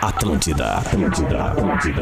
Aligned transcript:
Atlântida, 0.00 0.78
Atlântida, 0.78 1.44
Atlântida. 1.44 2.00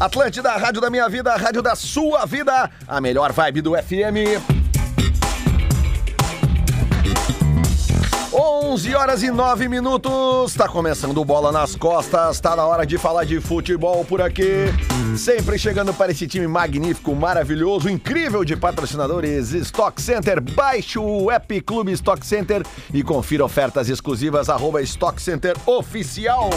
Atlântida, 0.00 0.50
rádio 0.56 0.80
da 0.80 0.88
minha 0.88 1.08
vida, 1.08 1.36
rádio 1.36 1.60
da 1.60 1.76
sua 1.76 2.24
vida, 2.24 2.70
a 2.88 3.00
melhor 3.00 3.32
vibe 3.32 3.60
do 3.60 3.72
FM. 3.74 4.61
11 8.72 8.94
horas 8.94 9.22
e 9.22 9.30
9 9.30 9.68
minutos, 9.68 10.54
tá 10.54 10.66
começando 10.66 11.22
Bola 11.26 11.52
nas 11.52 11.76
Costas, 11.76 12.40
tá 12.40 12.56
na 12.56 12.64
hora 12.64 12.86
de 12.86 12.96
falar 12.96 13.24
de 13.24 13.38
futebol 13.38 14.02
por 14.02 14.22
aqui. 14.22 14.64
Sempre 15.14 15.58
chegando 15.58 15.92
para 15.92 16.10
esse 16.10 16.26
time 16.26 16.46
magnífico, 16.46 17.14
maravilhoso, 17.14 17.90
incrível 17.90 18.46
de 18.46 18.56
patrocinadores 18.56 19.52
Stock 19.52 20.00
Center. 20.00 20.40
Baixe 20.40 20.98
o 20.98 21.30
app 21.30 21.60
Clube 21.60 21.92
Stock 21.92 22.26
Center 22.26 22.62
e 22.94 23.02
confira 23.02 23.44
ofertas 23.44 23.90
exclusivas, 23.90 24.48
arroba 24.48 24.80
Stock 24.80 25.20
Center 25.20 25.54
Oficial. 25.66 26.48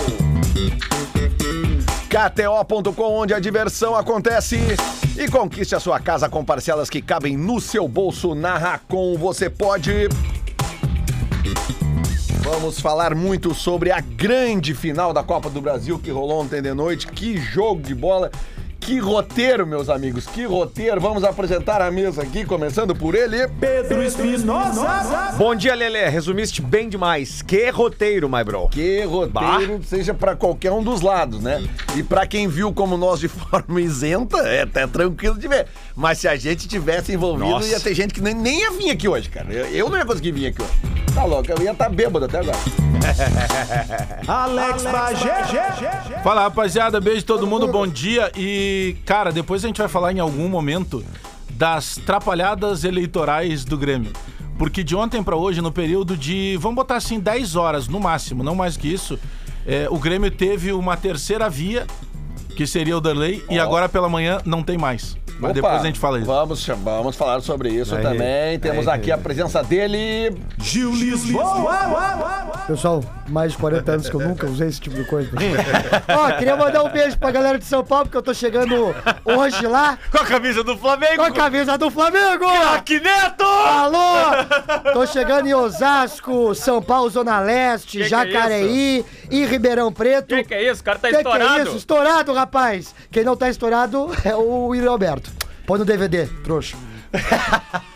KTO.com, 2.07 3.11
onde 3.11 3.33
a 3.33 3.41
diversão 3.41 3.93
acontece. 3.93 4.57
E 5.17 5.27
conquiste 5.27 5.75
a 5.75 5.81
sua 5.81 5.99
casa 5.99 6.29
com 6.29 6.45
parcelas 6.45 6.89
que 6.89 7.01
cabem 7.01 7.35
no 7.35 7.59
seu 7.59 7.89
bolso. 7.89 8.33
Na 8.33 8.57
Racon 8.57 9.17
você 9.17 9.49
pode. 9.49 10.07
Vamos 12.45 12.79
falar 12.79 13.15
muito 13.15 13.55
sobre 13.55 13.89
a 13.91 13.99
grande 13.99 14.75
final 14.75 15.11
da 15.11 15.23
Copa 15.23 15.49
do 15.49 15.59
Brasil 15.59 15.97
que 15.97 16.11
rolou 16.11 16.41
ontem 16.41 16.61
de 16.61 16.75
noite. 16.75 17.07
Que 17.07 17.37
jogo 17.39 17.81
de 17.81 17.95
bola! 17.95 18.29
Que 18.85 18.99
roteiro, 18.99 19.65
meus 19.65 19.89
amigos, 19.89 20.27
que 20.27 20.45
roteiro. 20.45 21.01
Vamos 21.01 21.23
apresentar 21.23 21.81
a 21.81 21.89
mesa 21.89 22.21
aqui, 22.21 22.45
começando 22.45 22.95
por 22.95 23.15
ele. 23.15 23.47
Pedro 23.59 24.03
Espinosa. 24.03 25.33
Bom 25.39 25.55
dia, 25.55 25.73
Lelê. 25.73 26.07
Resumiste 26.07 26.61
bem 26.61 26.87
demais. 26.87 27.41
Que 27.41 27.71
roteiro, 27.71 28.29
my 28.29 28.43
bro. 28.43 28.69
Que 28.69 29.03
roteiro, 29.03 29.81
seja 29.83 30.13
pra 30.13 30.35
qualquer 30.35 30.71
um 30.71 30.83
dos 30.83 31.01
lados, 31.01 31.41
né? 31.41 31.67
E 31.95 32.03
pra 32.03 32.27
quem 32.27 32.47
viu 32.47 32.71
como 32.71 32.95
nós 32.95 33.19
de 33.19 33.25
forma 33.27 33.81
isenta, 33.81 34.37
é 34.47 34.61
até 34.61 34.85
tranquilo 34.85 35.39
de 35.39 35.47
ver. 35.47 35.65
Mas 35.95 36.19
se 36.19 36.27
a 36.27 36.35
gente 36.35 36.67
tivesse 36.67 37.11
envolvido, 37.11 37.49
Nossa. 37.49 37.67
ia 37.67 37.79
ter 37.79 37.95
gente 37.95 38.13
que 38.13 38.21
nem, 38.21 38.35
nem 38.35 38.59
ia 38.59 38.69
vir 38.69 38.91
aqui 38.91 39.07
hoje, 39.07 39.29
cara. 39.29 39.51
Eu, 39.51 39.65
eu 39.65 39.89
não 39.89 39.97
ia 39.97 40.05
conseguir 40.05 40.31
vir 40.31 40.45
aqui 40.45 40.61
hoje. 40.61 40.95
Tá 41.15 41.23
louco, 41.23 41.49
eu 41.49 41.63
ia 41.63 41.71
estar 41.71 41.87
bêbado 41.87 42.25
até 42.25 42.39
agora. 42.39 42.57
Alex 44.27 44.83
Bagé. 44.83 46.21
Fala 46.21 46.41
rapaziada, 46.41 46.99
beijo 46.99 47.23
todo 47.23 47.47
mundo, 47.47 47.69
bom 47.69 47.87
dia. 47.87 48.29
E, 48.35 48.74
cara, 49.05 49.31
depois 49.31 49.63
a 49.63 49.67
gente 49.67 49.77
vai 49.77 49.87
falar 49.87 50.13
em 50.13 50.19
algum 50.19 50.47
momento 50.47 51.03
das 51.51 51.97
trapalhadas 52.05 52.83
eleitorais 52.83 53.63
do 53.63 53.77
Grêmio. 53.77 54.11
Porque 54.57 54.83
de 54.83 54.95
ontem 54.95 55.21
pra 55.21 55.35
hoje, 55.35 55.61
no 55.61 55.71
período 55.71 56.15
de, 56.15 56.57
vamos 56.59 56.75
botar 56.75 56.95
assim, 56.95 57.19
10 57.19 57.55
horas 57.55 57.87
no 57.87 57.99
máximo, 57.99 58.43
não 58.43 58.55
mais 58.55 58.77
que 58.77 58.87
isso, 58.87 59.19
é, 59.65 59.87
o 59.89 59.97
Grêmio 59.97 60.31
teve 60.31 60.71
uma 60.71 60.95
terceira 60.95 61.49
via, 61.49 61.85
que 62.55 62.65
seria 62.65 62.97
o 62.97 63.01
Darley, 63.01 63.43
e 63.49 63.59
agora 63.59 63.89
pela 63.89 64.09
manhã 64.09 64.39
não 64.45 64.63
tem 64.63 64.77
mais. 64.77 65.17
Mas 65.37 65.51
Opa, 65.51 65.53
depois 65.53 65.81
a 65.81 65.85
gente 65.85 65.99
fala 65.99 66.17
isso. 66.17 66.27
Vamos, 66.27 66.65
vamos 66.65 67.15
falar 67.17 67.41
sobre 67.41 67.69
isso 67.69 67.93
Aí, 67.93 68.01
também. 68.01 68.57
Temos 68.57 68.87
aí, 68.87 68.95
aqui 68.95 69.11
a 69.11 69.17
presença 69.17 69.61
dele. 69.61 70.33
Gil 70.57 70.91
Lisboa. 70.91 72.55
Pessoal, 72.67 73.03
mais 73.27 73.51
de 73.51 73.57
40 73.57 73.91
anos 73.91 74.09
que 74.09 74.15
eu 74.15 74.21
nunca 74.21 74.47
usei 74.47 74.69
esse 74.69 74.79
tipo 74.79 74.95
de 74.95 75.03
coisa. 75.03 75.29
Ó, 76.07 76.31
queria 76.37 76.55
mandar 76.55 76.83
um 76.83 76.89
beijo 76.89 77.17
pra 77.17 77.31
galera 77.31 77.59
de 77.59 77.65
São 77.65 77.83
Paulo, 77.83 78.05
porque 78.05 78.17
eu 78.17 78.21
tô 78.21 78.33
chegando 78.33 78.95
hoje 79.25 79.67
lá 79.67 79.97
Com 80.09 80.19
a 80.19 80.25
camisa 80.25 80.63
do 80.63 80.77
Flamengo. 80.77 81.17
com 81.17 81.23
a 81.23 81.31
camisa 81.31 81.77
do 81.77 81.91
Flamengo! 81.91 82.45
Craque 82.45 82.99
Neto! 83.01 83.43
Alô! 83.43 84.93
Tô 84.93 85.05
chegando 85.05 85.47
em 85.47 85.53
Osasco, 85.53 86.55
São 86.55 86.81
Paulo, 86.81 87.09
Zona 87.09 87.39
Leste, 87.41 87.97
Que 87.97 87.97
que 87.97 88.03
é 88.03 88.07
Jacareí 88.07 89.05
e 89.29 89.45
Ribeirão 89.45 89.91
Preto. 89.91 90.33
Que 90.33 90.43
que 90.45 90.53
é 90.53 90.71
isso? 90.71 90.81
O 90.81 90.83
cara 90.85 90.97
tá 90.97 91.09
Que 91.09 91.17
estourado. 91.17 91.53
Que 91.53 91.59
é 91.59 91.63
isso? 91.63 91.75
Estourado, 91.75 92.33
rapaz! 92.33 92.44
Quem 93.11 93.23
não 93.23 93.35
tá 93.35 93.49
estourado 93.49 94.09
é 94.23 94.35
o 94.35 94.67
William 94.67 94.91
Alberto. 94.91 95.31
Põe 95.65 95.79
no 95.79 95.85
DVD, 95.85 96.25
trouxa. 96.43 96.77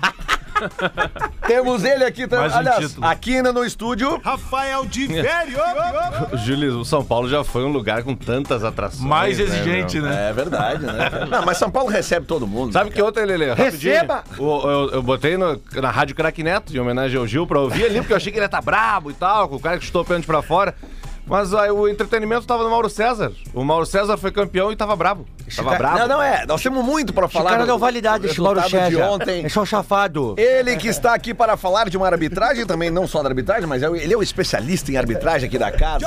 Temos 1.48 1.84
ele 1.86 2.04
aqui 2.04 2.28
também. 2.28 2.50
Um 2.50 2.54
Aliás, 2.56 2.90
título. 2.90 3.08
aqui 3.08 3.38
ainda 3.38 3.54
no 3.54 3.64
estúdio. 3.64 4.20
Rafael 4.24 4.86
de 4.86 5.08
Vério. 5.22 5.58
Júlio, 6.46 6.80
o 6.80 6.86
São 6.86 7.04
Paulo 7.04 7.30
já 7.30 7.44
foi 7.46 7.64
um 7.64 7.70
lugar 7.72 8.04
com 8.04 8.14
tantas 8.14 8.64
atrações. 8.64 9.02
Mais 9.04 9.38
né, 9.38 9.46
exigente, 9.46 10.02
meu? 10.02 10.10
né? 10.10 10.30
É 10.30 10.34
verdade, 10.34 10.86
né? 10.86 11.10
Não, 11.31 11.46
mas 11.46 11.58
São 11.58 11.72
Paulo 11.72 11.90
recebe 11.90 12.26
todo 12.26 12.46
mundo. 12.46 12.74
Sabe 12.74 12.92
que 12.92 13.02
outra, 13.02 13.24
Lelê? 13.24 13.50
Rapidinho. 13.54 13.94
Receba! 13.94 14.24
O- 14.38 14.70
eu, 14.70 14.90
eu 14.96 15.02
botei 15.02 15.38
no- 15.38 15.62
na 15.76 15.92
Rádio 15.92 16.16
Crack 16.16 16.44
Neto, 16.44 16.76
em 16.76 16.80
homenagem 16.80 17.18
ao 17.18 17.26
Gil, 17.26 17.48
pra 17.48 17.60
ouvir 17.60 17.86
ali, 17.86 18.00
porque 18.00 18.12
eu 18.14 18.18
achei 18.18 18.31
que 18.31 18.38
ele 18.38 18.44
ia 18.44 18.48
estar 18.48 18.62
brabo 18.62 19.10
e 19.12 19.14
tal, 19.14 19.48
com 19.48 19.56
o 19.56 19.60
cara 19.62 19.78
que 19.80 19.86
chutou 19.86 20.02
o 20.02 20.06
pênalti 20.06 20.26
pra 20.26 20.42
fora. 20.42 20.76
Mas 21.30 21.54
aí 21.54 21.70
o 21.70 21.88
entretenimento 21.88 22.48
tava 22.48 22.64
no 22.64 22.70
Mauro 22.72 22.90
César. 22.90 23.32
O 23.54 23.64
Mauro 23.64 23.86
César 23.86 24.18
foi 24.18 24.32
campeão 24.32 24.72
e 24.72 24.76
tava 24.76 24.96
brabo. 24.96 25.26
Tava 25.56 25.76
brabo. 25.78 26.00
Não, 26.00 26.08
não 26.08 26.22
é. 26.24 26.46
Nós 26.48 26.62
temos 26.62 26.84
muito 26.84 27.14
pra 27.14 27.28
O 27.28 27.30
falar. 27.30 27.52
cara 27.52 27.64
do- 27.64 27.68
deu 27.68 27.78
validade, 27.78 28.24
do 28.24 28.30
esse 28.32 28.42
Mauro 28.42 28.60
resultado 28.60 28.90
de 28.90 28.96
César. 28.96 29.10
ontem. 29.12 29.46
É 29.46 29.50
só 29.50 29.64
chafado. 29.66 30.34
Ele 30.38 30.76
que 30.76 30.88
está 30.88 31.14
aqui 31.14 31.34
para 31.34 31.56
falar 31.56 31.88
de 31.90 31.98
uma 31.98 32.08
arbitragem, 32.08 32.66
também 32.66 32.90
não 32.90 33.06
só 33.08 33.22
da 33.22 33.30
arbitragem, 33.30 33.68
mas 33.68 33.84
é 33.84 33.90
o- 33.90 33.96
ele 33.96 34.14
é 34.14 34.18
o 34.18 34.24
especialista 34.24 34.92
em 34.92 34.98
arbitragem 34.98 35.48
aqui 35.48 35.58
da 35.60 35.72
casa. 35.72 36.06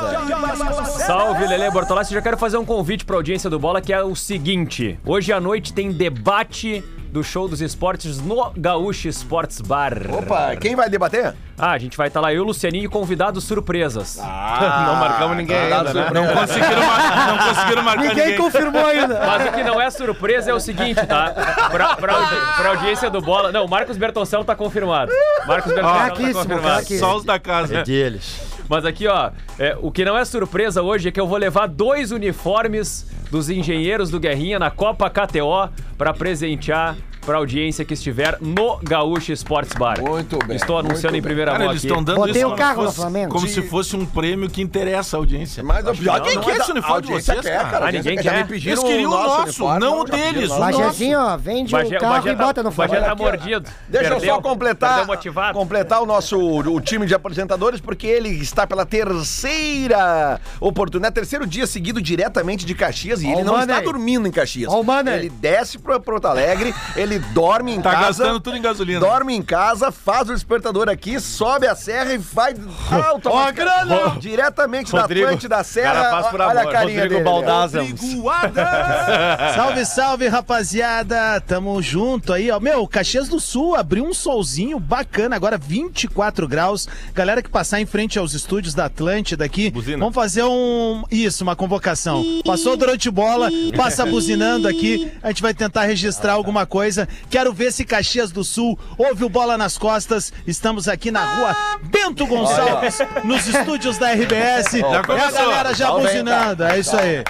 Salve, 1.06 1.46
Lele 1.46 1.70
Bortolassi. 1.70 2.12
Já 2.12 2.20
quero 2.20 2.36
fazer 2.36 2.56
um 2.56 2.64
convite 2.64 3.04
pra 3.04 3.16
audiência 3.16 3.48
do 3.48 3.58
Bola, 3.58 3.80
que 3.80 3.92
é 3.92 4.02
o 4.02 4.14
seguinte. 4.16 4.98
Hoje 5.06 5.32
à 5.32 5.40
noite 5.40 5.72
tem 5.72 5.92
debate 5.92 6.82
do 7.12 7.22
show 7.22 7.46
dos 7.46 7.60
esportes 7.60 8.18
no 8.20 8.50
Gaúcho 8.56 9.06
Sports 9.08 9.60
Bar. 9.60 9.92
Opa, 10.10 10.56
quem 10.56 10.74
vai 10.74 10.88
debater? 10.88 11.34
Ah, 11.58 11.72
a 11.72 11.78
gente 11.78 11.96
vai 11.96 12.08
estar 12.08 12.20
lá, 12.20 12.32
eu, 12.32 12.42
Lucianinho 12.42 12.86
e 12.86 12.88
convidados 12.88 13.44
surpresas. 13.44 14.16
não 14.18 14.96
marcamos 14.96 15.36
ninguém 15.36 15.56
ainda, 15.56 15.92
né? 15.92 16.10
Não 16.12 16.26
conseguiram, 16.34 16.86
mar- 16.86 17.26
não 17.28 17.38
conseguiram 17.48 17.82
marcar 17.82 18.02
Ninguém 18.02 18.24
ninguém. 18.24 18.38
confirmou 18.40 18.86
ainda. 18.86 19.20
Mas 19.26 19.46
o 19.48 19.52
que 19.52 19.62
não 19.62 19.80
é 19.80 19.90
surpresa 19.90 20.50
é 20.50 20.54
o 20.54 20.58
seguinte, 20.60 21.04
tá? 21.06 21.34
Pra, 21.70 21.96
pra, 21.96 22.14
audi- 22.14 22.56
pra 22.56 22.68
audiência 22.70 23.10
do 23.10 23.20
Bola... 23.20 23.52
Não, 23.52 23.68
Marcos 23.68 23.96
Bertoncello 23.98 24.44
tá 24.44 24.56
confirmado. 24.56 25.12
Marcos 25.46 25.72
Bertoncello 25.72 25.98
tá 25.98 26.06
Craquíssimo, 26.06 26.34
confirmado. 26.40 26.76
craque. 26.76 26.98
Só 26.98 27.16
os 27.16 27.24
da 27.24 27.38
casa. 27.38 27.82
Deles. 27.84 28.40
Mas 28.72 28.86
aqui, 28.86 29.06
ó, 29.06 29.30
é, 29.58 29.76
o 29.82 29.90
que 29.90 30.02
não 30.02 30.16
é 30.16 30.24
surpresa 30.24 30.80
hoje 30.80 31.10
é 31.10 31.12
que 31.12 31.20
eu 31.20 31.26
vou 31.26 31.36
levar 31.36 31.66
dois 31.66 32.10
uniformes 32.10 33.06
dos 33.30 33.50
engenheiros 33.50 34.08
do 34.08 34.18
Guerrinha 34.18 34.58
na 34.58 34.70
Copa 34.70 35.10
KTO 35.10 35.68
pra 35.98 36.14
presentear 36.14 36.96
pra 37.24 37.36
audiência 37.38 37.84
que 37.84 37.94
estiver 37.94 38.36
no 38.40 38.78
Gaúcho 38.82 39.32
Sports 39.32 39.72
Bar. 39.78 40.00
Muito 40.00 40.38
bem, 40.44 40.56
Estou 40.56 40.78
anunciando 40.78 41.16
em 41.16 41.22
primeira 41.22 41.52
Cara, 41.52 41.64
mão 41.64 41.72
eles 41.72 41.84
estão 41.84 42.02
dando 42.02 42.16
Botei 42.18 42.32
isso 42.32 42.46
o 42.46 42.50
como 42.50 42.56
carro 42.56 42.74
se 42.74 42.78
no 42.80 42.86
fosse- 42.86 43.00
Flamengo. 43.00 43.32
Como 43.32 43.46
Sim. 43.46 43.54
se 43.54 43.62
fosse 43.62 43.96
um 43.96 44.04
prêmio 44.04 44.50
que 44.50 44.60
interessa 44.60 45.16
a 45.16 45.18
audiência. 45.18 45.62
Mas 45.62 45.86
o 45.86 45.92
pior 45.94 46.18
Ninguém 46.20 46.34
não, 46.34 46.42
quer 46.42 46.50
mas 46.50 46.60
esse 46.60 46.70
a 46.70 46.74
uniforme 46.74 47.02
de 47.02 47.12
vocês, 47.12 47.40
quer, 47.40 47.62
cara. 47.70 47.84
a 47.84 47.88
Ah, 47.88 47.92
ninguém 47.92 48.16
quer. 48.18 48.46
Eles 48.50 48.82
queriam 48.82 49.10
o 49.10 49.14
nosso, 49.14 49.78
não 49.78 50.00
o 50.00 50.04
deles, 50.04 50.50
o 50.50 50.54
o 50.54 50.58
nosso. 50.58 50.78
Bajezinho, 50.78 51.18
ó, 51.20 51.36
vende 51.36 51.72
Bagé- 51.72 51.96
o 51.96 52.00
carro 52.00 52.12
Bagé 52.14 52.30
e 52.32 52.36
tá- 52.36 52.44
bota 52.44 52.62
no 52.62 52.70
Bagé 52.70 52.88
Flamengo. 52.96 53.16
tá 53.16 53.22
mordido. 53.24 53.70
Deixa 53.88 54.14
eu 54.14 54.20
só 54.20 54.40
completar, 54.40 55.06
completar 55.52 56.02
o 56.02 56.06
nosso 56.06 56.36
o 56.38 56.80
time 56.80 57.06
de 57.06 57.14
apresentadores, 57.14 57.80
porque 57.80 58.06
ele 58.06 58.28
está 58.30 58.66
pela 58.66 58.84
terceira 58.84 60.40
oportunidade, 60.60 61.14
terceiro 61.14 61.46
dia 61.46 61.66
seguido 61.66 62.00
diretamente 62.00 62.64
de 62.66 62.74
Caxias 62.74 63.22
e 63.22 63.28
ele 63.30 63.44
não 63.44 63.60
está 63.60 63.80
dormindo 63.80 64.26
em 64.26 64.30
Caxias. 64.30 64.72
Ele 65.14 65.28
desce 65.30 65.78
para 65.78 65.98
Porto 66.00 66.26
Alegre, 66.26 66.74
ele 66.96 67.11
dorme 67.18 67.72
em 67.74 67.80
Tá 67.80 67.92
casa. 67.92 68.06
gastando 68.24 68.40
tudo 68.40 68.56
em 68.56 68.62
gasolina. 68.62 69.00
Dorme 69.00 69.34
em 69.34 69.42
casa, 69.42 69.90
faz 69.92 70.28
o 70.28 70.34
despertador 70.34 70.88
aqui, 70.88 71.18
sobe 71.20 71.66
a 71.66 71.74
serra 71.74 72.12
e 72.14 72.18
vai 72.18 72.54
automaticamente 72.90 74.18
diretamente 74.20 74.92
Rodrigo, 74.92 75.20
da 75.26 75.26
Atlântida 75.26 75.56
da 75.56 75.64
Serra. 75.64 75.92
cara 75.94 76.22
por 76.30 76.40
Olha 76.40 76.58
a 76.58 76.62
amor. 76.62 76.72
carinha 76.72 77.02
Rodrigo 77.02 77.14
dele. 77.14 77.24
Baldazzi. 77.24 77.94
Salve, 79.54 79.84
salve, 79.86 80.28
rapaziada. 80.28 81.40
Tamo 81.40 81.80
junto 81.82 82.32
aí, 82.32 82.50
ó. 82.50 82.58
Meu, 82.60 82.86
Caxias 82.86 83.28
do 83.28 83.40
Sul 83.40 83.74
abriu 83.74 84.04
um 84.04 84.14
solzinho 84.14 84.78
bacana, 84.78 85.36
agora 85.36 85.58
24 85.58 86.46
graus. 86.48 86.88
Galera 87.14 87.42
que 87.42 87.48
passar 87.48 87.80
em 87.80 87.86
frente 87.86 88.18
aos 88.18 88.34
estúdios 88.34 88.74
da 88.74 88.86
Atlântida 88.86 89.44
aqui, 89.44 89.70
Buzina. 89.70 89.98
vamos 89.98 90.14
fazer 90.14 90.42
um. 90.44 91.02
Isso, 91.10 91.42
uma 91.44 91.56
convocação. 91.56 92.24
Passou 92.44 92.76
durante 92.76 93.10
bola, 93.10 93.48
passa 93.76 94.04
buzinando 94.06 94.68
aqui. 94.68 95.12
A 95.22 95.28
gente 95.28 95.42
vai 95.42 95.54
tentar 95.54 95.82
registrar 95.84 96.32
alguma 96.32 96.66
coisa. 96.66 97.01
Quero 97.30 97.52
ver 97.52 97.72
se 97.72 97.84
Caxias 97.84 98.30
do 98.30 98.44
Sul 98.44 98.78
ouve 98.96 99.24
o 99.24 99.28
bola 99.28 99.56
nas 99.58 99.76
costas. 99.78 100.32
Estamos 100.46 100.88
aqui 100.88 101.10
na 101.10 101.24
rua 101.24 101.56
Bento 101.84 102.26
Gonçalves, 102.26 102.98
nos 103.24 103.46
estúdios 103.46 103.98
da 103.98 104.12
RBS. 104.12 104.72
Já 104.72 105.14
É 105.16 105.20
a 105.26 105.30
galera 105.30 105.74
já 105.74 105.90
buzinando, 105.90 106.64
é 106.64 106.78
isso 106.78 106.96
aí. 106.96 107.22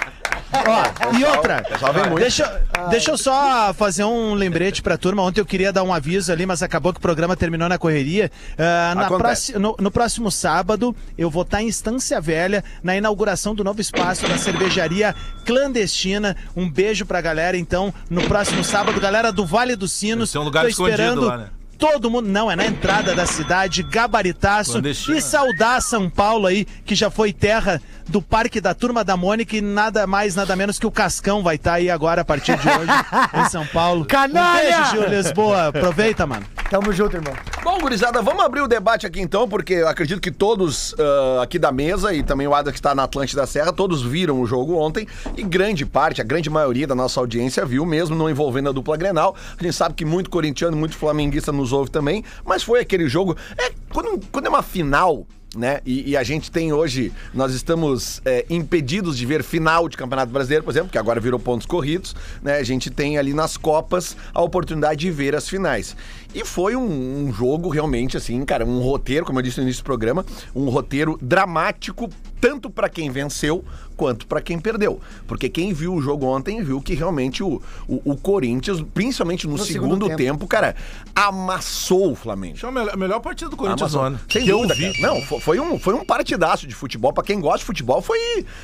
Ó, 0.53 1.17
e 1.17 1.23
outra, 1.25 1.63
muito. 2.09 2.19
deixa, 2.19 2.61
deixa 2.89 3.11
eu 3.11 3.17
só 3.17 3.73
fazer 3.73 4.03
um 4.03 4.33
lembrete 4.33 4.81
pra 4.81 4.97
turma. 4.97 5.21
Ontem 5.23 5.41
eu 5.41 5.45
queria 5.45 5.73
dar 5.73 5.83
um 5.83 5.93
aviso 5.93 6.31
ali, 6.31 6.45
mas 6.45 6.61
acabou 6.61 6.93
que 6.93 6.99
o 6.99 7.01
programa 7.01 7.35
terminou 7.35 7.67
na 7.67 7.77
correria. 7.77 8.31
Ah, 8.57 8.93
na 8.95 9.01
próxima- 9.17 9.59
no, 9.59 9.75
no 9.79 9.91
próximo 9.91 10.31
sábado, 10.31 10.95
eu 11.17 11.29
vou 11.29 11.41
estar 11.43 11.61
em 11.61 11.67
Estância 11.67 12.21
Velha, 12.21 12.63
na 12.83 12.95
inauguração 12.95 13.55
do 13.55 13.63
novo 13.63 13.81
espaço 13.81 14.27
da 14.27 14.37
cervejaria 14.37 15.15
clandestina. 15.45 16.35
Um 16.55 16.69
beijo 16.69 17.05
pra 17.05 17.21
galera, 17.21 17.57
então, 17.57 17.93
no 18.09 18.21
próximo 18.23 18.63
sábado. 18.63 18.99
Galera 18.99 19.31
do 19.31 19.45
Vale 19.45 19.75
dos 19.75 19.91
Sinos. 19.91 20.29
Ser 20.29 20.37
um 20.39 20.43
lugar 20.43 20.61
tô 20.63 20.67
esperando 20.69 21.21
lá, 21.25 21.37
né? 21.37 21.47
Todo 21.77 22.09
mundo, 22.09 22.29
não, 22.29 22.49
é 22.49 22.55
na 22.55 22.65
entrada 22.65 23.13
da 23.13 23.25
cidade, 23.25 23.83
gabaritaço. 23.83 24.73
E 25.17 25.21
saudar 25.21 25.81
São 25.81 26.09
Paulo 26.09 26.47
aí, 26.47 26.65
que 26.85 26.95
já 26.95 27.09
foi 27.09 27.33
terra 27.33 27.81
do 28.07 28.21
Parque 28.21 28.61
da 28.61 28.73
Turma 28.73 29.03
da 29.03 29.17
Mônica 29.17 29.55
e 29.55 29.61
nada 29.61 30.05
mais, 30.05 30.35
nada 30.35 30.55
menos 30.55 30.79
que 30.79 30.85
o 30.85 30.91
Cascão 30.91 31.43
vai 31.43 31.55
estar 31.55 31.73
aí 31.73 31.89
agora 31.89 32.21
a 32.21 32.25
partir 32.25 32.57
de 32.57 32.67
hoje 32.67 32.91
em 33.33 33.49
São 33.49 33.65
Paulo. 33.67 34.05
Canalha! 34.05 34.77
Um 34.77 34.81
beijo, 34.81 34.91
Gil 34.91 35.09
Lisboa. 35.09 35.67
Aproveita, 35.67 36.25
mano. 36.25 36.45
Tamo 36.69 36.91
junto, 36.91 37.15
irmão. 37.15 37.33
Bom, 37.63 37.77
gurizada, 37.79 38.21
vamos 38.21 38.43
abrir 38.43 38.61
o 38.61 38.67
debate 38.67 39.05
aqui 39.05 39.21
então, 39.21 39.47
porque 39.47 39.73
eu 39.75 39.87
acredito 39.87 40.19
que 40.19 40.31
todos 40.31 40.95
ah, 40.99 41.43
aqui 41.43 41.59
da 41.59 41.71
mesa 41.71 42.13
e 42.13 42.23
também 42.23 42.47
o 42.47 42.53
Ada 42.53 42.71
que 42.71 42.79
está 42.79 42.95
na 42.95 43.03
Atlântida 43.03 43.41
da 43.41 43.47
Serra, 43.47 43.71
todos 43.71 44.01
viram 44.01 44.41
o 44.41 44.45
jogo 44.45 44.75
ontem 44.75 45.07
e 45.37 45.43
grande 45.43 45.85
parte, 45.85 46.19
a 46.19 46.23
grande 46.23 46.49
maioria 46.49 46.87
da 46.87 46.95
nossa 46.95 47.19
audiência 47.19 47.65
viu, 47.65 47.85
mesmo 47.85 48.15
não 48.15 48.29
envolvendo 48.29 48.69
a 48.69 48.71
dupla 48.71 48.97
Grenal. 48.97 49.35
A 49.57 49.63
gente 49.63 49.75
sabe 49.75 49.93
que 49.93 50.03
muito 50.03 50.29
corintiano, 50.29 50.75
muito 50.75 50.97
flamenguista 50.97 51.51
nos 51.51 51.71
ouve 51.71 51.91
também, 51.91 52.23
mas 52.43 52.63
foi 52.63 52.79
aquele 52.79 53.07
jogo. 53.07 53.37
É, 53.57 53.71
quando, 53.91 54.19
quando 54.31 54.47
é 54.47 54.49
uma 54.49 54.63
final. 54.63 55.27
Né? 55.55 55.81
E, 55.85 56.11
e 56.11 56.17
a 56.17 56.23
gente 56.23 56.49
tem 56.49 56.73
hoje, 56.73 57.13
nós 57.31 57.53
estamos 57.53 58.19
é, 58.25 58.43
impedidos 58.49 59.15
de 59.15 59.23
ver 59.23 59.43
final 59.43 59.87
de 59.87 59.95
Campeonato 59.95 60.31
Brasileiro, 60.31 60.63
por 60.63 60.71
exemplo, 60.71 60.89
que 60.89 60.97
agora 60.97 61.19
virou 61.19 61.39
pontos 61.39 61.67
corridos, 61.67 62.15
né? 62.41 62.57
A 62.57 62.63
gente 62.63 62.89
tem 62.89 63.19
ali 63.19 63.35
nas 63.35 63.55
Copas 63.55 64.17
a 64.33 64.41
oportunidade 64.41 65.01
de 65.01 65.11
ver 65.11 65.35
as 65.35 65.47
finais. 65.47 65.95
E 66.33 66.43
foi 66.43 66.75
um, 66.75 67.27
um 67.27 67.31
jogo 67.33 67.69
realmente, 67.69 68.17
assim, 68.17 68.43
cara, 68.43 68.65
um 68.65 68.79
roteiro, 68.79 69.25
como 69.25 69.37
eu 69.39 69.43
disse 69.43 69.57
no 69.57 69.63
início 69.63 69.83
do 69.83 69.85
programa, 69.85 70.25
um 70.55 70.67
roteiro 70.69 71.17
dramático, 71.21 72.09
tanto 72.41 72.69
pra 72.69 72.89
quem 72.89 73.11
venceu 73.11 73.63
quanto 73.95 74.25
pra 74.25 74.41
quem 74.41 74.59
perdeu. 74.59 74.99
Porque 75.27 75.47
quem 75.47 75.71
viu 75.73 75.93
o 75.93 76.01
jogo 76.01 76.25
ontem 76.25 76.63
viu 76.63 76.81
que 76.81 76.95
realmente 76.95 77.43
o, 77.43 77.61
o, 77.87 78.01
o 78.03 78.17
Corinthians, 78.17 78.81
principalmente 78.93 79.45
no, 79.45 79.53
No 79.53 79.59
segundo, 79.59 79.83
segundo 79.93 80.05
tempo. 80.07 80.17
tempo. 80.17 80.47
cara, 80.47 80.75
amassou 81.15 82.11
o 82.11 82.15
Flamengo. 82.15 82.55
Acho 82.55 82.67
a 82.67 82.71
melhor, 82.71 82.93
a 82.93 82.97
melhor 82.97 83.19
partida 83.19 83.49
do 83.51 83.55
Corinthians 83.55 83.93
ano. 83.95 84.19
Sem 84.29 84.43
Que 84.43 84.49
eu 84.49 84.57
dúvida, 84.67 84.73
vi. 84.73 84.99
cara. 84.99 85.13
Não, 85.13 85.21
fo- 85.21 85.39
foi 85.39 85.59
um, 85.59 85.77
foi 85.77 85.93
um 85.93 86.03
partidaço 86.03 86.65
de 86.67 86.73
futebol. 86.73 87.13
Pra 87.13 87.23
quem 87.23 87.39
gosta 87.39 87.59
de 87.59 87.65
futebol, 87.65 88.01
foi, 88.01 88.17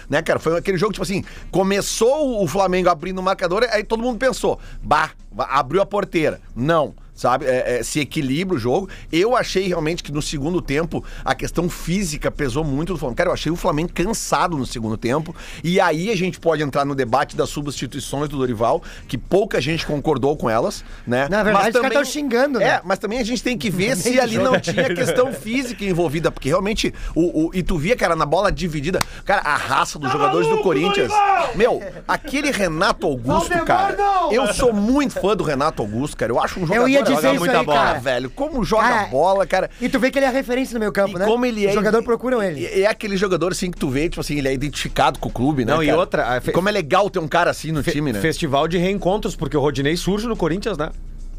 né, 0.10 0.22
cara? 0.24 0.40
Foi 0.40 0.58
aquele 0.58 0.78
jogo, 0.78 0.92
tipo 0.94 1.04
assim, 1.04 1.24
começou 1.52 2.44
o 2.44 2.48
Flamengo 2.48 2.90
abrindo 2.90 3.20
o 3.20 3.24
marcador, 3.24 3.64
aí 3.72 3.84
todo 3.84 4.02
mundo 4.02 4.18
pensou, 4.18 4.60
bah, 4.82 5.12
abriu 5.38 5.82
a 5.82 5.86
porteira. 5.86 6.42
Não. 6.56 6.94
Sabe, 7.20 7.46
É, 7.48 7.80
é, 7.80 7.84
se 7.84 8.00
equilibra 8.00 8.56
o 8.56 8.58
jogo. 8.58 8.88
Eu 9.12 9.36
achei 9.36 9.68
realmente 9.68 10.02
que 10.02 10.10
no 10.10 10.22
segundo 10.22 10.62
tempo 10.62 11.04
a 11.26 11.36
questão 11.36 11.70
física 11.70 12.32
pesou 12.32 12.64
muito 12.64 12.94
do 12.94 12.98
Flamengo. 12.98 13.18
Cara, 13.18 13.30
eu 13.30 13.34
achei 13.34 13.52
o 13.52 13.58
Flamengo 13.58 13.92
cansado 13.94 14.56
no 14.58 14.66
segundo 14.66 14.96
tempo. 14.96 15.36
E 15.62 15.82
aí 15.82 16.10
a 16.12 16.16
gente 16.16 16.40
pode 16.40 16.64
entrar 16.64 16.86
no 16.86 16.96
debate 16.96 17.36
das 17.36 17.50
substituições 17.50 18.30
do 18.30 18.38
Dorival, 18.38 18.82
que 19.06 19.18
pouca 19.18 19.60
gente 19.60 19.86
concordou 19.86 20.38
com 20.38 20.50
elas, 20.50 20.82
né? 21.06 21.28
Na 21.30 21.44
verdade, 21.44 21.66
Mas 21.66 21.76
os 21.76 21.82
caras 21.82 21.82
também- 21.82 21.92
tão 21.92 22.06
xingando, 22.06 22.60
né? 22.60 22.66
É, 22.66 22.82
mas 22.86 22.98
também 23.00 23.20
a 23.20 23.24
gente 23.26 23.44
tem 23.44 23.58
que 23.58 23.70
ver 23.70 23.98
se 24.00 24.18
ali 24.18 24.38
não 24.38 24.58
tinha 24.58 24.96
questão 24.96 25.34
física 25.34 25.84
envolvida, 25.84 26.32
porque 26.32 26.48
realmente 26.48 26.94
o, 27.14 27.48
o- 27.48 27.52
e 27.54 27.62
tu 27.62 27.78
via, 27.78 27.98
cara, 27.98 28.16
na 28.16 28.26
bola 28.26 28.50
dividida, 28.50 29.02
cara, 29.26 29.42
a 29.42 29.58
raça 29.58 30.00
dos 30.00 30.10
jogadores 30.10 30.48
do 30.48 30.60
Corinthians. 30.60 31.12
Meu, 31.54 31.84
aquele 32.08 32.50
Renato 32.50 33.06
Augusto, 33.08 33.50
cara. 33.66 33.98
Eu 34.32 34.54
sou 34.54 34.72
muito 34.72 35.20
fã 35.20 35.36
do 35.36 35.44
Renato 35.44 35.82
Augusto, 35.82 36.16
cara. 36.16 36.32
Eu 36.32 36.40
acho 36.42 36.60
um 36.62 36.66
jogador 36.66 36.82
Eu 36.84 36.88
ia 36.88 37.09
dizer 37.16 37.22
joga 37.28 37.36
isso 37.36 37.40
muita 37.46 37.60
aí, 37.60 37.66
bola, 37.66 37.78
cara. 37.80 38.00
velho. 38.00 38.30
Como 38.30 38.64
joga 38.64 38.84
Cara, 38.84 39.08
bola, 39.08 39.46
cara. 39.48 39.70
E 39.82 39.90
tu 39.90 40.00
vê 40.00 40.12
que 40.12 40.20
ele 40.20 40.26
é 40.26 40.30
referência 40.30 40.74
no 40.74 40.80
meio 40.80 40.92
campo, 40.92 41.16
E 41.16 41.20
né? 41.20 41.26
como 41.26 41.46
ele 41.46 41.66
é. 41.66 41.70
Os 41.70 41.76
jogadores 41.76 42.06
procuram 42.06 42.42
ele. 42.42 42.66
É, 42.66 42.82
é 42.82 42.86
aquele 42.88 43.16
jogador, 43.18 43.52
assim, 43.52 43.70
que 43.72 43.78
tu 43.78 43.90
vê, 43.90 44.10
tipo 44.10 44.22
assim, 44.22 44.38
ele 44.38 44.48
é 44.48 44.54
identificado 44.54 45.20
com 45.20 45.30
o 45.30 45.32
clube, 45.32 45.66
né? 45.66 45.74
Não, 45.74 45.84
e 45.84 45.88
cara? 45.88 45.98
outra, 46.00 46.34
a 46.34 46.38
E 46.38 46.52
como 46.52 46.70
é 46.70 46.72
legal 46.72 47.10
ter 47.10 47.20
um 47.20 47.28
cara 47.28 47.52
assim 47.52 47.72
no 47.72 47.84
Fe- 47.84 47.92
time, 47.92 48.12
né? 48.14 48.20
Festival 48.20 48.68
de 48.68 48.78
reencontros, 48.78 49.36
porque 49.36 49.56
o 49.58 49.60
Rodinei 49.60 49.96
surge 49.98 50.28
no 50.28 50.36
Corinthians, 50.36 50.78
né? 50.78 50.90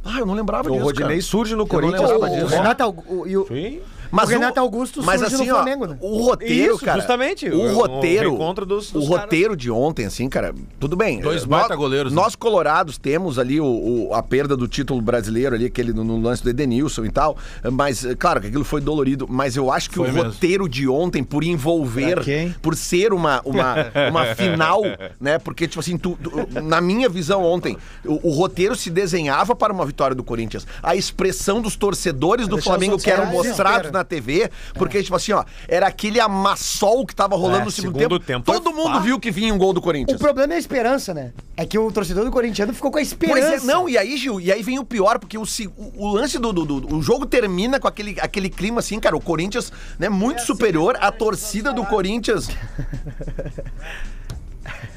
Ah, 0.05 0.19
eu 0.19 0.25
não 0.27 0.35
lembrava 0.35 0.69
O 0.69 0.73
disso. 0.73 0.85
Rodinei 0.85 1.09
cara. 1.09 1.23
surge 1.23 1.53
no 1.53 1.59
não 1.59 1.67
Corinthians. 1.67 2.11
lembrava 2.11 2.33
O 2.33 2.35
disso. 2.35 2.47
Renato 2.55 2.89
o- 3.09 3.27
e 3.27 3.37
o- 3.37 3.47
Sim. 3.47 3.81
Mas 4.11 4.29
o 4.29 4.33
Renato 4.33 4.59
Augusto 4.61 5.03
mas 5.03 5.21
surge 5.21 5.35
assim, 5.37 5.47
no 5.47 5.53
ó, 5.53 5.57
Flamengo, 5.57 5.87
né? 5.87 5.97
O 6.01 6.23
roteiro, 6.25 6.75
Isso, 6.75 6.85
cara. 6.85 6.99
justamente, 6.99 7.49
O 7.49 7.57
o- 7.57 7.71
o 7.71 7.75
roteiro. 7.75 8.31
reencontro 8.31 8.67
dos- 8.67 8.91
o 8.91 8.95
dos 8.95 9.07
roteiro 9.09 9.57
de 9.57 9.71
ontem, 9.71 10.07
assim, 10.07 10.29
cara. 10.29 10.55
Tudo 10.79 10.97
bem. 10.97 11.21
Dois 11.21 11.45
baita 11.45 11.69
nós- 11.71 11.79
goleiros, 11.79 12.13
né? 12.13 12.21
Nós, 12.21 12.35
colorados, 12.35 12.99
temos 12.99 13.39
ali 13.39 13.61
o, 13.61 13.65
o- 14.11 14.15
a 14.15 14.23
perda 14.23 14.57
do 14.57 14.67
título 14.67 15.01
brasileiro 15.01 15.55
ali, 15.55 15.67
aquele 15.67 15.93
no, 15.93 16.03
no 16.05 16.21
lance 16.21 16.43
do 16.43 16.51
Edenilson 16.51 17.05
e 17.05 17.11
tal. 17.11 17.37
Mas, 17.73 18.07
claro 18.19 18.41
que 18.41 18.49
aquilo 18.49 18.65
foi 18.65 18.81
dolorido. 18.81 19.27
Mas 19.29 19.57
eu 19.57 19.71
acho 19.71 19.89
que 19.91 19.97
Foi 19.97 20.11
o 20.11 20.13
mesmo. 20.13 20.31
roteiro 20.31 20.69
de 20.69 20.89
ontem, 20.89 21.23
por 21.23 21.45
envolver, 21.45 22.19
por 22.61 22.75
ser 22.77 23.13
uma, 23.13 23.41
uma, 23.45 23.75
uma 24.11 24.35
final, 24.35 24.83
né? 25.21 25.39
Porque, 25.39 25.67
tipo 25.69 25.81
assim, 25.81 25.97
tu- 25.97 26.19
tu- 26.23 26.61
na 26.63 26.81
minha 26.81 27.09
visão 27.09 27.45
ontem, 27.45 27.77
o, 28.05 28.29
o 28.29 28.33
roteiro 28.33 28.75
se 28.75 28.91
desenhava 28.91 29.55
para 29.55 29.73
uma 29.73 29.87
vitória 29.87 30.15
do 30.15 30.25
Corinthians. 30.25 30.67
A 30.83 30.97
expressão 30.97 31.61
dos 31.61 31.77
torcedores 31.77 32.49
do 32.49 32.61
Flamengo 32.61 32.99
que 32.99 33.11
eram 33.11 33.25
caras 33.25 33.35
mostrados 33.35 33.77
desespero. 33.83 34.00
Na 34.01 34.05
TV, 34.05 34.51
porque, 34.75 35.03
tipo 35.03 35.15
assim, 35.15 35.33
ó, 35.33 35.45
era 35.69 35.87
aquele 35.87 36.19
amassol 36.19 37.07
que 37.07 37.15
tava 37.15 37.37
rolando 37.37 37.63
É, 37.63 37.65
no 37.67 37.71
segundo, 37.71 37.97
segundo 37.99 38.19
tempo. 38.19 38.45
tempo 38.47 38.53
Todo 38.53 38.75
mundo 38.75 38.89
fácil. 38.89 39.03
viu 39.03 39.21
que 39.21 39.31
vinha 39.31 39.53
um 39.55 39.59
gol 39.59 39.73
do 39.73 39.79
O 39.79 39.83
Corinthians. 39.83 40.19
problema 40.21 40.55
é 40.55 40.57
a 40.57 40.59
esperança, 40.59 41.13
né? 41.15 41.33
É 41.57 41.67
que 41.67 41.79
o 41.79 41.91
torcedor 41.93 42.25
do 42.25 42.31
corintiano 42.31 42.73
ficou 42.73 42.91
com 42.91 42.97
a 42.97 43.01
Pois 43.01 43.09
esperança. 43.09 43.57
é, 43.65 43.67
não, 43.67 43.89
e 43.89 43.99
aí, 43.99 44.17
Gil, 44.17 44.41
e 44.41 44.51
aí 44.51 44.63
vem 44.63 44.79
o 44.79 44.85
pior, 44.85 45.19
porque 45.19 45.37
o, 45.37 45.43
o, 45.43 46.07
o 46.07 46.15
lance 46.15 46.39
do, 46.39 46.53
do, 46.53 46.65
do- 46.65 46.97
O 46.97 47.03
jogo 47.03 47.27
termina 47.27 47.79
com 47.79 47.87
aquele, 47.87 48.17
aquele 48.21 48.49
clima 48.49 48.81
assim, 48.81 48.99
cara. 48.99 49.15
O 49.17 49.21
Corinthians, 49.21 49.71
né, 49.99 50.09
muito 50.09 50.41
superior. 50.43 50.97
A 51.01 51.13
torcida 51.13 51.73
do 51.73 51.85
Corinthians. 51.85 52.49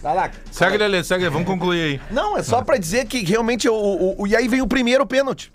Vai 0.02 0.16
lá. 0.16 0.32
Segue, 0.52 0.78
Lelê, 0.78 1.04
segue, 1.04 1.30
vamos 1.30 1.48
concluir 1.48 1.82
aí. 1.82 2.02
Não, 2.12 2.38
é 2.38 2.44
só 2.44 2.62
pra 2.62 2.78
dizer 2.78 3.06
que 3.06 3.24
realmente. 3.24 3.68
O, 3.70 3.74
o- 3.74 4.22
o- 4.24 4.28
e 4.28 4.36
aí 4.36 4.48
vem 4.48 4.62
o 4.62 4.68
primeiro 4.68 5.06
pênalti. 5.06 5.52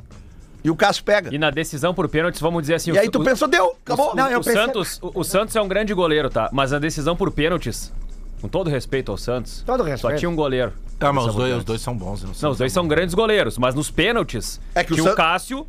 E 0.65 0.71
o 0.71 0.77
Cássio 0.77 1.05
pega. 1.05 1.33
E 1.35 1.39
na 1.39 1.51
decisão 1.51 1.95
por 1.95 2.09
pênaltis, 2.09 2.41
vamos 2.41 2.63
dizer 2.63 2.75
assim... 2.75 2.91
E 2.91 2.95
o- 2.95 3.01
aí 3.01 3.09
tu 3.09 3.21
o- 3.21 3.25
pensou, 3.25 3.47
deu, 3.49 3.77
acabou. 3.85 4.15
Não, 4.15 4.29
eu 4.29 4.41
o, 4.41 4.45
pensei- 4.45 4.61
Santos, 4.61 4.99
o, 5.03 5.21
o 5.21 5.25
Santos 5.25 5.55
é 5.55 5.63
um 5.63 5.69
grande 5.69 5.95
goleiro, 5.95 6.29
tá? 6.29 6.51
Mas 6.53 6.73
na 6.73 6.79
decisão 6.79 7.15
por 7.17 7.31
pênaltis, 7.31 7.93
com 8.41 8.49
todo 8.49 8.69
respeito 8.69 9.11
ao 9.13 9.17
Santos, 9.19 9.63
Todo 9.65 9.83
só 9.85 9.89
respeito. 9.89 10.19
tinha 10.19 10.29
um 10.31 10.35
goleiro. 10.37 10.73
Tá, 10.99 11.13
mas 11.13 11.27
os 11.27 11.35
dois, 11.37 11.57
os 11.59 11.65
dois 11.65 11.81
são 11.81 11.97
bons. 11.97 12.25
né? 12.25 12.31
Não, 12.43 12.51
os 12.51 12.59
dois 12.59 12.73
são 12.73 12.89
grandes 12.89 13.15
goleiros, 13.15 13.57
mas 13.57 13.73
nos 13.75 13.89
pênaltis, 13.89 14.61
É 14.75 14.83
que 14.83 14.95
o 14.95 15.05
San- 15.05 15.13
o 15.13 15.15
Cássio... 15.17 15.67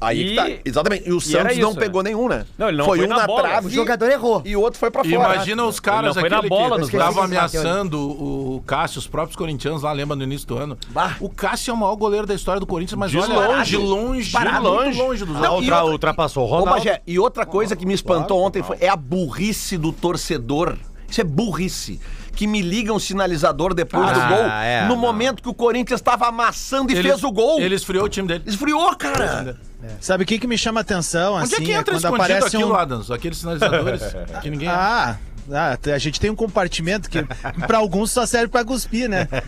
Aí 0.00 0.28
que 0.30 0.34
tá. 0.36 0.48
Exatamente. 0.64 1.08
E 1.08 1.12
o 1.12 1.20
Santos 1.20 1.58
não 1.58 1.70
isso, 1.70 1.78
pegou 1.78 2.02
nenhum, 2.02 2.28
né? 2.28 2.44
Não, 2.56 2.68
ele 2.68 2.76
não 2.78 2.84
foi 2.84 3.04
um 3.04 3.08
na 3.08 3.16
na 3.18 3.26
bola. 3.26 3.42
trave 3.42 3.66
O 3.66 3.70
jogador 3.70 4.10
errou. 4.10 4.42
e 4.44 4.54
o 4.54 4.60
outro 4.60 4.78
foi 4.78 4.90
pra 4.90 5.02
fora. 5.02 5.14
Imagina 5.34 5.64
os 5.64 5.80
caras 5.80 6.14
foi 6.14 6.28
bola 6.48 6.78
que 6.78 6.84
estavam 6.84 7.22
ameaçando 7.24 7.98
o, 8.00 8.62
Cássio, 8.66 8.98
os 8.98 9.06
próprios 9.06 9.36
corintianos 9.36 9.82
lá, 9.82 9.92
lembra 9.92 10.14
no 10.16 10.22
início 10.22 10.46
do 10.46 10.56
ano. 10.56 10.78
Bah. 10.90 11.16
O 11.20 11.28
Cássio 11.28 11.70
é 11.72 11.74
o 11.74 11.76
maior 11.76 11.96
goleiro 11.96 12.26
da 12.26 12.34
história 12.34 12.60
do 12.60 12.66
Corinthians, 12.66 12.98
mas 12.98 13.10
De 13.10 13.18
olha, 13.18 13.34
longe. 13.34 13.70
de 13.70 13.76
longe, 13.76 14.30
Parado. 14.30 14.68
muito 14.68 14.84
Longe. 14.84 14.98
longe 14.98 15.24
dos 15.24 15.34
Não, 15.34 15.40
outros. 15.54 15.58
e 15.58 15.62
Ultra, 15.64 15.76
outra- 15.78 15.92
ultrapassou 15.92 16.42
o 16.44 16.46
Ô, 16.46 16.50
Ronaldo. 16.50 16.70
Bagé, 16.72 17.02
e 17.06 17.18
outra 17.18 17.44
coisa 17.46 17.74
que 17.74 17.84
me 17.86 17.94
espantou 17.94 18.40
ontem 18.40 18.62
foi, 18.62 18.76
é 18.80 18.88
a 18.88 18.96
burrice 18.96 19.76
do 19.76 19.92
torcedor. 19.92 20.76
Isso 21.08 21.20
é 21.20 21.24
burrice. 21.24 22.00
Que 22.36 22.46
me 22.46 22.60
liga 22.62 22.92
um 22.92 22.98
sinalizador 23.00 23.74
depois 23.74 24.08
Ah, 24.08 24.12
do 24.12 24.20
gol, 24.28 24.44
é, 24.44 24.82
no 24.82 24.90
não. 24.90 24.96
momento 24.96 25.42
que 25.42 25.48
o 25.48 25.54
Corinthians 25.54 25.98
estava 26.00 26.26
amassando 26.28 26.92
e 26.92 26.94
Ele- 26.94 27.08
fez 27.08 27.24
o 27.24 27.32
gol. 27.32 27.58
Ele 27.58 27.74
esfriou 27.74 28.04
o 28.04 28.08
time 28.08 28.28
dele. 28.28 28.44
Esfriou, 28.46 28.94
cara. 28.94 29.56
Sabe 30.00 30.24
o 30.24 30.26
que, 30.26 30.38
que 30.38 30.46
me 30.46 30.58
chama 30.58 30.80
atenção, 30.80 31.34
Onde 31.34 31.54
assim, 31.54 31.62
é 31.62 31.66
que 31.66 31.72
entra 31.72 31.94
quando 31.94 31.96
escondido 32.04 32.22
aparece 32.24 32.56
aquilo, 32.56 32.72
um... 32.72 32.76
Adams? 32.76 33.10
Aqueles 33.10 33.38
sinalizadores 33.38 34.02
que 34.42 34.50
ninguém... 34.50 34.68
Ah, 34.68 35.16
ah, 35.50 35.78
a 35.94 35.98
gente 35.98 36.20
tem 36.20 36.30
um 36.30 36.34
compartimento 36.34 37.08
que 37.08 37.22
pra 37.66 37.78
alguns 37.78 38.10
só 38.10 38.26
serve 38.26 38.48
pra 38.48 38.64
cuspir, 38.64 39.08
né? 39.08 39.26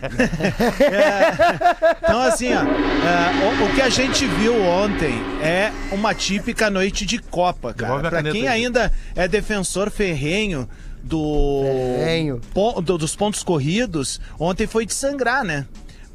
É, 0.79 1.97
então, 2.03 2.21
assim, 2.21 2.49
ó, 2.53 2.61
é, 2.61 3.63
o, 3.63 3.65
o 3.65 3.75
que 3.75 3.81
a 3.81 3.89
gente 3.89 4.25
viu 4.25 4.59
ontem 4.63 5.13
é 5.43 5.71
uma 5.91 6.13
típica 6.15 6.69
noite 6.69 7.05
de 7.05 7.19
Copa, 7.19 7.73
cara. 7.73 7.87
Devolve 7.93 8.07
a 8.07 8.09
Pra 8.09 8.19
caneta 8.19 8.35
quem 8.35 8.47
aí. 8.47 8.63
ainda 8.65 8.91
é 9.15 9.27
defensor 9.27 9.89
ferrenho 9.91 10.67
do, 11.03 11.63
Ferrenho. 11.97 12.41
po- 12.53 12.79
do- 12.81 12.97
dos 12.97 13.15
pontos 13.15 13.43
corridos, 13.43 14.19
ontem 14.39 14.67
foi 14.67 14.85
de 14.85 14.93
sangrar, 14.93 15.43
né? 15.43 15.65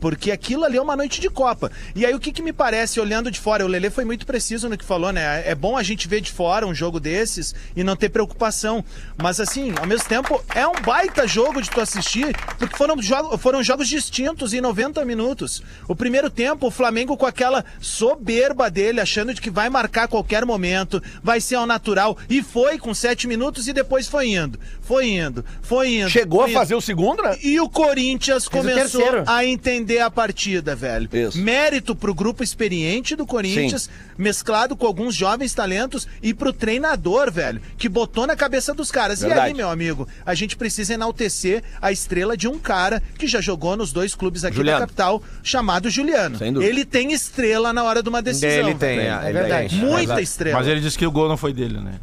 Porque 0.08 0.30
aquilo 0.30 0.62
ali 0.64 0.76
é 0.76 0.80
uma 0.80 0.94
noite 0.94 1.20
de 1.20 1.28
Copa. 1.28 1.68
E 1.92 2.06
aí 2.06 2.14
o 2.14 2.20
que, 2.20 2.30
que 2.30 2.40
me 2.40 2.52
parece, 2.52 3.00
olhando 3.00 3.28
de 3.28 3.40
fora, 3.40 3.64
o 3.64 3.68
Lelê 3.68 3.90
foi 3.90 4.04
muito 4.04 4.24
preciso 4.24 4.68
no 4.68 4.78
que 4.78 4.84
falou, 4.84 5.10
né? 5.10 5.42
É 5.44 5.52
bom 5.52 5.76
a 5.76 5.82
gente 5.82 6.06
ver 6.06 6.20
de 6.20 6.30
fora 6.30 6.64
um 6.64 6.72
jogo 6.72 7.00
desses 7.00 7.52
e 7.74 7.82
não 7.82 7.96
ter 7.96 8.08
preocupação. 8.10 8.84
Mas 9.20 9.40
assim, 9.40 9.74
ao 9.76 9.84
mesmo 9.84 10.08
tempo, 10.08 10.40
é 10.54 10.64
um 10.64 10.80
baita 10.80 11.26
jogo 11.26 11.60
de 11.60 11.68
tu 11.68 11.80
assistir, 11.80 12.36
porque 12.56 12.76
foram, 12.76 13.02
jogo, 13.02 13.36
foram 13.36 13.64
jogos 13.64 13.88
distintos 13.88 14.54
em 14.54 14.60
90 14.60 15.04
minutos. 15.04 15.60
O 15.88 15.96
primeiro 15.96 16.30
tempo, 16.30 16.68
o 16.68 16.70
Flamengo 16.70 17.16
com 17.16 17.26
aquela 17.26 17.64
soberba 17.80 18.70
dele, 18.70 19.00
achando 19.00 19.34
de 19.34 19.40
que 19.40 19.50
vai 19.50 19.68
marcar 19.68 20.04
a 20.04 20.08
qualquer 20.08 20.44
momento, 20.44 21.02
vai 21.20 21.40
ser 21.40 21.56
ao 21.56 21.66
natural, 21.66 22.16
e 22.30 22.44
foi 22.44 22.78
com 22.78 22.94
7 22.94 23.26
minutos 23.26 23.66
e 23.66 23.72
depois 23.72 24.06
foi 24.06 24.28
indo. 24.28 24.56
Foi 24.82 25.08
indo, 25.08 25.44
foi 25.62 25.96
indo. 25.96 26.10
Chegou 26.10 26.42
a 26.42 26.44
foi 26.44 26.52
indo. 26.52 26.58
fazer 26.60 26.74
o 26.76 26.80
segundo, 26.80 27.24
né? 27.24 27.36
E 27.42 27.58
o 27.58 27.68
Corinthians 27.68 28.46
o 28.46 28.50
começou 28.52 29.00
terceiro. 29.00 29.24
a 29.26 29.44
entender 29.44 29.95
a 30.00 30.10
partida, 30.10 30.74
velho. 30.74 31.08
Isso. 31.12 31.38
Mérito 31.38 31.94
pro 31.94 32.14
grupo 32.14 32.42
experiente 32.42 33.14
do 33.16 33.26
Corinthians, 33.26 33.88
mesclado 34.16 34.76
com 34.76 34.86
alguns 34.86 35.14
jovens 35.14 35.54
talentos, 35.54 36.06
e 36.22 36.32
pro 36.32 36.52
treinador, 36.52 37.30
velho, 37.30 37.60
que 37.76 37.88
botou 37.88 38.26
na 38.26 38.36
cabeça 38.36 38.74
dos 38.74 38.90
caras. 38.90 39.20
E 39.20 39.26
Verdade. 39.26 39.48
aí, 39.48 39.54
meu 39.54 39.68
amigo, 39.68 40.06
a 40.24 40.34
gente 40.34 40.56
precisa 40.56 40.94
enaltecer 40.94 41.62
a 41.80 41.92
estrela 41.92 42.36
de 42.36 42.48
um 42.48 42.58
cara 42.58 43.02
que 43.18 43.26
já 43.26 43.40
jogou 43.40 43.76
nos 43.76 43.92
dois 43.92 44.14
clubes 44.14 44.44
aqui 44.44 44.56
Juliano. 44.56 44.80
da 44.80 44.86
capital, 44.86 45.22
chamado 45.42 45.90
Juliano. 45.90 46.38
Sem 46.38 46.52
dúvida. 46.52 46.70
Ele 46.70 46.84
tem 46.84 47.12
estrela 47.12 47.72
na 47.72 47.84
hora 47.84 48.02
de 48.02 48.08
uma 48.08 48.22
decisão. 48.22 48.48
Ele 48.48 48.74
tem, 48.74 48.98
é, 48.98 49.20
É 49.24 49.32
verdade. 49.32 49.76
Muita 49.76 50.20
estrela. 50.20 50.58
Mas 50.58 50.66
ele 50.68 50.80
disse 50.80 50.98
que 50.98 51.06
o 51.06 51.10
gol 51.10 51.28
não 51.28 51.36
foi 51.36 51.52
dele, 51.52 51.78
né? 51.80 51.94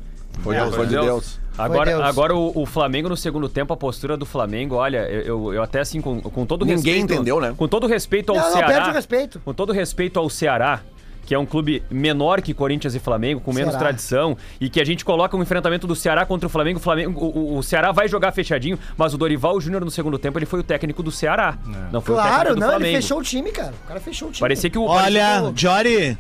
Foi, 0.42 0.56
É, 0.56 0.72
foi 0.72 0.86
de 0.86 0.94
Deus. 0.94 1.06
Deus. 1.06 1.43
Agora 1.58 2.36
o, 2.36 2.52
o 2.62 2.66
Flamengo 2.66 3.10
no 3.10 3.18
segundo 3.18 3.48
tempo, 3.50 3.74
a 3.74 3.78
postura 3.78 4.18
do 4.18 4.26
Flamengo, 4.26 4.76
olha, 4.76 5.08
eu, 5.10 5.22
eu, 5.48 5.54
eu 5.56 5.64
até 5.64 5.80
assim, 5.80 6.02
com, 6.02 6.20
com 6.22 6.46
todo 6.46 6.66
Ninguém 6.66 6.96
respeito. 6.96 7.14
entendeu, 7.14 7.40
né? 7.40 7.54
Com 7.56 7.68
todo 7.68 7.88
respeito 7.88 8.32
ao 8.32 8.38
Não, 8.38 8.44
não, 8.46 8.52
Ceará. 8.52 8.68
perde 8.68 8.90
o 8.90 8.94
respeito. 8.94 9.42
Com 9.44 9.54
todo 9.54 9.72
respeito 9.74 10.20
ao 10.20 10.30
Ceará. 10.30 10.82
Que 11.26 11.34
é 11.34 11.40
um 11.40 11.46
clube 11.46 11.82
menor 11.90 12.42
que 12.42 12.54
Corinthians 12.54 12.96
e 12.96 13.00
Flamengo, 13.00 13.40
com 13.40 13.54
menos 13.54 13.70
Ceará. 13.72 13.86
tradição, 13.88 14.36
e 14.60 14.70
que 14.70 14.82
a 14.82 14.84
gente 14.84 15.06
coloca 15.06 15.38
um 15.38 15.42
enfrentamento 15.42 15.88
do 15.88 15.96
Ceará 15.96 16.26
contra 16.26 16.48
o 16.48 16.50
Flamengo. 16.50 16.80
O, 16.80 16.82
Flamengo 16.82 17.18
o, 17.18 17.54
o- 17.54 17.58
o 17.60 17.64
Ceará 17.64 17.94
vai 17.94 18.10
jogar 18.10 18.34
fechadinho, 18.34 18.78
mas 18.98 19.14
o 19.14 19.18
Dorival 19.18 19.58
Júnior 19.62 19.86
no 19.86 19.90
segundo 19.90 20.20
tempo 20.20 20.38
ele 20.38 20.46
foi 20.46 20.60
o 20.60 20.64
técnico 20.64 21.02
do 21.02 21.12
Ceará. 21.12 21.58
Não 21.94 22.02
foi 22.02 22.16
o 22.16 22.18
Claro, 22.18 22.30
técnico 22.34 22.56
do 22.56 22.60
não, 22.60 22.68
Flamengo. 22.72 22.90
ele 22.92 23.02
fechou 23.02 23.20
o 23.20 23.24
time, 23.24 23.52
cara. 23.54 23.74
O 23.86 23.88
cara 23.88 24.00
fechou 24.02 24.28
o 24.28 24.32
time. 24.32 24.42
Parecia 24.42 24.70
que 24.70 24.78
o. 24.78 24.84
Olha, 24.84 25.44
o- 25.44 25.54
Jory, 25.56 26.18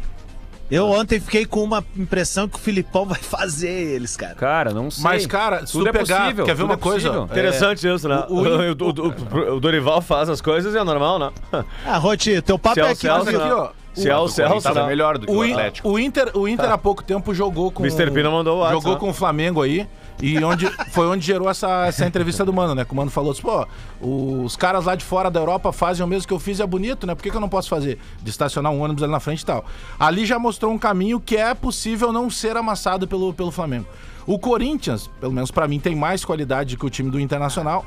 eu 0.71 0.89
ontem 0.89 1.19
fiquei 1.19 1.45
com 1.45 1.63
uma 1.63 1.83
impressão 1.95 2.47
que 2.47 2.55
o 2.55 2.59
Filipão 2.59 3.05
vai 3.05 3.19
fazer 3.19 3.69
eles, 3.69 4.15
cara. 4.17 4.35
Cara, 4.35 4.71
não 4.73 4.89
sei. 4.89 5.03
Mas, 5.03 5.25
cara, 5.27 5.65
se 5.65 5.73
Tudo 5.73 5.85
tu 5.85 5.89
é 5.89 5.91
pegar. 5.91 6.21
possível, 6.21 6.45
quer 6.45 6.55
ver 6.55 6.61
tudo 6.61 6.69
uma 6.69 6.73
é 6.73 6.77
coisa? 6.77 7.09
possível. 7.09 7.25
Interessante 7.31 7.87
isso, 7.87 8.07
né? 8.09 8.25
o- 8.29 8.33
O, 8.43 8.47
o- 8.47 9.51
o- 9.51 9.55
o 9.55 9.59
Dorival 9.59 10.01
faz 10.01 10.29
as 10.29 10.41
coisas 10.41 10.73
e 10.73 10.77
é 10.77 10.83
normal, 10.83 11.19
né? 11.19 11.31
Ah, 11.85 11.97
Roti, 11.97 12.41
teu 12.41 12.57
papo 12.57 12.75
Se 12.75 12.81
é 12.81 12.83
é 12.83 12.87
o 12.87 12.91
aqui, 12.91 13.01
Celso, 13.01 13.25
mas 13.25 13.35
aqui, 13.35 13.51
ó. 13.51 13.69
Se 13.93 14.09
é 14.09 14.17
o 14.17 14.27
Celso, 14.27 14.61
Tava 14.63 14.81
né? 14.83 14.87
melhor 14.87 15.19
do 15.19 15.27
que 15.27 15.31
o, 15.31 15.37
O, 15.37 15.45
In- 15.45 15.51
Atlético. 15.53 15.89
o 15.89 15.99
Inter, 15.99 16.31
o 16.35 16.47
Inter 16.47 16.71
há 16.71 16.77
pouco 16.79 17.03
tempo 17.03 17.31
jogou 17.33 17.69
com. 17.71 17.85
Mr. 17.85 18.09
Pina 18.09 18.31
mandou 18.31 18.55
o 18.57 18.59
WhatsApp, 18.61 18.81
Jogou 18.81 18.93
né? 18.93 18.99
com 18.99 19.09
o 19.09 19.13
Flamengo 19.13 19.61
aí. 19.61 19.87
E 20.21 20.41
onde, 20.43 20.69
foi 20.91 21.07
onde 21.07 21.25
gerou 21.25 21.49
essa, 21.49 21.85
essa 21.85 22.05
entrevista 22.05 22.45
do 22.45 22.53
Mano, 22.53 22.75
né? 22.75 22.85
Que 22.85 22.93
o 22.93 22.95
Mano 22.95 23.11
falou 23.11 23.31
assim, 23.31 23.41
pô, 23.41 23.67
os 24.01 24.55
caras 24.55 24.85
lá 24.85 24.95
de 24.95 25.03
fora 25.03 25.29
da 25.29 25.39
Europa 25.39 25.71
fazem 25.71 26.05
o 26.05 26.07
mesmo 26.07 26.27
que 26.27 26.33
eu 26.33 26.39
fiz 26.39 26.59
e 26.59 26.61
é 26.61 26.67
bonito, 26.67 27.05
né? 27.05 27.15
Por 27.15 27.23
que, 27.23 27.29
que 27.29 27.35
eu 27.35 27.41
não 27.41 27.49
posso 27.49 27.69
fazer? 27.69 27.99
De 28.21 28.29
estacionar 28.29 28.71
um 28.71 28.81
ônibus 28.81 29.03
ali 29.03 29.11
na 29.11 29.19
frente 29.19 29.41
e 29.41 29.45
tal. 29.45 29.65
Ali 29.99 30.25
já 30.25 30.39
mostrou 30.39 30.71
um 30.71 30.77
caminho 30.77 31.19
que 31.19 31.35
é 31.35 31.53
possível 31.53 32.13
não 32.13 32.29
ser 32.29 32.55
amassado 32.55 33.07
pelo, 33.07 33.33
pelo 33.33 33.51
Flamengo. 33.51 33.87
O 34.25 34.39
Corinthians, 34.39 35.09
pelo 35.19 35.33
menos 35.33 35.51
pra 35.51 35.67
mim, 35.67 35.79
tem 35.79 35.95
mais 35.95 36.23
qualidade 36.23 36.77
que 36.77 36.85
o 36.85 36.89
time 36.89 37.09
do 37.09 37.19
Internacional. 37.19 37.85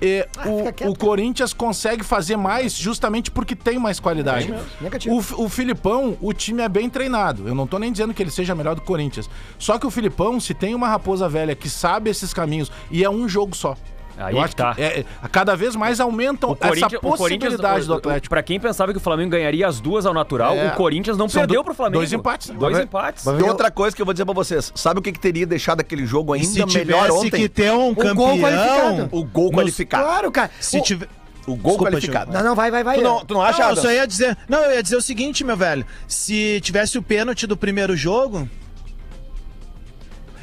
E 0.00 0.26
quieto, 0.72 0.88
o, 0.88 0.92
o 0.92 0.96
Corinthians 0.96 1.52
consegue 1.52 2.02
fazer 2.02 2.36
mais 2.36 2.72
justamente 2.72 3.30
porque 3.30 3.54
tem 3.54 3.78
mais 3.78 4.00
qualidade. 4.00 4.52
Negativo. 4.80 5.14
O, 5.14 5.44
o 5.44 5.48
Filipão, 5.48 6.16
o 6.20 6.32
time 6.32 6.62
é 6.62 6.68
bem 6.68 6.88
treinado. 6.88 7.46
Eu 7.46 7.54
não 7.54 7.66
tô 7.66 7.78
nem 7.78 7.92
dizendo 7.92 8.14
que 8.14 8.22
ele 8.22 8.30
seja 8.30 8.54
melhor 8.54 8.74
do 8.74 8.82
Corinthians. 8.82 9.28
Só 9.58 9.78
que 9.78 9.86
o 9.86 9.90
Filipão, 9.90 10.40
se 10.40 10.54
tem 10.54 10.74
uma 10.74 10.88
raposa 10.88 11.28
velha 11.28 11.54
que 11.54 11.68
sabe 11.68 12.10
esses 12.10 12.32
caminhos 12.32 12.72
e 12.90 13.04
é 13.04 13.10
um 13.10 13.28
jogo 13.28 13.54
só. 13.54 13.76
Aí 14.20 14.34
eu 14.34 14.38
que 14.38 14.44
acho 14.44 14.56
tá. 14.56 14.74
que 14.74 14.82
é- 14.82 15.00
é- 15.00 15.04
cada 15.30 15.56
vez 15.56 15.74
mais 15.76 16.00
aumentam 16.00 16.50
O 16.50 16.58
essa 16.60 16.86
o 16.96 17.00
possibilidade 17.00 17.86
do 17.86 17.92
o- 17.92 17.94
o- 17.94 17.98
Atlético. 17.98 18.28
Pra 18.30 18.42
quem 18.42 18.60
pensava 18.60 18.92
que 18.92 18.98
o 18.98 19.00
Flamengo 19.00 19.30
ganharia 19.30 19.66
as 19.66 19.80
duas 19.80 20.06
ao 20.06 20.14
natural, 20.14 20.54
É. 20.54 20.68
o 20.68 20.72
Corinthians 20.72 21.16
não 21.16 21.28
São 21.28 21.40
perdeu 21.42 21.62
do- 21.62 21.64
pro 21.64 21.74
Flamengo. 21.74 21.98
dois 21.98 22.12
empates, 22.12 22.50
né? 22.50 22.56
Dois 22.58 22.72
Vai- 22.74 22.82
empates. 22.84 23.24
E 23.26 23.42
outra 23.42 23.70
coisa 23.70 23.94
que 23.96 24.02
eu 24.02 24.06
vou 24.06 24.12
dizer 24.14 24.24
pra 24.24 24.34
vocês, 24.34 24.72
sabe 24.74 25.00
o 25.00 25.02
que, 25.02 25.12
que 25.12 25.20
teria 25.20 25.46
deixado 25.46 25.80
aquele 25.80 26.06
jogo 26.06 26.32
ainda 26.32 26.46
se 26.46 26.58
melhor 26.78 27.04
tivesse 27.06 27.26
ontem? 27.26 27.40
que 27.42 27.48
ter 27.48 27.70
um 27.72 27.94
gol 27.94 28.04
campeão... 28.04 28.38
qualificado. 28.40 29.08
O 29.12 29.24
gol 29.24 29.46
Nos- 29.46 29.54
qualificado. 29.54 30.04
Claro, 30.04 30.30
cara. 30.30 30.50
Se 30.60 30.78
O- 30.78 30.82
tiver... 30.82 31.08
O 31.46 31.56
gol 31.56 31.70
Desculpa, 31.72 31.90
qualificado. 31.92 32.32
Não, 32.32 32.44
não, 32.44 32.54
vai, 32.54 32.70
vai, 32.70 32.84
vai. 32.84 32.98
Tu 32.98 33.02
não, 33.02 33.24
tu 33.24 33.34
não 33.34 33.42
acha, 33.42 33.62
Não, 33.62 33.70
eu 33.70 33.76
só 33.76 33.90
ia 33.90 34.06
dizer. 34.06 34.36
Não, 34.48 34.58
eu 34.62 34.72
ia 34.74 34.82
dizer 34.82 34.96
o 34.96 35.00
seguinte, 35.00 35.42
meu 35.42 35.56
velho. 35.56 35.84
Se 36.06 36.60
tivesse 36.60 36.98
o 36.98 37.02
pênalti 37.02 37.46
do 37.46 37.56
primeiro 37.56 37.96
jogo. 37.96 38.48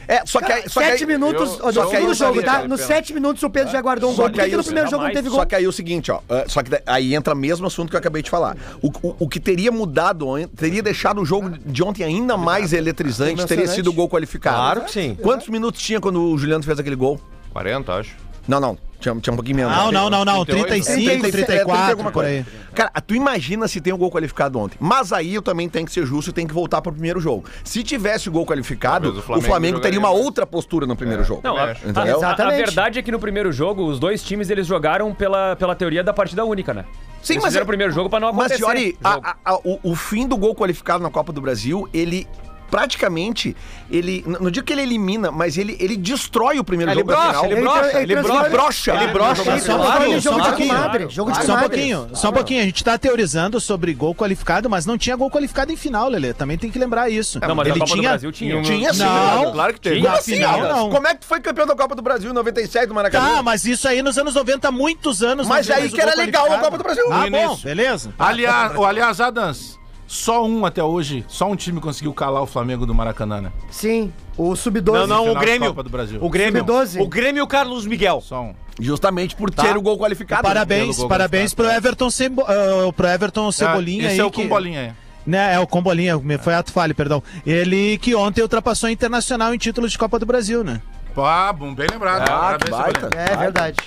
É, 0.08 0.26
só 0.26 0.40
que 0.40 0.52
aí... 0.52 0.64
Só 0.70 0.80
que 0.80 0.88
sete 0.88 1.04
aí, 1.04 1.08
minutos 1.08 1.60
eu- 1.60 1.66
no 1.66 1.74
só 1.74 1.82
que 1.82 1.96
aí 1.96 2.02
segundo 2.02 2.10
eu 2.12 2.16
jogo, 2.16 2.44
tá? 2.44 2.68
Nos 2.68 2.82
sete 2.82 3.14
minutos 3.14 3.44
o 3.44 3.50
Pedro 3.50 3.72
já 3.72 3.82
guardou 3.82 4.12
um 4.12 4.16
Só 4.16 4.24
gol. 4.24 4.32
que 4.32 4.36
Por 4.38 4.44
que, 4.46 4.50
que 4.52 4.58
no 4.58 4.64
primeiro 4.64 4.90
jogo 4.90 5.04
não 5.04 5.12
teve 5.12 5.30
gol? 5.30 5.40
Só 5.40 5.46
que 5.46 5.56
aí 5.56 5.66
é 5.66 5.68
o 5.68 5.72
seguinte, 5.72 6.12
ó. 6.12 6.22
é, 6.30 6.46
Só 6.48 6.64
que 6.64 6.72
aí 6.86 7.14
entra 7.14 7.36
mesmo 7.36 7.68
assunto 7.68 7.90
que 7.90 7.96
eu 7.96 8.00
acabei 8.00 8.22
de 8.22 8.30
falar. 8.30 8.56
O, 8.82 8.88
o, 9.06 9.16
o 9.20 9.28
que 9.30 9.40
teria 9.40 9.72
mudado, 9.72 10.28
teria 10.56 10.82
deixado 10.82 11.20
o 11.22 11.26
jogo 11.26 11.50
de 11.66 11.84
ontem 11.84 12.04
ainda 12.04 12.38
mais 12.38 12.72
eletrizante, 12.74 13.46
teria 13.46 13.68
sido 13.68 13.90
o 13.90 13.94
gol 13.94 14.08
qualificado. 14.10 14.56
Claro 14.56 14.82
que 14.82 14.92
sim. 14.92 15.16
Quantos 15.22 15.48
minutos 15.50 15.82
tinha 15.82 16.00
quando 16.00 16.22
o 16.22 16.38
Juliano 16.38 16.64
fez 16.64 16.80
aquele 16.80 16.96
gol? 16.96 17.20
40, 17.52 17.94
acho. 17.94 18.16
Não, 18.48 18.60
não. 18.60 18.78
Tinha, 19.12 19.22
tinha 19.22 19.34
um 19.34 19.38
pouquinho 19.38 19.56
menos. 19.58 19.76
Não, 19.76 19.92
não, 19.92 20.10
não, 20.10 20.26
não. 20.26 20.46
38, 20.46 20.68
35, 20.68 21.22
30 21.22 21.32
34, 21.32 21.90
alguma 21.92 22.12
por 22.12 22.24
coisa. 22.24 22.30
aí. 22.30 22.46
Cara, 22.76 22.92
tu 23.06 23.16
imagina 23.16 23.68
se 23.68 23.82
tem 23.82 23.92
o 23.94 23.98
gol 23.98 24.12
qualificado 24.12 24.60
ontem. 24.60 24.78
Mas 24.80 25.12
aí 25.14 25.34
eu 25.34 25.42
também 25.42 25.68
tenho 25.68 25.86
que 25.86 25.92
ser 25.92 26.06
justo 26.06 26.30
e 26.30 26.34
tenho 26.34 26.48
que 26.48 26.54
voltar 26.54 26.82
pro 26.82 26.92
primeiro 26.92 27.20
jogo. 27.20 27.46
Se 27.64 27.82
tivesse 27.84 28.30
o 28.30 28.32
gol 28.32 28.46
qualificado, 28.46 29.06
Talvez 29.12 29.18
o 29.18 29.20
o 29.20 29.24
Flamengo 29.26 29.48
Flamengo, 29.48 29.80
teria 29.80 30.00
uma 30.00 30.10
outra 30.12 30.46
postura 30.46 30.86
no 30.86 30.96
primeiro 30.96 31.24
jogo. 31.24 31.42
Não, 31.44 31.58
a, 31.58 31.64
a- 31.66 31.72
Entendeu? 31.72 32.02
a- 32.02 32.04
a 32.04 32.18
Exatamente. 32.18 32.58
verdade 32.66 33.00
é 33.00 33.02
que 33.02 33.12
no 33.12 33.20
primeiro 33.20 33.52
jogo, 33.52 33.84
os 33.86 34.00
dois 34.00 34.22
times 34.24 34.50
eles 34.50 34.68
jogaram 34.68 35.14
pela, 35.14 35.56
pela 35.56 35.74
teoria 35.76 36.04
da 36.04 36.14
partida 36.14 36.44
única, 36.46 36.74
né? 36.74 36.86
Sim, 37.22 37.34
eles 37.34 37.44
mas 37.44 37.52
fizeram 37.52 37.64
é- 37.64 37.66
o 37.66 37.68
primeiro 37.68 37.92
jogo 37.94 38.10
pra 38.10 38.20
não 38.20 38.32
Mas, 38.32 38.52
acontecer. 38.52 38.58
Fiori, 38.64 38.98
a- 39.04 39.32
a- 39.32 39.36
a- 39.54 39.56
o, 39.64 39.80
o 39.84 39.96
fim 39.96 40.28
do 40.28 40.38
gol 40.38 40.54
qualificado 40.54 41.02
na 41.04 41.10
Copa 41.10 41.34
do 41.34 41.42
Brasil, 41.42 41.90
ele 41.94 42.28
praticamente, 42.70 43.56
ele, 43.90 44.24
não 44.28 44.50
digo 44.52 44.66
que 44.66 44.74
ele 44.74 44.82
elimina, 44.82 45.32
mas 45.32 45.58
ele, 45.58 45.76
ele 45.80 45.96
destrói 45.98 46.60
o 46.60 46.64
primeiro 46.64 46.92
Ele 46.92 47.00
jogo 47.00 47.12
da 47.12 47.16
brocha, 47.18 47.32
final. 47.32 47.46
ele 47.52 47.62
brocha, 47.62 48.02
ele 48.02 48.16
brocha. 48.16 48.50
brocha. 48.50 48.50
brocha. 48.50 48.94
Ele 49.04 49.08
brocha. 49.14 49.42
Ele 49.52 49.60
Só 49.62 49.76
um 49.78 50.20
jogo 50.20 50.22
só 50.22 50.32
um 50.36 50.42
de 50.42 50.48
pouquinho. 50.48 50.68
comadre. 50.76 51.08
Jogo 51.10 51.32
de 51.32 51.46
Só 51.46 51.56
um 51.56 51.60
pouquinho, 51.60 52.10
só 52.14 52.30
um 52.30 52.34
pouquinho. 52.34 52.62
A 52.62 52.66
gente 52.66 52.84
tá 52.84 52.98
teorizando 52.98 53.60
sobre 53.60 53.94
gol 53.94 54.14
qualificado, 54.14 54.70
mas 54.70 54.86
não 54.86 54.98
tinha 54.98 55.16
gol 55.16 55.30
qualificado 55.32 55.72
em 55.72 55.78
final, 55.78 56.10
Lelê. 56.10 56.34
Também 56.34 56.58
tem 56.58 56.70
que 56.70 56.78
lembrar 56.78 57.10
isso. 57.10 57.40
Não, 57.40 57.56
mas 57.56 57.68
Ele 57.68 57.80
na 57.80 57.86
Copa 57.86 57.96
do 57.96 58.00
tinha... 58.00 58.10
Brasil 58.10 58.32
tinha. 58.32 58.62
Tinha 58.62 58.94
sim. 58.94 59.04
Não, 59.04 59.52
Claro 59.52 59.74
que 59.74 59.80
teve. 59.82 60.02
Como 60.02 60.14
assim, 60.16 60.36
final, 60.36 60.62
não. 60.62 60.90
Como 60.90 61.08
é 61.08 61.14
que 61.14 61.22
tu 61.22 61.26
foi 61.28 61.40
campeão 61.40 61.66
da 61.66 61.76
Copa 61.76 61.96
do 61.96 62.02
Brasil 62.02 62.30
em 62.30 62.34
97 62.34 62.88
do 62.88 62.94
Maracanã? 62.94 63.36
Tá, 63.36 63.44
mas 63.44 63.66
isso 63.66 63.88
aí 63.88 64.02
nos 64.02 64.18
anos 64.18 64.36
90, 64.36 64.72
muitos 64.72 65.24
anos. 65.24 65.48
Mas 65.48 65.70
aí 65.70 65.90
que 65.90 66.02
era 66.02 66.16
legal 66.16 66.52
a. 66.52 66.58
Copa 66.60 66.78
do 66.78 66.84
Brasil. 66.84 67.04
Ah, 67.12 67.28
bom, 67.30 67.56
beleza. 67.64 68.14
Aliás, 68.20 68.76
o- 68.76 68.84
aliás, 68.86 69.22
Adams, 69.22 69.80
só 70.08 70.46
um 70.46 70.66
até 70.66 70.82
hoje, 70.84 71.24
só 71.28 71.50
um 71.52 71.56
time 71.56 71.80
conseguiu 71.82 72.14
calar 72.14 72.42
o 72.42 72.48
Flamengo 72.48 72.86
do 72.86 72.96
Maracanã, 72.96 73.42
né? 73.42 73.52
Sim, 73.70 74.12
o 74.38 74.56
Sub-12. 74.56 74.94
Não, 74.94 75.08
não, 75.08 75.32
o 75.32 75.36
Grêmio. 75.36 75.68
Copa 75.70 75.84
do 75.84 75.90
Brasil. 75.90 76.20
O 76.22 76.30
Grêmio. 76.30 76.62
Sub-12. 76.66 77.02
O 77.02 77.08
Grêmio 77.08 77.40
e 77.42 77.44
o 77.44 77.48
Carlos 77.48 77.86
Miguel. 77.86 78.22
Só 78.22 78.42
um. 78.42 78.54
Justamente 78.80 79.36
por 79.36 79.50
ter 79.52 79.76
o 79.76 79.82
gol 79.82 79.98
qualificado. 79.98 80.44
Parabéns, 80.44 80.82
pelo 80.86 80.96
gol 80.96 81.08
parabéns 81.10 81.54
pro 81.54 81.66
qualificado. 81.66 81.88
Everton, 81.88 82.10
Cebo, 82.10 82.44
ah, 82.48 82.94
pro 82.96 83.08
Everton 83.08 83.52
Cebolinha 83.52 84.04
Ah, 84.04 84.08
aí. 84.08 84.12
Esse 84.14 84.22
é 84.22 84.26
o 84.26 84.32
que- 84.32 84.44
com 84.44 84.48
bolinha 84.48 84.80
aí. 84.82 84.92
Né, 85.26 85.56
é 85.56 85.60
o 85.60 85.68
com 85.68 85.82
bolinha, 85.82 86.18
me- 86.20 86.38
foi 86.38 86.54
ato 86.54 86.72
falho, 86.72 86.96
perdão. 86.96 87.22
Ele 87.46 87.98
que 87.98 88.16
ontem 88.16 88.42
ultrapassou 88.42 88.88
a 88.88 88.92
Internacional 88.92 89.54
em 89.54 89.58
títulos 89.58 89.92
de 89.92 89.98
Copa 89.98 90.18
do 90.18 90.26
Brasil, 90.26 90.64
né? 90.64 90.80
Ah, 91.26 91.52
bom, 91.54 91.74
bem 91.74 91.88
lembrado. 91.92 92.22
Ah, 92.30 92.58
que 92.58 92.70
Parabéns, 92.70 92.72
baita. 92.72 93.00
Cebolinha. 93.00 93.24
É 93.32 93.38
verdade. 93.38 93.78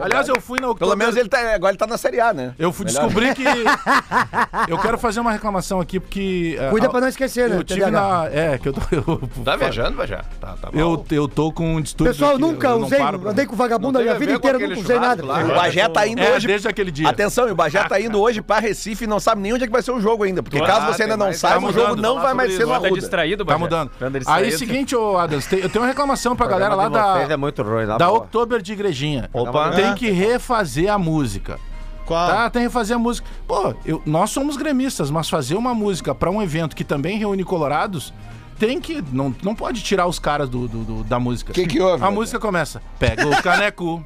Aliás, 0.00 0.28
eu 0.28 0.40
fui 0.40 0.60
na 0.60 0.74
Pelo 0.74 0.94
menos 0.96 1.16
ele 1.16 1.28
tá, 1.28 1.38
agora 1.54 1.70
ele 1.72 1.78
tá 1.78 1.86
na 1.86 1.96
Série 1.98 2.20
A, 2.20 2.32
né? 2.32 2.54
Eu 2.58 2.72
fui 2.72 2.84
descobrir 2.86 3.34
que. 3.34 3.44
eu 4.68 4.78
quero 4.78 4.98
fazer 4.98 5.20
uma 5.20 5.32
reclamação 5.32 5.80
aqui, 5.80 5.98
porque. 6.00 6.58
ah, 6.60 6.70
Cuida 6.70 6.88
pra 6.88 7.00
não 7.00 7.08
esquecer, 7.08 7.48
né? 7.48 7.56
Eu 7.56 7.64
tive 7.64 7.80
TDAH. 7.80 7.90
na. 8.00 8.26
É, 8.30 8.58
que 8.58 8.68
eu 8.68 8.72
tô. 8.72 8.80
Eu, 8.92 9.18
Tá 9.44 9.56
viajando, 9.56 9.96
vai 9.96 10.06
já. 10.06 10.24
Tá, 10.40 10.54
tá 10.60 10.70
mal. 10.72 10.80
eu, 10.80 11.04
eu 11.10 11.28
tô 11.28 11.52
com 11.52 11.76
um 11.76 11.80
distúrbio. 11.80 12.12
Pessoal, 12.12 12.32
aqui, 12.32 12.40
nunca 12.40 12.68
eu 12.68 12.78
não 12.78 12.86
usei, 12.86 12.98
paro 12.98 13.18
pra- 13.18 13.30
andei 13.30 13.46
com 13.46 13.56
vagabundo 13.56 13.98
a 13.98 14.00
Não 14.00 14.02
minha 14.02 14.14
a 14.14 14.18
vida 14.18 14.32
ver 14.32 14.38
com 14.38 14.48
inteira, 14.48 14.58
aquele 14.58 14.74
nunca 14.74 14.84
usei 14.84 14.98
nada. 15.00 15.22
churrasco 15.22 15.46
lá. 15.48 15.54
O 15.54 15.56
Bagé 15.60 15.88
tá 15.88 16.06
indo 16.06 16.20
É, 16.22 16.34
hoje. 16.36 16.46
desde 16.46 16.68
aquele 16.68 16.90
dia. 16.90 17.08
Atenção, 17.08 17.48
e 17.48 17.52
o 17.52 17.54
Bagé 17.54 17.82
tá 17.84 18.00
indo 18.00 18.20
hoje 18.20 18.42
pra 18.42 18.58
Recife 18.58 19.04
e 19.04 19.06
não 19.06 19.20
sabe 19.20 19.40
nem 19.40 19.52
onde 19.52 19.64
é 19.64 19.66
que 19.66 19.72
vai 19.72 19.82
ser 19.82 19.92
o 19.92 20.00
jogo 20.00 20.24
ainda. 20.24 20.42
Porque 20.42 20.60
caso 20.60 20.86
você 20.86 20.98
tem 20.98 21.04
ainda 21.06 21.16
não 21.16 21.26
mais- 21.26 21.38
saiba, 21.38 21.60
tá 21.60 21.66
o 21.66 21.72
jogo 21.72 21.88
mudando, 21.88 22.02
não 22.02 22.20
vai 22.20 22.34
mais 22.34 22.50
sobre 22.52 22.64
ser 22.64 22.68
no 22.68 22.74
Arruda. 22.74 23.00
distraído, 23.00 23.44
Tá 23.44 23.52
Bagé? 23.52 23.58
mudando. 23.64 23.90
Anda 24.00 24.18
Aí, 24.18 24.20
distraído. 24.20 24.58
seguinte, 24.58 24.96
ô 24.96 25.18
Adams, 25.18 25.46
tem- 25.46 25.60
eu 25.60 25.68
tenho 25.68 25.82
uma 25.84 25.88
reclamação 25.88 26.34
pra 26.36 26.46
galera 26.46 26.67
lá 26.76 26.88
da. 26.88 27.18
é 27.32 27.36
muito 27.36 27.62
ruim, 27.62 27.86
na 27.86 27.96
Da 27.98 28.06
boa. 28.06 28.18
Oktober 28.18 28.60
de 28.62 28.72
Igrejinha. 28.72 29.28
Opa. 29.32 29.70
Tem 29.70 29.94
que 29.94 30.10
refazer 30.10 30.92
a 30.92 30.98
música. 30.98 31.58
Qual? 32.06 32.26
Tá, 32.28 32.48
tem 32.50 32.62
que 32.62 32.68
refazer 32.68 32.96
a 32.96 32.98
música. 32.98 33.28
Pô, 33.46 33.74
eu- 33.84 34.00
nós 34.06 34.30
somos 34.30 34.56
gremistas, 34.56 35.10
mas 35.10 35.28
fazer 35.28 35.54
uma 35.56 35.74
música 35.74 36.14
pra 36.14 36.30
um 36.30 36.40
evento 36.42 36.74
que 36.74 36.82
também 36.84 37.18
reúne 37.18 37.44
colorados, 37.44 38.14
tem 38.58 38.80
que. 38.80 39.04
Não, 39.12 39.34
não 39.42 39.54
pode 39.54 39.82
tirar 39.82 40.06
os 40.06 40.18
caras 40.18 40.48
do, 40.48 40.66
do- 40.66 40.84
do- 40.84 41.04
da 41.04 41.18
música. 41.20 41.52
Que 41.52 41.66
que 41.66 41.80
houve, 41.80 42.02
A 42.04 42.10
música 42.10 42.38
começa. 42.40 42.80
Pega 42.98 43.26
o 43.28 43.42
caneco. 43.42 44.04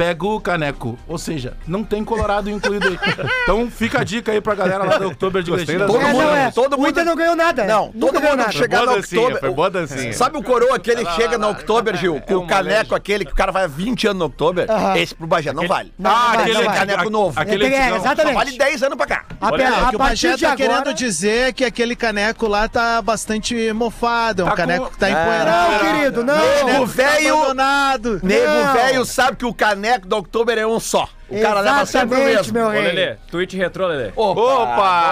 Pega 0.00 0.24
o 0.26 0.40
caneco. 0.40 0.98
Ou 1.06 1.18
seja, 1.18 1.52
não 1.66 1.84
tem 1.84 2.02
Colorado 2.02 2.48
incluído 2.48 2.88
aí. 2.88 2.98
Então 3.42 3.70
fica 3.70 4.00
a 4.00 4.04
dica 4.04 4.32
aí 4.32 4.40
pra 4.40 4.54
galera 4.54 4.82
lá 4.84 4.96
do 4.96 5.06
Outubro 5.06 5.42
de 5.42 5.50
Gostei 5.50 5.76
Todo 5.76 6.00
É, 6.00 6.04
mundo, 6.12 6.22
não, 6.22 6.34
é. 6.36 6.50
todo 6.50 6.74
O 6.74 6.76
mundo. 6.78 6.88
Inter 6.90 7.04
não 7.04 7.16
ganhou 7.16 7.36
nada. 7.36 7.64
Não, 7.64 7.90
Nunca 7.94 8.14
todo 8.14 8.22
mundo 8.22 8.36
nada. 8.36 8.50
que 8.50 8.56
chegar 8.58 8.86
no 8.86 8.92
October. 8.96 9.40
foi 9.40 9.50
boa 9.50 9.68
dancinha. 9.70 10.12
Sabe 10.14 10.38
o 10.38 10.42
coroa 10.42 10.78
que 10.78 10.90
ele 10.90 11.04
chega 11.12 11.36
no 11.36 11.50
October, 11.50 11.96
Gil? 11.96 12.20
Com 12.26 12.32
É 12.32 12.36
o 12.36 12.46
caneco 12.46 12.94
aquele 12.94 13.24
que 13.26 13.32
o 13.32 13.34
cara 13.34 13.50
vai 13.52 13.64
há 13.64 13.66
20 13.66 14.06
anos 14.06 14.18
no 14.20 14.24
October? 14.26 14.70
Aham. 14.70 14.96
Esse 14.96 15.14
pro 15.14 15.26
Bagé 15.26 15.52
não 15.52 15.66
vale. 15.66 15.92
Não, 15.98 16.10
ah, 16.10 16.32
não 16.34 16.40
aquele 16.40 16.62
não 16.62 16.72
caneco 16.74 17.10
novo. 17.10 17.38
Aquele 17.40 17.66
é, 17.66 17.96
exatamente. 17.96 18.34
vale 18.34 18.56
10 18.56 18.82
anos 18.84 18.96
pra 18.96 19.06
cá. 19.06 19.24
A, 19.40 19.46
Olha, 19.48 19.56
pe- 19.56 19.62
é 19.62 19.66
a 19.66 19.90
O 19.90 19.94
o 19.94 19.98
Bagé 19.98 20.36
tá 20.36 20.52
agora... 20.52 20.56
querendo 20.56 20.94
dizer 20.94 21.48
é 21.48 21.52
que 21.52 21.64
aquele 21.64 21.94
caneco 21.96 22.46
lá 22.46 22.68
tá 22.68 23.02
bastante 23.02 23.72
mofado. 23.72 24.42
É 24.42 24.44
um 24.44 24.48
Tá 24.48 24.52
com- 24.52 24.56
caneco 24.56 24.90
que 24.90 24.98
tá 24.98 25.08
Não, 25.10 25.20
empoeirado. 25.20 25.78
querido, 25.84 26.24
não. 26.24 26.64
Nego 26.64 26.78
Tá 26.80 26.84
velho. 26.86 27.34
abandonado. 27.36 28.20
Nego 28.22 28.46
Não. 28.46 28.72
velho 28.72 29.04
sabe 29.04 29.36
que 29.36 29.44
o 29.44 29.52
caneco 29.52 29.89
do 29.98 30.16
October 30.16 30.58
é 30.58 30.66
um 30.66 30.80
só. 30.80 31.08
O 31.30 31.40
cara 31.40 31.60
leva 31.60 31.86
sempre 31.86 32.18
o 32.18 32.22
Exatamente, 32.28 32.52
mesmo. 32.52 32.52
meu 32.58 32.66
Ô, 32.66 32.70
rei. 32.70 32.82
Lelê, 32.82 33.14
tweet 33.30 33.56
retrô, 33.56 33.86
Lelê. 33.86 34.10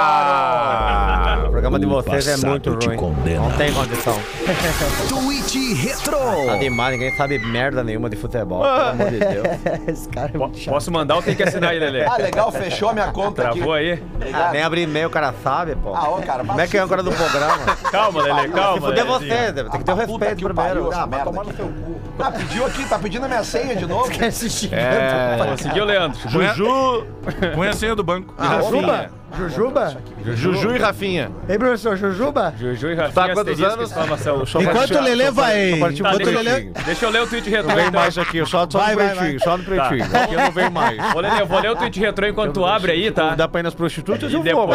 Opa! 0.09 1.45
O 1.47 1.51
programa 1.51 1.79
de 1.79 1.87
O 1.87 1.91
vocês 1.91 2.27
é 2.27 2.37
muito 2.47 2.75
te 2.77 2.87
ruim. 2.87 2.97
condena. 2.97 3.41
Não 3.41 3.51
tem 3.53 3.73
condição. 3.73 4.19
Tweet 5.09 5.75
Retro. 5.75 6.19
Tá 6.47 6.57
demais, 6.57 6.93
ninguém 6.99 7.15
sabe 7.17 7.39
merda 7.39 7.83
nenhuma 7.85 8.11
de 8.11 8.17
futebol, 8.17 8.63
pelo 8.63 8.75
amor 8.75 9.11
de 9.11 9.19
Deus. 9.21 9.47
Esse 9.89 10.09
cara 10.09 10.31
é 10.35 10.39
muito 10.39 10.59
chato. 10.59 10.75
Posso 10.75 10.91
mandar 10.91 11.15
ou 11.17 11.23
tem 11.23 11.35
que 11.37 11.43
assinar 11.43 11.71
aí, 11.71 11.79
Lelê? 11.79 12.05
Ah, 12.05 12.17
legal, 12.17 12.51
fechou 12.51 12.93
minha 12.93 13.13
conta 13.13 13.49
aqui. 13.49 13.59
Travou 13.59 13.75
aí? 13.75 14.03
Ah, 14.33 14.51
nem 14.53 14.63
abrir 14.63 14.83
e-mail 14.83 15.07
o 15.09 15.11
cara 15.11 15.33
sabe, 15.43 15.77
pô. 15.77 15.95
Ah, 15.95 16.11
ó, 16.11 16.21
cara, 16.21 16.45
Como 16.45 16.61
é 16.61 16.67
que 16.67 16.77
é 16.77 16.81
a 16.81 16.85
âncora 16.85 17.03
do 17.03 17.13
programa? 17.13 17.77
Calma, 17.91 18.23
Lelê, 18.23 18.49
calma. 18.49 18.81
Fuder 18.89 19.05
Lelezinho. 19.05 19.35
você, 19.37 19.53
deve 19.53 19.71
ter 19.71 19.79
que 19.79 19.85
ter 19.85 19.93
o 19.93 19.97
Puta 19.97 20.07
respeito 20.07 20.37
que 20.39 20.45
o 20.47 20.55
primeiro. 20.55 20.91
Ah, 20.93 21.07
vai 21.07 21.09
merda 21.09 21.25
tomar 21.25 21.45
no 21.45 21.51
aqui. 21.51 21.57
seu 21.57 21.67
cu. 21.69 22.01
Ah, 22.19 22.31
pediu 22.33 22.67
aqui, 22.67 22.85
tá 22.89 22.99
pedindo 22.99 23.25
a 23.25 23.29
minha 23.29 23.45
senha 23.45 23.77
de 23.77 23.87
novo? 23.87 24.11
Quer 24.11 24.33
se 24.33 24.51
xingando. 24.51 24.83
É. 24.83 25.47
Conseguiu, 25.51 25.85
Leandro? 25.85 26.08
Juju, 26.29 27.07
Põe 27.55 27.69
a 27.69 27.73
senha 27.73 27.95
do 27.95 28.03
banco. 28.03 28.35
Jujuba? 28.39 29.11
Jujuba? 29.37 29.97
Juju 30.35 30.75
e 30.75 30.79
Rafinha. 30.79 31.31
Ei, 31.49 31.59
professor, 31.59 31.97
Jujuba? 31.99 32.55
Juju 32.59 32.91
e 32.93 32.97
Tá 32.97 33.03
Rafinha, 33.03 33.25
há 33.27 33.35
quantos 33.35 33.63
anos? 33.63 33.91
exclamação. 33.91 34.43
Enquanto 34.63 34.95
o 34.95 35.01
Lelê 35.03 35.31
vai. 35.31 35.71
Tá, 35.71 35.77
Enquanto 35.93 36.15
o 36.15 36.19
deixa, 36.19 36.41
Lelê. 36.41 36.61
deixa 36.87 37.05
eu 37.07 37.11
ler 37.11 37.23
o 37.23 37.27
tweet 37.27 37.51
retrô. 37.51 37.69
Não 37.69 37.77
vem 37.77 37.87
então. 37.89 38.01
mais 38.01 38.17
aqui, 38.19 38.47
só, 38.47 38.67
só 38.69 38.79
Vai, 38.79 38.95
no 38.95 38.99
pretinho, 39.17 39.41
só 39.41 39.57
no 39.59 39.65
pretinho. 39.65 40.05
Aqui 40.05 40.35
eu 40.35 40.41
não 40.41 40.51
venho 40.51 40.73
mais. 40.73 41.15
Ô, 41.15 41.21
Lelê, 41.21 41.41
eu 41.43 41.47
vou 41.47 41.61
ler 41.61 41.71
o 41.71 41.77
tweet 41.77 42.01
retrô 42.01 42.27
enquanto 42.27 42.55
tu 42.55 42.65
abre 42.65 42.93
aí, 42.93 43.11
tá? 43.11 43.35
Dá 43.35 43.47
pra 43.47 43.61
ir 43.61 43.65
nas 43.65 43.75
prostitutas, 43.75 44.33
eu 44.33 44.45
E 44.45 44.53
vou, 44.53 44.67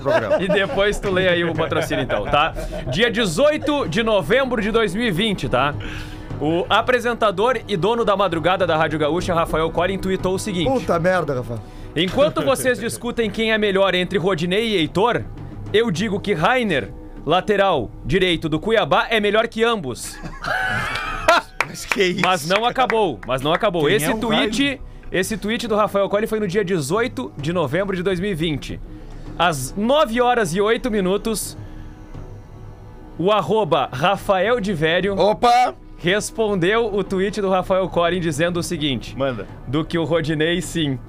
programa. 0.00 0.36
E 0.42 0.46
depois 0.48 0.98
tu 0.98 1.10
lê 1.10 1.28
aí 1.28 1.42
o 1.42 1.54
patrocínio 1.54 2.04
então, 2.04 2.24
tá? 2.26 2.52
Dia 2.88 3.10
18 3.10 3.88
de 3.88 4.02
novembro 4.02 4.60
de 4.60 4.70
2020, 4.70 5.48
tá? 5.48 5.74
O 6.40 6.64
apresentador 6.70 7.60
e 7.68 7.76
dono 7.76 8.02
da 8.02 8.16
madrugada 8.16 8.66
da 8.66 8.74
Rádio 8.74 8.98
Gaúcha, 8.98 9.34
Rafael 9.34 9.70
Collin, 9.70 9.98
tweetou 9.98 10.34
o 10.34 10.38
seguinte: 10.38 10.70
Puta 10.70 10.98
merda, 10.98 11.34
Rafa. 11.34 11.60
Enquanto 11.94 12.40
vocês 12.42 12.78
discutem 12.78 13.30
quem 13.30 13.52
é 13.52 13.58
melhor 13.58 13.94
entre 13.94 14.18
Rodinei 14.18 14.68
e 14.70 14.76
Heitor, 14.76 15.22
eu 15.70 15.90
digo 15.90 16.18
que 16.18 16.32
Rainer, 16.32 16.90
lateral 17.26 17.90
direito 18.06 18.48
do 18.48 18.58
Cuiabá, 18.58 19.06
é 19.10 19.20
melhor 19.20 19.48
que 19.48 19.62
ambos. 19.62 20.16
Mas 21.66 21.84
que 21.84 22.02
isso? 22.02 22.22
Mas 22.24 22.48
não 22.48 22.64
acabou, 22.64 23.20
mas 23.26 23.42
não 23.42 23.52
acabou. 23.52 23.84
Quem 23.86 23.96
esse 23.96 24.10
é 24.10 24.16
tweet, 24.16 24.80
esse 25.12 25.36
tweet 25.36 25.68
do 25.68 25.76
Rafael 25.76 26.08
Collin 26.08 26.26
foi 26.26 26.40
no 26.40 26.48
dia 26.48 26.64
18 26.64 27.34
de 27.36 27.52
novembro 27.52 27.94
de 27.94 28.02
2020. 28.02 28.80
Às 29.38 29.74
9 29.76 30.20
horas 30.22 30.54
e 30.54 30.60
8 30.60 30.90
minutos, 30.90 31.56
o 33.18 33.30
arroba 33.30 33.90
Rafael 33.92 34.58
de 34.58 34.72
Vério 34.72 35.14
Opa! 35.18 35.74
Respondeu 36.00 36.92
o 36.94 37.04
tweet 37.04 37.40
do 37.40 37.50
Rafael 37.50 37.88
Collin 37.88 38.20
dizendo 38.20 38.58
o 38.58 38.62
seguinte: 38.62 39.16
Manda. 39.16 39.46
Do 39.66 39.84
que 39.84 39.98
o 39.98 40.04
Rodinei, 40.04 40.60
sim. 40.62 40.98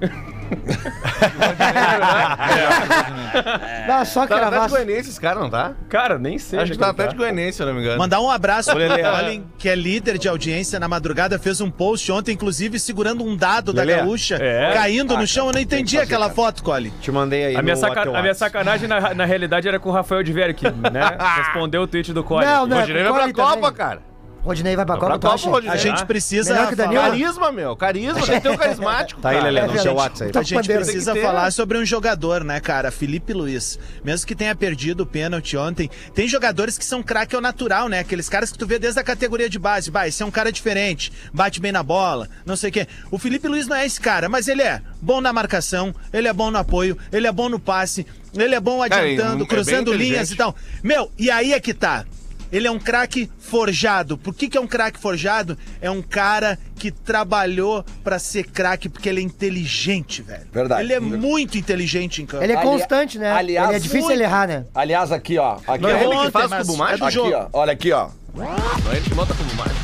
Dá 3.86 4.04
só 4.04 4.26
Tá 4.26 4.36
no 4.36 4.42
Atlético 4.42 4.50
cravaço. 4.50 4.74
Goianiense 4.74 5.10
esse 5.10 5.20
cara, 5.20 5.40
não 5.40 5.48
tá? 5.50 5.72
Cara, 5.88 6.18
nem 6.18 6.38
sei. 6.38 6.58
Acho 6.58 6.72
que 6.72 6.78
tá 6.78 6.90
Atlético 6.90 7.18
Goianiense, 7.20 7.56
se 7.56 7.62
eu 7.62 7.66
não 7.66 7.74
me 7.74 7.80
engano. 7.80 7.98
Mandar 7.98 8.20
um 8.20 8.30
abraço 8.30 8.70
pro 8.70 8.78
Lelê. 8.78 9.02
Colin, 9.02 9.44
que 9.58 9.68
é 9.68 9.74
líder 9.74 10.18
de 10.18 10.28
audiência 10.28 10.78
na 10.78 10.88
madrugada, 10.88 11.38
fez 11.38 11.60
um 11.60 11.70
post 11.70 12.10
ontem, 12.12 12.32
inclusive 12.32 12.78
segurando 12.78 13.24
um 13.24 13.36
dado 13.36 13.72
da 13.72 13.82
Lelê. 13.82 14.00
gaúcha, 14.00 14.36
É. 14.40 14.72
caindo 14.74 15.16
no 15.16 15.26
chão. 15.26 15.46
Eu 15.46 15.52
não 15.54 15.60
entendi 15.60 15.98
aquela 15.98 16.30
foto, 16.30 16.62
Colin. 16.62 16.92
Te 17.00 17.10
mandei 17.10 17.46
aí 17.46 17.56
A 17.56 17.62
minha, 17.62 17.76
saca- 17.76 18.02
a 18.16 18.20
minha 18.20 18.34
sacanagem, 18.34 18.88
na, 18.88 19.14
na 19.14 19.24
realidade, 19.24 19.66
era 19.68 19.78
com 19.78 19.88
o 19.88 19.92
Rafael 19.92 20.22
de 20.22 20.32
que 20.54 20.68
né, 20.70 21.16
respondeu 21.38 21.82
o 21.82 21.86
tweet 21.86 22.12
do 22.12 22.22
Collin. 22.24 22.44
Não, 22.46 22.66
não. 22.66 22.80
Rodinei 22.80 23.02
vai 23.04 23.12
pra 23.12 23.32
Copa, 23.32 23.54
também. 23.56 23.72
cara. 23.72 24.11
Rodinei 24.42 24.74
vai 24.74 24.84
pra 24.84 24.96
Copa, 24.96 25.18
tu 25.18 25.28
acha? 25.28 25.48
Rodinei. 25.48 25.72
A 25.74 25.76
gente 25.76 26.04
precisa 26.04 26.52
Melhor 26.52 26.66
que 26.68 26.74
o 26.74 26.76
Danilo? 26.76 27.00
Carisma, 27.02 27.52
meu. 27.52 27.76
Carisma. 27.76 28.20
Tem 28.26 28.34
que 28.34 28.40
ter 28.40 28.48
um 28.50 28.56
carismático. 28.56 29.20
Tá 29.20 29.30
aí, 29.30 29.36
cara. 29.36 29.48
Lelê, 29.50 29.60
É 29.60 29.62
no 29.62 29.72
seu 29.74 29.82
verdade. 29.82 29.98
WhatsApp 29.98 30.30
aí. 30.36 30.40
A 30.40 30.42
gente 30.42 30.68
precisa 30.68 31.16
falar 31.16 31.52
sobre 31.52 31.78
um 31.78 31.84
jogador, 31.84 32.42
né, 32.42 32.58
cara? 32.58 32.90
Felipe 32.90 33.32
Luiz. 33.32 33.78
Mesmo 34.04 34.26
que 34.26 34.34
tenha 34.34 34.54
perdido 34.56 35.02
o 35.02 35.06
pênalti 35.06 35.56
ontem, 35.56 35.88
tem 36.12 36.26
jogadores 36.26 36.76
que 36.76 36.84
são 36.84 37.02
craque 37.02 37.36
ao 37.36 37.40
natural, 37.40 37.88
né? 37.88 38.00
Aqueles 38.00 38.28
caras 38.28 38.50
que 38.50 38.58
tu 38.58 38.66
vê 38.66 38.78
desde 38.80 38.98
a 38.98 39.04
categoria 39.04 39.48
de 39.48 39.58
base. 39.60 39.90
Vai, 39.90 40.08
esse 40.08 40.22
é 40.22 40.26
um 40.26 40.30
cara 40.30 40.50
diferente, 40.50 41.12
bate 41.32 41.60
bem 41.60 41.70
na 41.70 41.82
bola, 41.82 42.28
não 42.44 42.56
sei 42.56 42.70
o 42.70 42.72
quê. 42.72 42.88
O 43.12 43.18
Felipe 43.18 43.46
Luiz 43.46 43.68
não 43.68 43.76
é 43.76 43.86
esse 43.86 44.00
cara, 44.00 44.28
mas 44.28 44.48
ele 44.48 44.62
é 44.62 44.82
bom 45.00 45.20
na 45.20 45.32
marcação, 45.32 45.94
ele 46.12 46.26
é 46.26 46.32
bom 46.32 46.50
no 46.50 46.58
apoio, 46.58 46.98
ele 47.12 47.26
é 47.28 47.32
bom 47.32 47.48
no 47.48 47.60
passe, 47.60 48.04
ele 48.34 48.54
é 48.54 48.60
bom 48.60 48.80
Cara, 48.88 49.02
adiantando, 49.02 49.34
é 49.34 49.38
bem 49.38 49.46
cruzando 49.46 49.92
linhas 49.92 50.30
e 50.32 50.36
tal. 50.36 50.54
Meu, 50.82 51.10
e 51.18 51.30
aí 51.30 51.52
é 51.52 51.60
que 51.60 51.72
tá. 51.72 52.04
Ele 52.52 52.66
é 52.66 52.70
um 52.70 52.78
craque 52.78 53.30
forjado. 53.38 54.18
Por 54.18 54.34
que, 54.34 54.46
que 54.48 54.58
é 54.58 54.60
um 54.60 54.66
craque 54.66 54.98
forjado? 55.00 55.56
É 55.80 55.90
um 55.90 56.02
cara 56.02 56.58
que 56.76 56.90
trabalhou 56.90 57.82
pra 58.04 58.18
ser 58.18 58.44
craque 58.44 58.88
porque 58.90 59.08
ele 59.08 59.20
é 59.20 59.24
inteligente, 59.24 60.20
velho. 60.20 60.46
Verdade. 60.52 60.82
Ele 60.82 60.92
é 60.92 61.00
muito 61.00 61.56
inteligente 61.56 62.20
em 62.22 62.26
campo. 62.26 62.44
Ele 62.44 62.52
é 62.52 62.56
Ali- 62.56 62.66
constante, 62.68 63.18
né? 63.18 63.32
aliás, 63.32 63.68
ele 63.68 63.76
é 63.76 63.80
difícil 63.80 64.00
muito- 64.02 64.12
ele 64.16 64.24
errar, 64.24 64.46
né? 64.46 64.64
Aliás, 64.74 65.10
aqui, 65.10 65.38
ó. 65.38 65.56
Aqui, 65.66 65.82
Não 65.82 65.88
é 65.88 66.04
ele 66.04 66.16
que 66.26 66.30
faz 66.30 66.50
mas 66.50 66.66
cubo 66.66 66.74
é 66.74 66.78
mágico? 66.78 66.98
do 66.98 67.04
Aqui, 67.06 67.14
jogo. 67.14 67.48
ó. 67.52 67.60
Olha 67.60 67.72
aqui, 67.72 67.92
ó. 67.92 68.08
Não 68.34 68.44
é 68.92 68.96
ele 68.96 69.00
que 69.02 69.14
bota 69.14 69.34
como 69.34 69.54
mágico. 69.54 69.76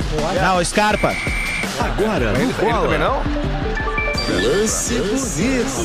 Não, 0.42 0.64
Scarpa. 0.64 1.14
Agora 1.81 2.33
no 2.33 2.38
Ele 2.42 2.52
também 2.54 2.72
bola. 2.72 2.98
não? 2.98 3.47
Lance 4.30 4.96
Às 4.98 5.36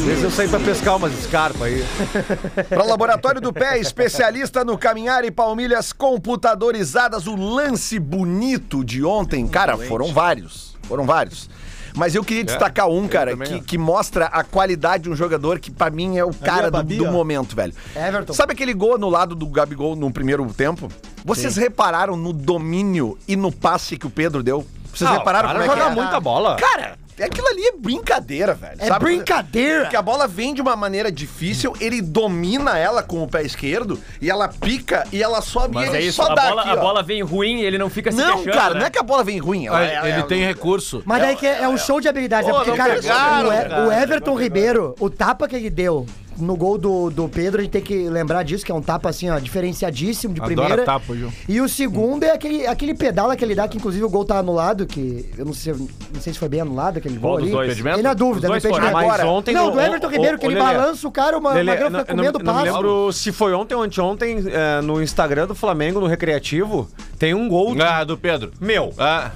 vezes 0.03 0.23
eu 0.23 0.29
saí 0.29 0.47
pra 0.47 0.59
pescar 0.59 0.97
umas 0.97 1.13
escarpas 1.17 1.61
aí. 1.61 1.83
Para 2.67 2.83
Laboratório 2.83 3.39
do 3.39 3.53
Pé, 3.53 3.79
especialista 3.79 4.65
no 4.65 4.77
caminhar 4.77 5.23
e 5.23 5.31
palmilhas 5.31 5.93
computadorizadas, 5.93 7.25
o 7.25 7.35
lance 7.35 7.97
bonito 7.99 8.83
de 8.83 9.03
ontem. 9.03 9.47
Cara, 9.47 9.77
foram 9.77 10.11
vários. 10.13 10.75
Foram 10.83 11.05
vários. 11.05 11.49
Mas 11.95 12.15
eu 12.15 12.23
queria 12.23 12.43
destacar 12.43 12.89
um, 12.89 13.07
cara, 13.07 13.37
que, 13.37 13.61
que 13.61 13.77
mostra 13.77 14.25
a 14.25 14.43
qualidade 14.43 15.03
de 15.03 15.09
um 15.11 15.15
jogador 15.15 15.59
que 15.59 15.71
pra 15.71 15.89
mim 15.91 16.17
é 16.17 16.25
o 16.25 16.33
cara 16.33 16.69
do, 16.69 16.83
do 16.83 17.11
momento, 17.11 17.55
velho. 17.55 17.73
Everton. 17.95 18.33
Sabe 18.33 18.53
aquele 18.53 18.73
gol 18.73 18.97
no 18.97 19.09
lado 19.09 19.35
do 19.35 19.45
Gabigol 19.47 19.95
no 19.95 20.11
primeiro 20.11 20.45
tempo? 20.53 20.89
Vocês 21.23 21.55
repararam 21.55 22.17
no 22.17 22.33
domínio 22.33 23.17
e 23.27 23.35
no 23.35 23.51
passe 23.51 23.95
que 23.95 24.07
o 24.07 24.09
Pedro 24.09 24.41
deu? 24.43 24.65
Vocês 24.93 25.09
Ah, 25.09 25.17
repararam 25.19 25.49
o 25.49 25.53
cara 25.53 25.59
como 25.59 25.71
é 25.71 25.75
que 25.75 25.81
joga 25.81 25.91
é? 25.91 26.03
muita 26.03 26.19
bola. 26.19 26.55
Cara, 26.55 26.97
aquilo 27.21 27.47
ali 27.47 27.61
é 27.67 27.71
brincadeira, 27.77 28.53
velho. 28.53 28.77
É 28.79 28.87
sabe? 28.87 29.05
brincadeira. 29.05 29.81
Porque 29.81 29.95
a 29.95 30.01
bola 30.01 30.27
vem 30.27 30.53
de 30.53 30.61
uma 30.61 30.75
maneira 30.75 31.11
difícil, 31.11 31.73
ele 31.79 32.01
domina 32.01 32.77
ela 32.77 33.03
com 33.03 33.21
o 33.21 33.27
pé 33.27 33.43
esquerdo 33.43 33.99
e 34.21 34.29
ela 34.29 34.47
pica 34.47 35.05
e 35.11 35.21
ela 35.21 35.41
sobe 35.41 35.75
Mas 35.75 35.91
e 35.91 35.95
é 35.95 35.99
ele 35.99 36.07
isso, 36.07 36.15
só 36.23 36.31
a 36.31 36.35
dá 36.35 36.49
bola, 36.49 36.61
aqui, 36.61 36.69
a 36.71 36.73
ó. 36.73 36.77
bola 36.77 37.03
vem 37.03 37.21
ruim 37.21 37.61
ele 37.61 37.77
não 37.77 37.89
fica 37.89 38.11
se 38.11 38.17
Não, 38.17 38.35
queixando, 38.37 38.57
cara, 38.57 38.73
né? 38.73 38.79
não 38.79 38.87
é 38.87 38.89
que 38.89 38.99
a 38.99 39.03
bola 39.03 39.23
vem 39.23 39.37
ruim. 39.37 39.67
Ela, 39.67 39.79
Ah, 39.79 39.83
é- 39.85 40.09
ele 40.09 40.19
é- 40.19 40.23
tem 40.23 40.43
recurso. 40.45 41.03
Mas 41.05 41.21
daí 41.21 41.35
que 41.35 41.45
é, 41.45 41.63
é 41.63 41.67
um 41.67 41.77
show 41.77 41.99
de 41.99 42.07
habilidade, 42.07 42.47
né? 42.47 42.51
Pô, 42.53 42.57
Porque, 42.59 42.71
não 42.71 42.77
cara, 42.77 42.95
pegaram, 42.95 43.49
o, 43.49 43.53
E- 43.53 43.55
cara. 43.69 43.87
o 43.87 43.91
Everton 43.91 44.35
Ribeiro, 44.35 44.95
o 44.99 45.09
tapa 45.09 45.47
que 45.47 45.55
ele 45.55 45.69
deu 45.69 46.05
no 46.37 46.55
gol 46.55 46.77
do, 46.77 47.09
do 47.09 47.27
Pedro, 47.29 47.59
a 47.59 47.63
gente 47.63 47.71
tem 47.71 47.81
que 47.81 48.09
lembrar 48.09 48.43
disso, 48.43 48.65
que 48.65 48.71
é 48.71 48.75
um 48.75 48.81
tapa 48.81 49.09
assim, 49.09 49.29
ó, 49.29 49.39
diferenciadíssimo 49.39 50.33
de 50.33 50.41
Adora 50.41 50.55
primeira. 50.55 50.83
tapa, 50.83 51.15
Gil. 51.15 51.31
E 51.47 51.59
o 51.61 51.67
segundo 51.69 52.23
é 52.23 52.31
aquele, 52.31 52.65
aquele 52.67 52.93
pedala 52.93 53.35
que 53.35 53.43
ele 53.43 53.55
dá, 53.55 53.67
que 53.67 53.77
inclusive 53.77 54.03
o 54.03 54.09
gol 54.09 54.25
tá 54.25 54.37
anulado, 54.39 54.85
que 54.85 55.29
eu 55.37 55.45
não 55.45 55.53
sei, 55.53 55.73
não 55.73 56.21
sei 56.21 56.33
se 56.33 56.39
foi 56.39 56.49
bem 56.49 56.61
anulado 56.61 56.97
aquele 56.97 57.17
gol 57.17 57.33
dos 57.35 57.43
ali. 57.43 57.51
dois? 57.51 57.67
Impedimento? 57.67 57.97
Fiquei 57.97 58.09
na 58.09 58.13
dúvida, 58.13 58.47
no 58.49 58.57
impedimento. 58.57 58.91
Mas 58.93 59.23
ontem 59.23 59.53
Não, 59.53 59.71
do 59.71 59.79
Everton 59.79 60.07
o- 60.07 60.09
Ribeiro, 60.09 60.35
o- 60.37 60.39
que 60.39 60.45
ele 60.45 60.55
o 60.55 60.59
Lelê. 60.63 60.73
balança 60.77 61.07
o 61.07 61.11
cara, 61.11 61.37
uma, 61.37 61.53
Lelê, 61.53 61.71
uma 61.71 61.75
grana 61.75 61.85
eu 61.87 61.91
não, 61.91 61.99
fica 61.99 62.11
eu 62.11 62.15
não- 62.15 62.23
comendo 62.23 62.39
eu 62.39 62.43
não 62.45 62.53
passo. 62.53 62.65
lembro 62.77 63.13
se 63.13 63.31
foi 63.31 63.53
ontem 63.53 63.75
ou 63.75 63.81
anteontem, 63.83 64.43
é, 64.47 64.81
no 64.81 65.01
Instagram 65.01 65.47
do 65.47 65.55
Flamengo, 65.55 65.99
no 65.99 66.07
Recreativo, 66.07 66.87
tem 67.17 67.33
um 67.33 67.47
gol. 67.47 67.75
Ah, 67.81 68.03
do 68.03 68.17
Pedro. 68.17 68.51
Meu, 68.59 68.91
Ah. 68.97 69.31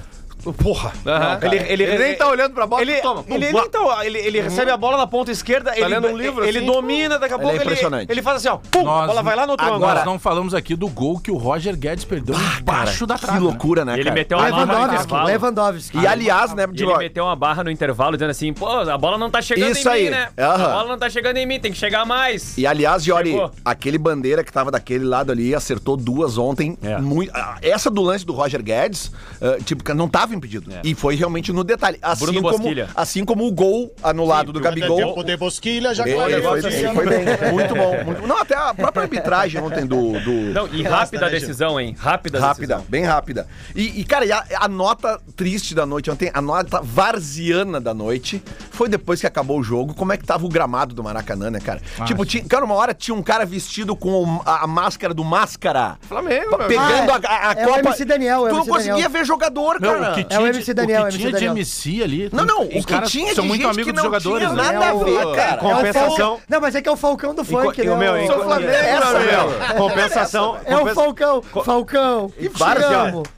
Porra. 0.62 0.92
Aham. 1.06 1.38
ele, 1.42 1.56
ele, 1.56 1.82
Ele 1.84 1.98
nem 1.98 2.14
tá 2.16 2.28
olhando 2.28 2.52
pra 2.54 2.66
bola, 2.66 2.82
Ele, 2.82 2.94
toma. 3.00 3.24
Ele, 3.28 3.50
blá. 3.50 3.62
nem 3.62 3.70
tá- 3.70 4.06
ele, 4.06 4.18
ele 4.18 4.40
recebe 4.40 4.70
a 4.70 4.76
bola 4.76 4.96
na 4.96 5.06
ponta 5.06 5.30
esquerda, 5.30 5.72
ele, 5.76 5.86
lendo 5.88 6.08
um 6.08 6.16
livro, 6.16 6.44
ele 6.44 6.58
assim? 6.58 6.66
domina, 6.66 7.18
daqui 7.18 7.34
a 7.34 7.36
Ele 7.36 7.42
pouco 7.42 7.56
é 7.56 7.60
ele, 7.60 7.64
impressionante. 7.64 8.10
ele 8.12 8.22
faz 8.22 8.36
assim, 8.38 8.48
ó, 8.48 8.58
pum, 8.70 8.80
a 8.80 8.84
Nós- 8.84 9.06
bola 9.06 9.22
vai 9.22 9.36
lá 9.36 9.46
no 9.46 9.52
outro 9.52 9.66
Agora, 9.66 9.94
nós 9.96 10.04
não 10.04 10.18
falamos 10.18 10.54
aqui 10.54 10.74
do 10.74 10.88
gol 10.88 11.18
que 11.18 11.30
o 11.30 11.36
Roger 11.36 11.76
Guedes 11.76 12.04
perdeu 12.04 12.34
embaixo 12.60 13.06
da 13.06 13.14
Que 13.16 13.20
trave. 13.22 13.38
né? 13.40 13.44
loucura, 13.44 13.84
né, 13.84 13.92
E 13.92 13.94
ele 13.96 14.04
cara? 14.04 14.14
meteu 14.14 14.38
uma 14.38 14.66
barra 14.66 15.24
Lewandowski. 15.24 15.98
E 15.98 16.06
aliás, 16.06 16.54
né, 16.54 16.66
de 16.66 16.84
ele 16.84 16.96
meteu 16.98 17.24
uma 17.24 17.36
barra 17.36 17.64
no 17.64 17.70
intervalo 17.70 18.16
dizendo 18.16 18.30
assim, 18.30 18.52
pô, 18.52 18.66
a 18.68 18.98
bola 18.98 19.18
não 19.18 19.30
tá 19.30 19.40
chegando 19.42 19.72
Isso 19.72 19.88
em 19.88 19.92
aí. 19.92 20.04
mim, 20.04 20.10
né? 20.10 20.28
Aham. 20.38 20.64
A 20.64 20.68
bola 20.68 20.88
não 20.88 20.98
tá 20.98 21.10
chegando 21.10 21.36
em 21.36 21.46
mim, 21.46 21.58
tem 21.60 21.72
que 21.72 21.78
chegar 21.78 22.04
mais. 22.06 22.56
E 22.58 22.66
aliás, 22.66 23.04
Chegou. 23.04 23.50
aquele 23.64 23.98
bandeira 23.98 24.42
que 24.44 24.52
tava 24.52 24.70
daquele 24.70 25.04
lado 25.04 25.32
ali, 25.32 25.54
acertou 25.54 25.96
duas 25.96 26.38
ontem. 26.38 26.76
É. 26.82 26.98
Muito, 26.98 27.30
ah, 27.34 27.56
essa 27.62 27.90
do 27.90 28.02
lance 28.02 28.24
do 28.24 28.32
Roger 28.32 28.62
Guedes, 28.62 29.10
ah, 29.40 29.56
tipo, 29.64 29.94
não 29.94 30.08
tava 30.08 30.27
estava 30.28 30.34
impedido. 30.34 30.70
E 30.84 30.94
foi 30.94 31.14
realmente 31.14 31.52
no 31.52 31.64
detalhe. 31.64 31.98
Assim 32.02 32.24
Bruno 32.24 32.42
como, 32.42 32.58
Bosquilha. 32.58 32.88
assim 32.94 33.24
como 33.24 33.46
o 33.46 33.52
gol 33.52 33.92
anulado 34.02 34.52
do 34.52 34.60
Gabigol. 34.60 35.22
de 35.24 35.36
Bosquilha, 35.36 35.94
já 35.94 36.06
Ele, 36.08 36.12
ele 36.34 36.42
foi, 36.42 36.58
ele 36.58 36.88
foi 36.94 37.06
bem. 37.06 37.52
Muito 37.52 37.74
bom. 37.74 38.04
muito- 38.04 38.26
Não, 38.26 38.38
até 38.38 38.54
a 38.56 38.72
própria 38.74 39.02
arbitragem 39.02 39.60
ontem 39.60 39.86
do. 39.86 40.12
do 40.20 40.32
Não, 40.52 40.68
e 40.68 40.82
rápida 40.82 41.26
a 41.26 41.28
decisão, 41.28 41.80
hein? 41.80 41.96
Rápida 41.98 42.38
a 42.38 42.40
Rápida, 42.40 42.74
decisão. 42.76 42.90
bem 42.90 43.04
rápida. 43.04 43.46
E, 43.74 44.00
e, 44.00 44.04
cara, 44.04 44.24
e 44.24 44.32
a, 44.32 44.44
a 44.60 44.68
nota 44.68 45.20
triste 45.36 45.74
da 45.74 45.84
noite 45.86 46.10
ontem, 46.10 46.30
a 46.32 46.40
nota 46.40 46.80
varziana 46.82 47.80
da 47.80 47.94
noite, 47.94 48.42
foi 48.70 48.88
depois 48.88 49.20
que 49.20 49.26
acabou 49.26 49.58
o 49.58 49.62
jogo, 49.62 49.94
como 49.94 50.12
é 50.12 50.16
que 50.16 50.24
tava 50.24 50.44
o 50.46 50.48
gramado 50.48 50.94
do 50.94 51.02
Maracanã, 51.02 51.50
né, 51.50 51.60
cara? 51.60 51.80
Tipo, 52.06 52.24
tinha, 52.24 52.44
cara, 52.44 52.64
uma 52.64 52.74
hora 52.74 52.94
tinha 52.94 53.14
um 53.14 53.22
cara 53.22 53.44
vestido 53.44 53.96
com 53.96 54.40
a, 54.44 54.64
a 54.64 54.66
máscara 54.66 55.12
do 55.14 55.24
Máscara. 55.24 55.96
Flamengo, 56.02 56.56
Pegando 56.66 57.10
Ah, 57.12 57.20
a, 57.24 57.32
a, 57.48 57.50
a 57.50 57.52
é 57.54 57.64
o 57.64 57.68
Copa. 57.68 57.80
MC 57.80 58.04
Daniel, 58.04 58.46
é 58.46 58.50
tu 58.50 58.54
não 58.54 58.60
MC 58.62 58.70
conseguia 58.70 58.92
Daniel. 58.94 59.10
ver 59.10 59.24
jogador, 59.24 59.80
Meu, 59.80 59.92
cara. 59.92 60.12
o 60.12 60.14
que 60.24 60.34
É 60.34 60.36
tinha, 60.36 60.40
o 60.48 60.52
de- 60.52 60.58
MC 60.58 60.74
Daniel, 60.74 61.02
o 61.02 61.06
é 61.06 61.10
que 61.10 61.16
o 61.16 61.18
tinha 61.18 61.28
MC 61.28 61.38
de 61.38 61.46
Daniel. 61.46 61.52
MC 61.56 62.02
ali. 62.02 62.30
Não, 62.32 62.44
não, 62.44 62.60
os 62.62 62.66
o 62.66 62.68
que 62.68 62.84
caras 62.86 63.10
tinha 63.10 63.34
são 63.34 63.42
de 63.44 63.48
muito 63.48 63.62
gente 63.62 63.70
amigos 63.72 63.92
dos 63.92 63.96
não 63.96 64.04
jogadores. 64.04 64.48
tinha 64.48 64.56
né? 64.62 64.72
nada 64.72 64.88
a 64.90 64.94
ver, 65.04 65.36
cara. 65.36 65.50
É 65.52 65.54
o 65.54 65.58
Compensação. 65.58 66.40
Não, 66.48 66.60
mas 66.60 66.74
é 66.74 66.82
que 66.82 66.88
é 66.88 66.92
o 66.92 66.96
Falcão 66.96 67.34
do 67.34 67.44
funk, 67.44 67.80
E 67.80 67.84
né? 67.86 67.92
o 67.92 67.96
meu, 67.96 68.14
o- 68.14 68.26
Flamengo. 68.44 69.52
Compensação. 69.76 70.56
É 70.64 70.76
o 70.76 70.94
Falcão. 70.94 71.42
Falcão. 71.64 72.32
E 72.38 72.48
Vários. 72.48 72.86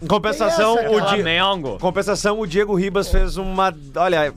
Em 0.03 0.07
compensação, 0.07 0.75
o. 0.75 0.99
Flamengo. 1.01 1.79
compensação, 1.81 2.41
o 2.41 2.47
Diego 2.47 2.75
Ribas 2.75 3.09
fez 3.09 3.37
uma, 3.37 3.75
olha, 3.97 4.33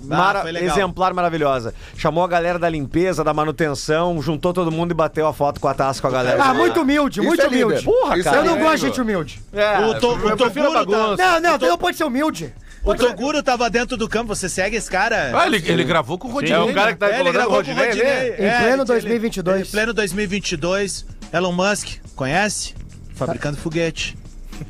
legal. 0.45 0.61
exemplar 0.61 1.13
maravilhosa. 1.13 1.73
Chamou 1.95 2.23
a 2.23 2.27
galera 2.27 2.57
da 2.59 2.69
limpeza, 2.69 3.23
da 3.23 3.33
manutenção, 3.33 4.21
juntou 4.21 4.53
todo 4.53 4.71
mundo 4.71 4.91
e 4.91 4.93
bateu 4.93 5.27
a 5.27 5.33
foto 5.33 5.59
com 5.59 5.67
a 5.67 5.73
taça 5.73 6.01
com 6.01 6.07
a 6.07 6.11
galera. 6.11 6.43
Ah, 6.43 6.53
muito 6.53 6.81
humilde, 6.81 7.21
muito 7.21 7.41
é 7.41 7.47
humilde. 7.47 7.83
Porra, 7.83 8.21
cara. 8.23 8.37
Eu 8.37 8.43
não 8.45 8.55
é 8.57 8.59
gosto 8.59 8.75
de 8.75 8.81
gente 8.87 9.01
humilde. 9.01 9.41
É, 9.53 9.79
O, 9.79 9.89
o 9.91 9.99
Toguro 9.99 10.35
Não, 11.17 11.39
não, 11.41 11.57
não 11.57 11.77
pode 11.77 11.97
ser 11.97 12.03
humilde. 12.03 12.32
O 12.83 12.95
Toguro 12.95 13.41
tava 13.41 13.69
dentro 13.69 13.95
do 13.95 14.07
campo, 14.09 14.35
você 14.35 14.49
segue 14.49 14.75
esse 14.75 14.89
cara? 14.89 15.31
Ah, 15.37 15.47
ele, 15.47 15.57
ele 15.65 15.83
gravou 15.83 16.17
com 16.17 16.27
o 16.27 16.31
Rodinei. 16.31 16.55
É 16.55 16.59
um 16.61 16.73
cara 16.73 16.87
né? 16.87 16.93
que 16.93 16.99
tá 16.99 17.09
É, 17.09 17.19
ele 17.19 17.31
gravou 17.31 17.47
com 17.49 17.53
o 17.53 17.55
Rodinei, 17.57 17.85
né? 17.85 17.89
Rodinei. 17.91 18.29
Em 18.37 18.49
É, 18.49 18.57
pleno 18.59 18.75
ele- 18.81 18.85
2022. 18.85 19.67
Em 19.67 19.71
pleno 19.71 19.93
2022, 19.93 21.05
Elon 21.31 21.51
Musk, 21.51 21.97
conhece? 22.15 22.73
Fabricando 23.15 23.57
foguete. 23.57 24.17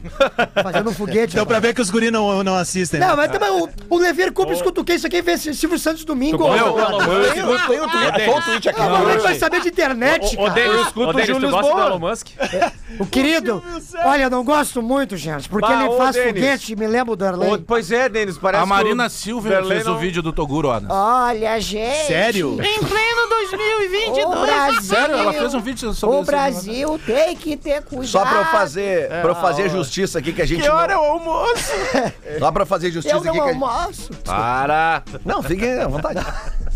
Fazendo 0.64 0.90
um 0.90 0.94
foguete. 0.94 1.36
Deu 1.36 1.46
pra 1.46 1.60
ver 1.60 1.74
que 1.74 1.82
os 1.82 1.90
guri 1.90 2.12
não, 2.12 2.44
não 2.44 2.56
assistem. 2.56 3.00
né? 3.00 3.08
Não, 3.08 3.16
mas 3.16 3.32
também 3.32 3.50
o, 3.50 3.70
o 3.90 3.98
Lever 3.98 4.32
Cupa 4.34 4.54
escuta 4.54 4.82
o 4.82 4.84
que? 4.84 4.94
Isso 4.94 5.08
aqui 5.08 5.22
vê 5.22 5.38
Silvio 5.38 5.80
Santos 5.80 6.04
domingo. 6.06 6.44
Tem, 6.44 8.12
tem 8.14 8.30
o 8.30 8.42
tweet, 8.42 8.70
aqui. 8.70 8.82
Ah, 8.82 9.12
é 9.12 9.16
que 9.18 9.24
vai 9.24 9.36
saber 9.36 9.62
de 9.62 9.70
internet, 9.70 10.36
cara? 10.36 10.50
Denis, 10.50 10.82
escuto 10.88 11.08
ô, 11.08 11.10
o 11.10 11.14
Denis, 11.14 11.28
Júlio 11.28 11.50
tu 11.50 11.52
gosta 11.52 11.74
do. 11.74 11.82
Elon 11.82 12.00
Musk? 12.00 12.28
O 13.00 13.06
querido, 13.06 13.64
olha, 14.06 14.24
eu 14.24 14.30
não 14.30 14.44
gosto 14.44 14.82
muito, 14.82 15.18
gente, 15.18 15.50
porque 15.50 15.72
ele 15.72 15.98
faz 15.98 16.16
foguete, 16.18 16.76
me 16.76 16.88
lembro 16.88 17.16
do 17.16 17.24
Ô, 17.24 17.28
Arley. 17.28 17.64
pois 17.66 17.92
é, 17.92 18.08
Denis, 18.08 18.38
parece 18.38 18.64
A 18.64 18.66
Marina 18.66 19.10
Silva 19.10 19.64
fez 19.64 19.88
o 19.88 19.98
vídeo 19.98 20.22
do 20.22 20.32
Toguro, 20.32 20.80
né? 20.80 20.88
Olha, 20.90 21.60
gente. 21.60 22.08
Sério? 22.08 22.54
Em 22.54 22.80
pleno 22.80 23.30
2022. 23.30 24.26
O 24.26 24.42
Brasil, 24.46 24.82
Sério, 24.82 25.13
ela 25.34 25.42
fez 25.50 25.54
um 25.54 25.60
vídeo 25.62 25.94
sobre 25.94 26.16
o 26.18 26.22
isso. 26.22 26.32
Brasil 26.32 27.00
tem 27.06 27.36
que 27.36 27.58
ter 27.58 27.82
cuidado. 27.84 28.08
Só 28.08 28.26
pra 28.26 28.40
eu 28.40 28.46
fazer, 28.46 29.08
pra 29.08 29.30
eu 29.30 29.36
fazer 29.36 29.70
justiça 29.70 30.20
aqui 30.20 30.34
que 30.34 30.42
a 30.42 30.46
gente 30.46 30.62
Que 30.62 30.70
hora 30.70 30.94
é 30.94 30.98
o 30.98 31.00
almoço? 31.04 31.72
Só 32.40 32.52
pra 32.52 32.66
fazer 32.66 32.92
justiça 32.92 33.16
Eu 33.16 33.20
aqui 33.20 33.28
não 33.28 33.34
que 33.34 33.40
a 33.42 33.54
gente... 33.54 33.64
almoço. 33.64 34.10
Para. 34.26 35.04
Não, 35.26 35.42
fiquem 35.44 35.80
à 35.80 35.88
vontade. 35.88 36.20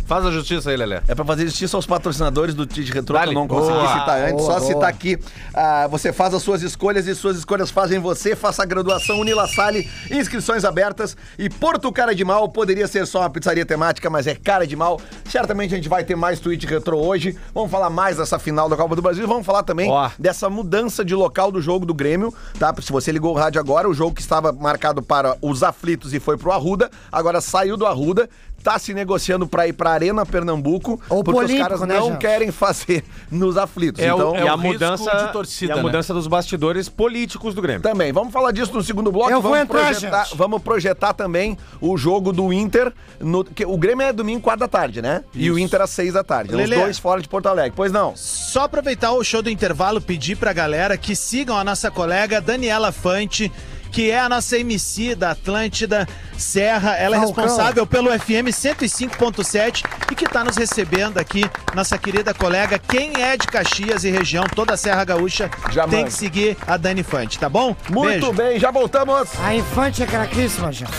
Faz 0.07 0.25
a 0.25 0.31
justiça 0.31 0.69
aí, 0.69 0.77
Lelé. 0.77 1.01
É 1.05 1.13
pra 1.13 1.25
fazer 1.25 1.45
justiça 1.45 1.75
aos 1.75 1.85
patrocinadores 1.85 2.55
do 2.55 2.65
Tite 2.65 2.93
Retro, 2.93 3.19
que 3.19 3.27
eu 3.27 3.33
não 3.33 3.45
consegui 3.45 3.77
Boa. 3.77 3.99
citar 3.99 4.21
antes. 4.21 4.35
Boa, 4.35 4.53
só 4.53 4.59
boa. 4.59 4.61
citar 4.61 4.89
aqui. 4.89 5.19
ah, 5.53 5.85
você 5.87 6.13
faz 6.13 6.33
as 6.33 6.41
suas 6.41 6.61
escolhas 6.61 7.07
e 7.07 7.13
suas 7.13 7.35
escolhas 7.37 7.69
fazem 7.69 7.99
você. 7.99 8.33
Faça 8.33 8.63
a 8.63 8.65
graduação 8.65 9.19
Unila 9.19 9.45
Salle, 9.49 9.85
inscrições 10.09 10.63
abertas. 10.63 11.17
E 11.37 11.49
Porto 11.49 11.91
Cara 11.91 12.15
de 12.15 12.23
Mal 12.23 12.47
poderia 12.47 12.87
ser 12.87 13.05
só 13.05 13.19
uma 13.19 13.29
pizzaria 13.29 13.65
temática, 13.65 14.09
mas 14.09 14.27
é 14.27 14.35
cara 14.35 14.65
de 14.65 14.77
mal. 14.77 14.97
Certamente 15.29 15.73
a 15.73 15.77
gente 15.77 15.89
vai 15.89 16.05
ter 16.05 16.15
mais 16.15 16.39
tweet 16.39 16.65
retrô 16.65 17.05
hoje. 17.05 17.37
Vamos 17.53 17.69
falar 17.69 17.89
mais 17.89 18.15
dessa 18.15 18.39
final 18.39 18.69
da 18.69 18.77
Copa 18.77 18.95
do 18.95 19.01
Brasil. 19.01 19.27
Vamos 19.27 19.45
falar 19.45 19.63
também 19.63 19.91
dessa 20.17 20.49
mudança 20.49 21.03
de 21.03 21.15
local 21.15 21.51
do 21.51 21.61
jogo 21.61 21.85
do 21.85 21.93
Grêmio, 21.93 22.33
tá? 22.57 22.73
Se 22.81 22.93
você 22.93 23.11
ligou 23.11 23.33
o 23.33 23.37
rádio 23.37 23.59
agora, 23.59 23.89
o 23.89 23.93
jogo 23.93 24.15
que 24.15 24.21
estava 24.21 24.53
marcado 24.53 25.01
para 25.01 25.35
os 25.41 25.63
aflitos 25.63 26.13
e 26.13 26.19
foi 26.21 26.37
pro 26.37 26.53
Arruda, 26.53 26.89
agora 27.11 27.41
saiu 27.41 27.75
do 27.75 27.85
Arruda. 27.85 28.29
Tá 28.67 28.77
se 28.77 28.93
negociando 28.93 29.47
pra 29.47 29.65
ir 29.65 29.71
pra 29.71 29.91
Arena 29.91 30.25
Pernambuco, 30.25 30.99
Ou 31.07 31.23
porque 31.23 31.53
os 31.53 31.59
caras 31.59 31.79
né, 31.81 31.97
não 31.97 32.17
querem 32.17 32.51
fazer 32.51 33.01
nos 33.31 33.55
aflitos. 33.57 34.03
É 34.03 34.13
o- 34.13 34.17
então, 34.17 34.35
é 34.35 34.43
e 34.43 34.47
a 34.49 34.57
mudança 34.57 35.09
de 35.09 35.31
torcida, 35.31 35.71
e 35.71 35.73
a 35.73 35.75
né? 35.77 35.81
mudança 35.81 36.13
dos 36.13 36.27
bastidores 36.27 36.89
políticos 36.89 37.55
do 37.55 37.61
Grêmio. 37.61 37.81
também. 37.81 38.11
Vamos 38.11 38.33
falar 38.33 38.51
disso 38.51 38.73
no 38.73 38.83
segundo 38.83 39.09
bloco. 39.09 39.31
Eu 39.31 39.41
vou 39.41 39.51
vamos 39.51 39.63
entrar, 39.63 39.85
projetar, 39.85 40.23
gente. 40.25 40.37
Vamos 40.37 40.61
projetar 40.61 41.13
também 41.13 41.57
o 41.79 41.97
jogo 41.97 42.33
do 42.33 42.51
Inter. 42.51 42.91
No, 43.21 43.45
que, 43.45 43.65
o 43.65 43.77
Grêmio 43.77 44.05
é 44.05 44.11
domingo, 44.11 44.41
quatro 44.41 44.59
da 44.59 44.67
tarde, 44.67 45.01
né? 45.01 45.23
E 45.33 45.49
o 45.49 45.57
Inter 45.57 45.81
às 45.81 45.91
seis 45.91 46.11
da 46.11 46.23
tarde. 46.23 46.51
Os 46.51 46.57
Lelê. 46.57 46.75
dois 46.75 46.99
fora 46.99 47.21
de 47.21 47.29
Porto 47.29 47.47
Alegre. 47.47 47.71
Pois 47.73 47.93
não. 47.93 48.17
Só 48.17 48.63
aproveitar 48.65 49.13
o 49.13 49.23
show 49.23 49.41
do 49.41 49.49
intervalo, 49.49 50.01
pedir 50.01 50.35
pra 50.35 50.51
galera 50.51 50.97
que 50.97 51.15
sigam 51.15 51.57
a 51.57 51.63
nossa 51.63 51.89
colega 51.89 52.41
Daniela 52.41 52.91
Fante, 52.91 53.49
que 53.91 54.11
é 54.11 54.19
a 54.19 54.29
nossa 54.29 54.57
MC 54.57 55.15
da 55.15 55.31
Atlântida 55.31 56.07
Serra. 56.37 56.95
Ela 56.95 57.17
é 57.17 57.19
responsável 57.19 57.85
pelo 57.85 58.09
FM 58.11 58.49
105.7 58.51 59.83
e 60.11 60.15
que 60.15 60.25
tá 60.25 60.43
nos 60.43 60.55
recebendo 60.57 61.17
aqui, 61.17 61.43
nossa 61.73 61.97
querida 61.97 62.33
colega. 62.33 62.77
Quem 62.79 63.21
é 63.21 63.35
de 63.37 63.47
Caxias 63.47 64.03
e 64.03 64.09
região, 64.11 64.45
toda 64.45 64.73
a 64.73 64.77
Serra 64.77 65.03
Gaúcha, 65.03 65.49
Já 65.71 65.87
tem 65.87 65.99
manda. 65.99 66.11
que 66.11 66.17
seguir 66.17 66.57
a 66.65 66.77
Dani 66.77 67.03
Fante, 67.03 67.39
tá 67.39 67.49
bom? 67.49 67.75
Muito 67.89 68.31
Beijo. 68.31 68.33
bem, 68.33 68.59
já 68.59 68.71
voltamos. 68.71 69.27
A 69.39 69.55
infante 69.55 70.03
é 70.03 70.05
craquíssima, 70.05 70.71
gente. 70.71 70.91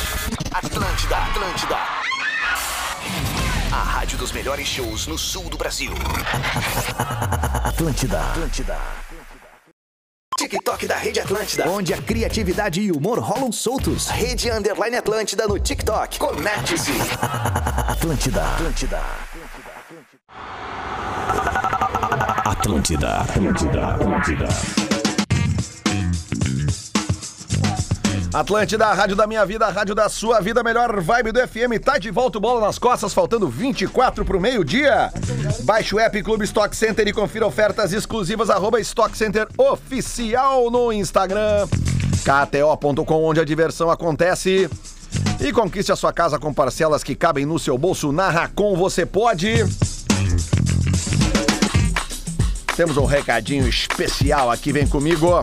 Atlântida, 0.52 1.16
Atlântida. 1.16 1.76
A 3.70 3.82
rádio 3.82 4.18
dos 4.18 4.32
melhores 4.32 4.66
shows 4.66 5.06
no 5.06 5.16
sul 5.18 5.44
do 5.50 5.56
Brasil. 5.56 5.92
Atlântida, 7.64 8.20
Atlântida. 8.20 8.76
TikTok 10.38 10.86
da 10.86 10.96
Rede 10.96 11.20
Atlântida, 11.20 11.68
onde 11.68 11.92
a 11.92 12.00
criatividade 12.00 12.80
e 12.80 12.92
humor 12.92 13.18
rolam 13.18 13.50
soltos. 13.50 14.08
Rede 14.08 14.52
Underline 14.52 14.96
Atlântida 14.96 15.48
no 15.48 15.58
TikTok. 15.58 16.16
Conecte-se. 16.16 16.92
Atlântida, 17.90 18.44
Atlântida. 18.44 19.02
Atlântida, 22.44 23.18
Atlântida, 23.18 23.94
Atlântida. 23.94 24.44
Atlântida, 24.46 24.97
a 28.38 28.94
rádio 28.94 29.16
da 29.16 29.26
minha 29.26 29.44
vida, 29.44 29.66
a 29.66 29.70
rádio 29.70 29.96
da 29.96 30.08
sua 30.08 30.40
vida, 30.40 30.62
melhor 30.62 31.00
vibe 31.00 31.32
do 31.32 31.40
FM. 31.40 31.82
Tá 31.84 31.98
de 31.98 32.08
volta 32.08 32.38
o 32.38 32.40
bola 32.40 32.60
nas 32.60 32.78
costas, 32.78 33.12
faltando 33.12 33.48
24 33.48 34.24
pro 34.24 34.40
meio-dia. 34.40 35.12
Baixe 35.64 35.94
o 35.94 35.98
app 35.98 36.22
Clube 36.22 36.44
Stock 36.44 36.74
Center 36.76 37.08
e 37.08 37.12
confira 37.12 37.44
ofertas 37.44 37.92
exclusivas, 37.92 38.48
arroba 38.48 38.80
Stock 38.80 39.16
Center 39.18 39.48
Oficial 39.56 40.70
no 40.70 40.92
Instagram. 40.92 41.66
KTO.com, 42.22 43.24
onde 43.24 43.40
a 43.40 43.44
diversão 43.44 43.90
acontece. 43.90 44.70
E 45.40 45.50
conquiste 45.50 45.90
a 45.90 45.96
sua 45.96 46.12
casa 46.12 46.38
com 46.38 46.54
parcelas 46.54 47.02
que 47.02 47.16
cabem 47.16 47.44
no 47.44 47.58
seu 47.58 47.76
bolso. 47.76 48.12
Na 48.12 48.30
Racon 48.30 48.76
você 48.76 49.04
pode. 49.04 49.64
Temos 52.76 52.96
um 52.96 53.04
recadinho 53.04 53.68
especial 53.68 54.48
aqui, 54.48 54.72
vem 54.72 54.86
comigo. 54.86 55.42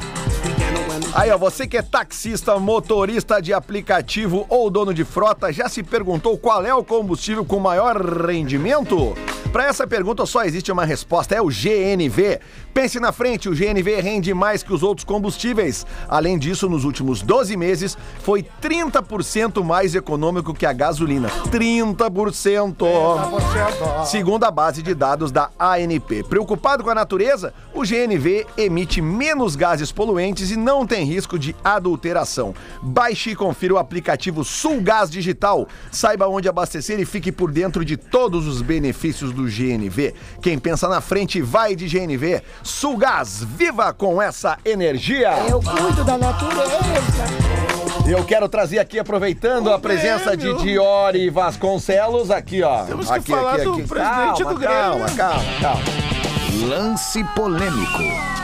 Aí, 1.15 1.31
ó, 1.31 1.37
você 1.37 1.65
que 1.65 1.77
é 1.77 1.81
taxista, 1.81 2.59
motorista 2.59 3.41
de 3.41 3.53
aplicativo 3.53 4.45
ou 4.49 4.69
dono 4.69 4.93
de 4.93 5.05
frota, 5.05 5.49
já 5.49 5.69
se 5.69 5.81
perguntou 5.81 6.37
qual 6.37 6.65
é 6.65 6.75
o 6.75 6.83
combustível 6.83 7.45
com 7.45 7.57
maior 7.57 7.95
rendimento? 8.27 9.15
Para 9.55 9.67
essa 9.67 9.87
pergunta 9.87 10.25
só 10.25 10.43
existe 10.43 10.69
uma 10.69 10.83
resposta, 10.83 11.33
é 11.33 11.41
o 11.41 11.47
GNV. 11.47 12.41
Pense 12.73 12.99
na 12.99 13.13
frente, 13.13 13.47
o 13.47 13.55
GNV 13.55 14.01
rende 14.01 14.33
mais 14.33 14.61
que 14.61 14.73
os 14.73 14.83
outros 14.83 15.05
combustíveis. 15.05 15.85
Além 16.09 16.37
disso, 16.37 16.67
nos 16.67 16.83
últimos 16.83 17.21
12 17.21 17.55
meses, 17.55 17.97
foi 18.19 18.45
30% 18.61 19.63
mais 19.63 19.95
econômico 19.95 20.53
que 20.53 20.65
a 20.65 20.73
gasolina. 20.73 21.29
30%! 21.49 22.75
Segundo 24.05 24.43
a 24.43 24.51
base 24.51 24.83
de 24.83 24.93
dados 24.93 25.31
da 25.31 25.49
ANP. 25.57 26.23
Preocupado 26.23 26.83
com 26.83 26.89
a 26.89 26.95
natureza, 26.95 27.53
o 27.73 27.83
GNV 27.83 28.45
emite 28.57 29.01
menos 29.01 29.55
gases 29.55 29.89
poluentes 29.89 30.51
e 30.51 30.57
não 30.57 30.85
tem 30.85 31.04
risco 31.05 31.39
de 31.39 31.55
adulteração. 31.63 32.53
Baixe 32.81 33.31
e 33.31 33.35
confira 33.35 33.75
o 33.75 33.77
aplicativo 33.77 34.43
Sulgás 34.43 35.09
Digital. 35.09 35.67
Saiba 35.91 36.27
onde 36.27 36.49
abastecer 36.49 36.99
e 36.99 37.05
fique 37.05 37.31
por 37.31 37.51
dentro 37.51 37.85
de 37.85 37.95
todos 37.95 38.47
os 38.47 38.61
benefícios 38.61 39.31
do 39.31 39.43
GNV. 39.43 40.13
Quem 40.41 40.59
pensa 40.59 40.87
na 40.87 41.01
frente 41.01 41.41
vai 41.41 41.75
de 41.75 41.87
GNV. 41.87 42.41
Sulgás, 42.63 43.43
viva 43.43 43.93
com 43.93 44.21
essa 44.21 44.57
energia! 44.65 45.31
Eu 45.49 45.61
cuido 45.61 46.03
da 46.03 46.17
natureza. 46.17 46.79
Eu 48.07 48.23
quero 48.23 48.47
trazer 48.47 48.77
aqui, 48.77 48.99
aproveitando 48.99 49.71
a 49.71 49.79
presença 49.79 50.37
de 50.37 50.53
Diori 50.55 51.29
Vasconcelos, 51.29 52.29
aqui, 52.29 52.61
ó. 52.61 52.83
Temos 52.83 53.07
que 53.07 53.13
aqui, 53.13 53.31
falar 53.31 53.55
aqui, 53.55 53.63
do 53.63 53.73
aqui. 53.73 53.83
presidente 53.83 54.43
calma, 54.43 54.53
do 54.53 54.59
Grêmio. 54.59 54.77
Calma, 54.77 55.09
calma, 55.15 55.43
calma. 55.59 55.83
Lance 56.67 57.23
polêmico. 57.35 58.34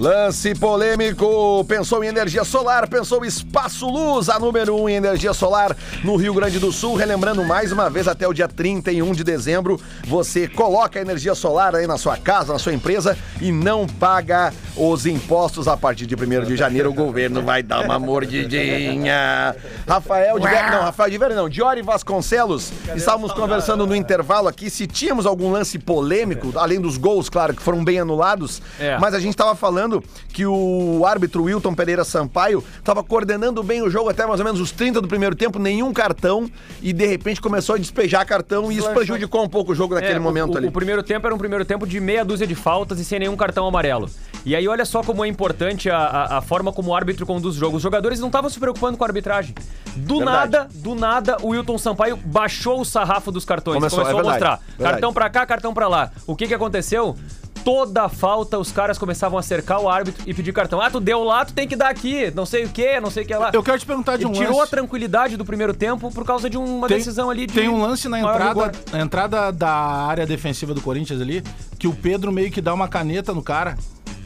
Lance 0.00 0.54
polêmico. 0.54 1.62
Pensou 1.68 2.02
em 2.02 2.06
energia 2.06 2.42
solar, 2.42 2.88
pensou 2.88 3.22
Espaço 3.22 3.86
Luz, 3.86 4.30
a 4.30 4.38
número 4.38 4.74
1 4.74 4.82
um 4.82 4.88
em 4.88 4.94
energia 4.94 5.34
solar 5.34 5.76
no 6.02 6.16
Rio 6.16 6.32
Grande 6.32 6.58
do 6.58 6.72
Sul. 6.72 6.94
Relembrando 6.96 7.44
mais 7.44 7.70
uma 7.70 7.90
vez, 7.90 8.08
até 8.08 8.26
o 8.26 8.32
dia 8.32 8.48
31 8.48 9.12
de 9.12 9.22
dezembro, 9.22 9.78
você 10.06 10.48
coloca 10.48 10.98
a 10.98 11.02
energia 11.02 11.34
solar 11.34 11.76
aí 11.76 11.86
na 11.86 11.98
sua 11.98 12.16
casa, 12.16 12.50
na 12.50 12.58
sua 12.58 12.72
empresa 12.72 13.14
e 13.42 13.52
não 13.52 13.86
paga 13.86 14.54
os 14.74 15.04
impostos 15.04 15.68
a 15.68 15.76
partir 15.76 16.06
de 16.06 16.14
1 16.14 16.46
de 16.46 16.56
janeiro. 16.56 16.88
O 16.88 16.94
governo 16.94 17.42
vai 17.42 17.62
dar 17.62 17.84
uma 17.84 17.98
mordidinha. 17.98 19.54
Rafael 19.86 20.38
de 20.38 20.48
Vera, 20.48 20.70
não, 20.70 20.82
Rafael 20.82 21.10
de 21.10 21.18
Vera 21.18 21.34
não, 21.34 21.46
Diori 21.46 21.82
Vasconcelos. 21.82 22.72
Estávamos 22.96 23.34
conversando 23.34 23.86
no 23.86 23.94
intervalo 23.94 24.48
aqui 24.48 24.70
se 24.70 24.86
tínhamos 24.86 25.26
algum 25.26 25.52
lance 25.52 25.78
polêmico, 25.78 26.52
além 26.56 26.80
dos 26.80 26.96
gols, 26.96 27.28
claro, 27.28 27.52
que 27.52 27.60
foram 27.62 27.84
bem 27.84 27.98
anulados, 27.98 28.62
É. 28.78 28.96
mas 28.98 29.12
a 29.12 29.20
gente 29.20 29.32
estava 29.32 29.54
falando 29.54 29.89
que 30.32 30.46
o 30.46 31.04
árbitro 31.06 31.42
Wilton 31.44 31.74
Pereira 31.74 32.04
Sampaio 32.04 32.62
estava 32.78 33.02
coordenando 33.02 33.62
bem 33.62 33.82
o 33.82 33.90
jogo 33.90 34.08
até 34.10 34.26
mais 34.26 34.38
ou 34.40 34.44
menos 34.44 34.60
os 34.60 34.70
30 34.70 35.00
do 35.00 35.08
primeiro 35.08 35.34
tempo, 35.34 35.58
nenhum 35.58 35.92
cartão, 35.92 36.48
e 36.82 36.92
de 36.92 37.06
repente 37.06 37.40
começou 37.40 37.74
a 37.74 37.78
despejar 37.78 38.24
cartão 38.26 38.70
e 38.70 38.76
isso 38.76 38.90
prejudicou 38.90 39.42
um 39.44 39.48
pouco 39.48 39.72
o 39.72 39.74
jogo 39.74 39.94
naquele 39.94 40.14
É, 40.14 40.18
momento 40.18 40.54
o, 40.54 40.56
ali. 40.58 40.68
O 40.68 40.72
primeiro 40.72 41.02
tempo 41.02 41.26
era 41.26 41.34
um 41.34 41.38
primeiro 41.38 41.64
tempo 41.64 41.86
de 41.86 41.98
meia 41.98 42.24
dúzia 42.24 42.46
de 42.46 42.54
faltas 42.54 43.00
e 43.00 43.04
sem 43.04 43.18
nenhum 43.18 43.36
cartão 43.36 43.66
amarelo. 43.66 44.08
E 44.44 44.54
aí 44.56 44.66
olha 44.68 44.84
só 44.84 45.02
como 45.02 45.24
é 45.24 45.28
importante 45.28 45.90
a, 45.90 45.96
a- 45.98 46.38
a 46.38 46.40
forma 46.42 46.72
como 46.72 46.90
o 46.90 46.94
árbitro 46.94 47.26
conduz 47.26 47.56
o 47.56 47.58
jogo. 47.58 47.76
Os 47.76 47.82
jogadores 47.82 48.18
não 48.20 48.28
estavam 48.28 48.48
se 48.48 48.58
preocupando 48.58 48.96
com 48.96 49.04
a 49.04 49.06
arbitragem. 49.06 49.54
Do 49.96 50.18
Verdade. 50.18 50.52
nada, 50.52 50.68
do 50.74 50.94
nada, 50.94 51.36
o 51.42 51.48
Wilton 51.48 51.76
Sampaio 51.78 52.16
baixou 52.16 52.80
o 52.80 52.84
sarrafo 52.84 53.30
dos 53.32 53.44
cartões. 53.44 53.76
Começou, 53.78 53.98
Começou, 54.00 54.18
é 54.18 54.20
a 54.20 54.22
verdade, 54.22 54.44
mostrar. 54.44 54.66
verdade. 54.68 54.90
Cartão 54.92 55.12
pra 55.12 55.30
cá, 55.30 55.44
cartão 55.46 55.74
pra 55.74 55.88
lá. 55.88 56.10
O 56.26 56.34
que 56.36 56.46
que 56.46 56.54
aconteceu? 56.54 57.16
Toda 57.64 58.08
falta, 58.08 58.58
os 58.58 58.72
caras 58.72 58.96
começavam 58.98 59.38
a 59.38 59.42
cercar 59.42 59.80
o 59.80 59.88
árbitro 59.88 60.22
e 60.26 60.32
pedir 60.32 60.52
cartão. 60.52 60.80
Ah, 60.80 60.90
tu 60.90 60.98
deu 60.98 61.22
lá, 61.22 61.44
tu 61.44 61.52
tem 61.52 61.68
que 61.68 61.76
dar 61.76 61.88
aqui. 61.90 62.30
Não 62.34 62.46
sei 62.46 62.64
o 62.64 62.68
que, 62.68 62.98
não 63.00 63.10
sei 63.10 63.24
o 63.24 63.26
que 63.26 63.34
lá. 63.34 63.50
Eu 63.52 63.62
quero 63.62 63.78
te 63.78 63.84
perguntar 63.86 64.16
de 64.16 64.22
Ele 64.24 64.30
um 64.30 64.32
tirou 64.32 64.56
a 64.56 64.60
lance. 64.60 64.70
tranquilidade 64.70 65.36
do 65.36 65.44
primeiro 65.44 65.74
tempo 65.74 66.10
por 66.10 66.24
causa 66.24 66.48
de 66.48 66.56
uma 66.56 66.88
Tem- 66.88 66.96
decisão 66.98 67.28
ali 67.28 67.46
de 67.46 67.52
Tem 67.52 67.68
um 67.68 67.80
lance 67.82 68.08
na 68.08 68.18
entrada, 68.20 68.72
na 68.92 69.00
entrada 69.00 69.50
da 69.52 69.70
área 69.70 70.26
defensiva 70.26 70.72
do 70.72 70.80
Corinthians 70.80 71.20
ali, 71.20 71.42
que 71.78 71.86
o 71.86 71.92
Pedro 71.92 72.32
meio 72.32 72.50
que 72.50 72.60
dá 72.60 72.72
uma 72.72 72.88
caneta 72.88 73.34
no 73.34 73.42
cara 73.42 73.76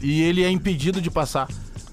e 0.01 0.21
ele 0.21 0.43
é 0.43 0.49
impedido 0.49 1.01
de 1.01 1.11
passar. 1.11 1.47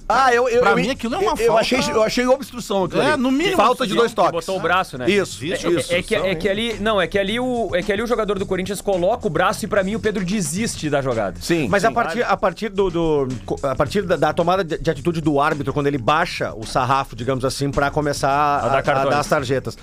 Ah, 0.08 0.34
eu, 0.34 0.48
eu, 0.48 0.60
Pra 0.60 0.70
eu, 0.70 0.76
mim 0.76 0.90
aquilo 0.90 1.14
é 1.14 1.18
uma 1.18 1.32
eu, 1.32 1.36
eu 1.38 1.46
falta- 1.46 1.60
achei, 1.60 1.78
eu 1.92 2.02
achei 2.02 2.26
obstrução 2.26 2.84
aquilo 2.84 3.00
É, 3.02 3.12
ali. 3.12 3.22
no 3.22 3.30
mínimo 3.30 3.56
Falta 3.56 3.86
de 3.86 3.92
obstrução. 3.94 3.96
dois 3.98 4.12
toques. 4.12 4.32
Botou 4.46 4.56
o 4.56 4.60
braço, 4.60 4.98
né? 4.98 5.08
Isso, 5.10 5.42
É- 5.42 5.46
isso, 5.48 5.66
é, 5.66 5.70
isso. 5.70 5.94
é 5.94 6.02
que, 6.02 6.14
é 6.14 6.34
que 6.34 6.48
ali, 6.48 6.74
não, 6.80 7.00
é 7.00 7.06
que 7.06 7.18
ali 7.18 7.38
o 7.40 7.70
é 7.74 7.82
que 7.82 7.92
ali 7.92 8.02
o 8.02 8.06
jogador 8.06 8.38
do 8.38 8.44
Corinthians 8.44 8.80
coloca 8.80 9.26
o 9.26 9.30
braço 9.30 9.64
e 9.64 9.68
pra 9.68 9.82
mim 9.82 9.94
o 9.94 10.00
Pedro 10.00 10.24
desiste 10.24 10.90
da 10.90 11.00
jogada. 11.00 11.36
Sim. 11.40 11.68
Mas 11.68 11.82
sim. 11.82 11.88
a 11.88 11.92
partir, 11.92 12.22
a 12.22 12.36
partir 12.36 12.68
do, 12.68 12.90
do- 12.90 13.28
a 13.62 13.74
partir 13.74 14.02
da, 14.02 14.16
da 14.16 14.32
tomada 14.32 14.62
de, 14.64 14.76
de 14.78 14.90
atitude 14.90 15.20
do 15.20 15.40
árbitro, 15.40 15.72
quando 15.72 15.86
ele 15.86 15.98
baixa 15.98 16.52
o 16.54 16.66
sarrafo, 16.66 17.16
digamos 17.16 17.44
assim, 17.44 17.70
pra 17.70 17.90
começar 17.90 18.30
a, 18.64 18.68
dar 18.68 18.78
a- 18.78 18.82
cartões. 18.82 19.06
a 19.06 19.10
dar 19.10 19.18
as 19.20 19.26
tarjetas. 19.28 19.78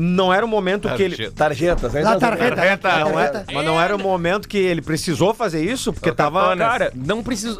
Não 0.00 0.32
era 0.32 0.46
o 0.46 0.48
momento 0.48 0.88
que 0.90 1.02
ele. 1.02 1.28
Tarjetas, 1.32 1.92
né? 1.92 2.02
La 2.02 2.16
tarjeta. 2.16 2.54
Tarjeta. 2.54 2.98
Não 3.00 3.18
era, 3.18 3.44
mas 3.52 3.64
não 3.64 3.80
era 3.80 3.96
o 3.96 3.98
momento 3.98 4.48
que 4.48 4.56
ele 4.56 4.80
precisou 4.80 5.34
fazer 5.34 5.60
isso, 5.64 5.92
porque 5.92 6.12
tava. 6.12 6.56
Cara, 6.56 6.92
não 6.94 7.20
preciso. 7.20 7.58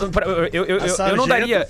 Eu, 0.53 0.64
eu, 0.64 0.79
eu, 0.79 0.87
eu, 0.87 1.16
não 1.16 1.27
daria. 1.27 1.66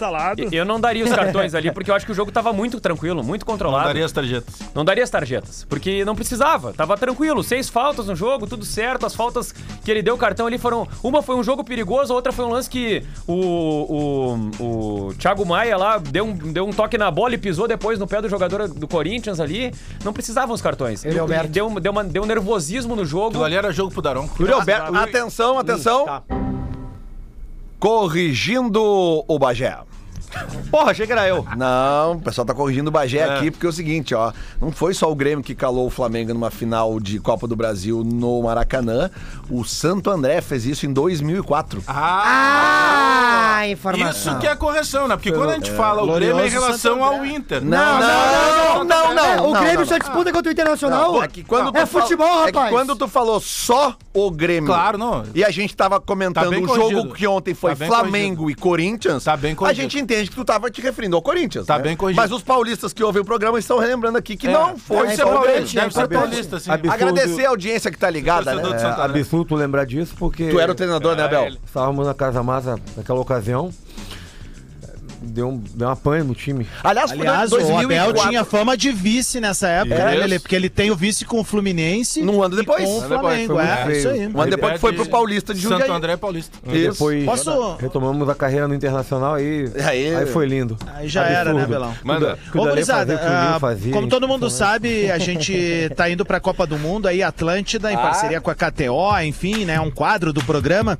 Eu 0.52 0.66
não 0.66 0.78
daria 0.78 1.04
os 1.07 1.11
cartões 1.11 1.54
ali, 1.54 1.72
porque 1.72 1.90
eu 1.90 1.94
acho 1.94 2.04
que 2.04 2.12
o 2.12 2.14
jogo 2.14 2.31
tava 2.31 2.52
muito 2.52 2.78
tranquilo, 2.81 3.24
muito 3.24 3.46
Não 3.46 3.52
controlado. 3.52 3.87
daria 3.87 4.04
as 4.04 4.12
tarjetas. 4.12 4.59
Não 4.74 4.85
daria 4.85 5.02
as 5.02 5.09
tarjetas, 5.09 5.64
porque 5.66 6.04
não 6.04 6.14
precisava, 6.14 6.74
tava 6.74 6.98
tranquilo, 6.98 7.42
seis 7.42 7.70
faltas 7.70 8.07
no 8.07 8.14
jogo, 8.14 8.46
tudo 8.46 8.64
certo, 8.66 9.07
as 9.07 9.14
faltas 9.14 9.54
que 9.83 9.90
ele 9.90 10.02
deu 10.02 10.16
o 10.16 10.18
cartão 10.18 10.46
ali 10.46 10.59
foram, 10.59 10.87
uma 11.02 11.22
foi 11.22 11.35
um 11.35 11.42
jogo 11.42 11.64
perigoso, 11.64 12.12
a 12.12 12.16
outra 12.16 12.31
foi 12.31 12.44
um 12.44 12.50
lance 12.50 12.68
que 12.68 13.02
o, 13.26 14.50
o, 14.61 15.09
o 15.09 15.14
Thiago 15.14 15.46
Maia 15.46 15.78
lá 15.78 15.96
deu 15.96 16.24
um, 16.26 16.35
deu 16.35 16.66
um 16.66 16.72
toque 16.72 16.98
na 16.98 17.11
bola 17.11 17.35
e 17.35 17.38
pisou 17.38 17.66
depois 17.66 17.98
no 17.98 18.07
pé 18.07 18.20
do 18.20 18.28
jogador 18.28 18.68
do 18.68 18.87
Corinthians 18.87 19.40
ali, 19.40 19.72
não 20.04 20.12
precisavam 20.12 20.57
os 20.58 20.62
cartões. 20.62 21.04
Ele 21.04 21.16
é 21.16 21.20
Alberto. 21.20 21.48
Deu, 21.48 21.68
deu, 21.80 21.92
uma- 21.92 22.04
deu 22.04 22.22
um 22.22 22.26
nervosismo 22.26 22.94
no 22.94 23.04
jogo. 23.04 23.28
Aquilo 23.28 23.44
ali 23.44 23.54
era 23.56 23.72
jogo 23.72 23.90
pro 23.92 24.02
Daronco. 24.02 24.34
Yuri 24.40 24.52
Alberto. 24.52 24.94
Atenção, 24.94 25.58
atenção. 25.58 26.04
Tá. 26.04 26.22
Corrigindo 27.78 28.82
o 29.26 29.38
Bagé. 29.38 29.78
Porra, 30.70 30.90
achei 30.90 31.06
que 31.06 31.12
era 31.12 31.26
eu. 31.26 31.46
Não, 31.56 32.12
o 32.12 32.20
pessoal 32.20 32.44
tá 32.46 32.54
corrigindo 32.54 32.88
o 32.88 32.92
Bagé 32.92 33.24
aqui, 33.24 33.50
porque 33.50 33.66
é 33.66 33.68
o 33.68 33.72
seguinte, 33.72 34.14
ó. 34.14 34.32
Não 34.60 34.70
foi 34.70 34.92
só 34.94 35.10
o 35.10 35.14
Grêmio 35.14 35.42
que 35.44 35.54
calou 35.54 35.86
o 35.86 35.90
Flamengo 35.90 36.32
numa 36.34 36.50
final 36.50 36.98
de 37.00 37.18
Copa 37.18 37.46
do 37.46 37.56
Brasil 37.56 38.02
no 38.04 38.42
Maracanã. 38.42 39.10
O 39.50 39.64
Santo 39.64 40.10
André 40.10 40.40
fez 40.40 40.64
isso 40.66 40.86
em 40.86 40.92
2004. 40.92 41.82
Ah, 41.86 43.62
informação. 43.68 44.32
Isso 44.32 44.40
que 44.40 44.46
é 44.46 44.54
correção, 44.54 45.08
né? 45.08 45.16
Porque 45.16 45.32
quando 45.32 45.50
a 45.50 45.54
gente 45.54 45.70
fala 45.72 46.02
o 46.02 46.14
Grêmio 46.14 46.38
é 46.40 46.46
em 46.46 46.50
relação 46.50 47.02
ao. 47.02 47.24
Inter. 47.24 47.62
Não, 47.64 47.98
não, 48.00 48.84
não, 48.84 49.14
não, 49.14 49.24
É, 49.24 49.40
o 49.40 49.52
não, 49.52 49.60
Grêmio 49.60 49.80
não, 49.80 49.86
só 49.86 49.92
não. 49.94 49.98
disputa 49.98 50.32
contra 50.32 50.48
o 50.48 50.52
Internacional. 50.52 51.22
É 51.22 51.28
que 51.28 51.42
quando 51.44 51.76
é 51.76 51.84
futebol, 51.84 52.44
É 52.46 52.52
que 52.52 52.56
rapaz. 52.58 52.70
quando 52.72 52.96
tu 52.96 53.06
falou 53.08 53.40
só 53.40 53.94
o 54.14 54.30
Grêmio. 54.30 54.66
Claro, 54.68 54.96
não. 54.96 55.24
E 55.34 55.44
a 55.44 55.50
gente 55.50 55.76
tava 55.76 56.00
comentando 56.00 56.44
Tá 56.44 56.50
o 56.50 56.54
jogo 56.66 56.66
corrigido. 56.88 57.14
que 57.14 57.26
ontem 57.26 57.54
foi 57.54 57.74
Tá 57.74 57.86
Flamengo 57.86 58.50
e 58.50 58.54
Corinthians. 58.54 59.24
Tá 59.24 59.36
bem 59.36 59.52
A 59.52 59.56
corrigido. 59.56 59.82
gente 59.82 59.98
entende 59.98 60.17
que 60.26 60.35
tu 60.35 60.44
tava 60.44 60.70
te 60.70 60.81
referindo 60.81 61.14
ao 61.16 61.22
Corinthians. 61.22 61.66
Tá 61.66 61.76
né? 61.76 61.85
bem 61.85 61.96
corrigido. 61.96 62.22
Mas 62.22 62.33
os 62.33 62.42
paulistas 62.42 62.92
que 62.92 63.04
ouvem 63.04 63.22
o 63.22 63.24
programa 63.24 63.59
estão 63.59 63.78
relembrando 63.78 64.18
aqui 64.18 64.37
que 64.37 64.46
É. 64.48 64.52
não 64.52 64.76
foi 64.78 65.09
Deve 65.09 65.16
ser 65.16 65.24
paulista, 65.24 65.81
deve 65.81 65.94
ser 65.94 66.09
paulista, 66.09 66.61
sim. 66.61 66.70
Absurdo. 66.70 66.94
Agradecer 66.94 67.46
a 67.46 67.50
audiência 67.50 67.90
que 67.90 67.98
tá 67.98 68.11
ligada, 68.11 68.54
né? 68.54 68.62
André. 68.62 68.88
absurdo 68.88 69.54
lembrar 69.54 69.85
disso, 69.85 70.14
porque. 70.18 70.48
Tu 70.48 70.59
era 70.59 70.72
o 70.72 70.74
treinador, 70.74 71.14
né, 71.14 71.24
Abel? 71.24 71.57
Estávamos 71.64 72.07
na 72.07 72.14
Casa 72.14 72.42
Massa 72.42 72.78
naquela 72.96 73.20
ocasião. 73.20 73.70
Deu, 75.20 75.48
um, 75.48 75.59
deu 75.74 75.88
uma 75.88 75.96
panha 75.96 76.22
no 76.22 76.35
time. 76.35 76.66
Aliás, 76.83 77.11
Aliás, 77.12 77.52
o 77.52 77.57
Abel 77.57 77.88
2004. 77.88 78.28
tinha 78.28 78.44
fama 78.44 78.76
de 78.76 78.92
vice 78.92 79.40
nessa 79.40 79.66
época, 79.68 79.96
né. 80.04 80.14
Lelê? 80.14 80.38
Porque 80.38 80.54
ele 80.54 80.68
tem 80.68 80.90
o 80.90 80.96
vice 80.96 81.24
com 81.24 81.40
o 81.40 81.44
Fluminense 81.44 82.22
Num 82.22 82.42
ano 82.42 82.54
e 82.54 82.59
depois. 82.59 82.85
com 82.85 82.98
o 82.98 83.02
Flamengo. 83.02 83.59
É, 83.59 83.76
feio. 83.85 83.96
isso 83.98 84.09
aí. 84.09 84.26
Um 84.28 84.40
ano 84.40 84.50
depois 84.50 84.72
que 84.74 84.78
foi 84.78 84.92
pro 84.92 85.07
Paulista 85.07 85.52
de 85.52 85.61
Jundiaí. 85.61 85.81
Santo 85.83 85.92
André 85.92 86.12
é 86.12 86.16
Paulista. 86.16 86.57
E 86.66 86.76
Isso. 86.78 86.90
depois 86.92 87.24
Posso- 87.24 87.76
retomamos 87.76 88.28
a 88.28 88.35
carreira 88.35 88.68
no 88.68 88.74
Internacional 88.74 89.35
aí, 89.35 89.70
Aí- 89.85 90.14
aí 90.14 90.26
foi 90.26 90.46
lindo. 90.46 90.76
Aí 90.94 91.09
já 91.09 91.24
era, 91.24 91.52
né, 91.52 91.62
Absurdo. 91.62 91.68
Belão? 91.68 91.94
Manda. 92.04 92.38
Ô, 92.54 92.59
gurizada, 92.66 93.20
ah, 93.22 93.59
fazia, 93.61 93.92
como 93.92 94.09
todo 94.09 94.28
mundo 94.28 94.48
sabe, 94.48 95.11
a 95.11 95.18
gente 95.18 95.90
tá 95.96 96.09
indo 96.09 96.24
pra 96.24 96.38
Copa 96.40 96.66
do 96.66 96.78
Mundo 96.78 97.09
aí, 97.09 97.22
Atlântida, 97.22 97.92
em 97.92 97.96
parceria 97.96 98.40
com 98.40 98.50
a 98.50 98.54
KTO, 98.54 99.18
enfim, 99.24 99.64
né, 99.64 99.81
um 99.81 99.90
quadro 99.90 100.33
do 100.33 100.42
programa. 100.44 100.98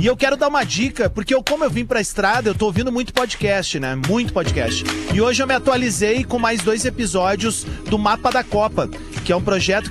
E 0.00 0.06
eu 0.06 0.16
quero 0.16 0.34
dar 0.34 0.48
uma 0.48 0.64
dica, 0.64 1.10
porque 1.10 1.34
eu, 1.34 1.44
como 1.44 1.62
eu 1.62 1.68
vim 1.68 1.84
pra 1.84 2.00
estrada, 2.00 2.48
eu 2.48 2.54
tô 2.54 2.64
ouvindo 2.64 2.90
muito 2.90 3.12
podcast, 3.12 3.78
né, 3.78 3.94
muito 4.08 4.32
podcast. 4.32 4.82
E 5.12 5.20
hoje 5.20 5.42
eu 5.42 5.46
me 5.46 5.52
atualizei 5.52 6.24
com 6.24 6.38
mais 6.38 6.62
dois 6.62 6.86
episódios 6.86 7.64
do 7.84 7.98
Mapa 7.98 8.30
da 8.30 8.42
Copa, 8.42 8.88
que 9.26 9.30
é 9.30 9.36
um 9.36 9.42
projeto 9.42 9.90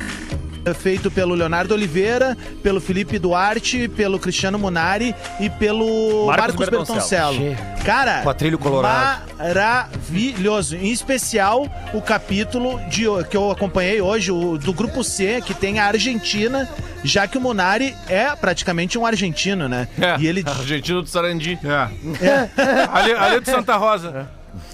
feito 0.75 1.09
pelo 1.09 1.33
Leonardo 1.35 1.73
Oliveira, 1.73 2.37
pelo 2.61 2.79
Felipe 2.79 3.17
Duarte, 3.17 3.87
pelo 3.87 4.19
Cristiano 4.19 4.57
Munari 4.59 5.15
e 5.39 5.49
pelo 5.49 6.25
Marcos 6.27 6.55
Marcos, 6.55 6.69
Bertoncello. 6.69 7.39
Bertoncello. 7.39 7.83
Cara, 7.85 8.21
Com 8.21 8.29
a 8.29 8.33
trilha 8.33 8.57
colorado. 8.57 9.21
maravilhoso. 9.37 10.75
Em 10.75 10.91
especial 10.91 11.65
o 11.93 12.01
capítulo 12.01 12.79
de, 12.89 13.05
que 13.29 13.37
eu 13.37 13.51
acompanhei 13.51 14.01
hoje, 14.01 14.31
o, 14.31 14.57
do 14.57 14.73
grupo 14.73 15.03
C, 15.03 15.41
que 15.41 15.53
tem 15.53 15.79
a 15.79 15.85
Argentina, 15.85 16.69
já 17.03 17.27
que 17.27 17.37
o 17.37 17.41
Munari 17.41 17.95
é 18.07 18.35
praticamente 18.35 18.97
um 18.97 19.05
argentino, 19.05 19.67
né? 19.69 19.87
E 20.19 20.27
ele. 20.27 20.43
Argentino 20.47 21.01
do 21.01 21.07
Sarandi. 21.07 21.57
É. 21.63 22.49
ali, 22.91 23.13
ali 23.13 23.39
de 23.39 23.49
Santa 23.49 23.75
Rosa. 23.77 24.27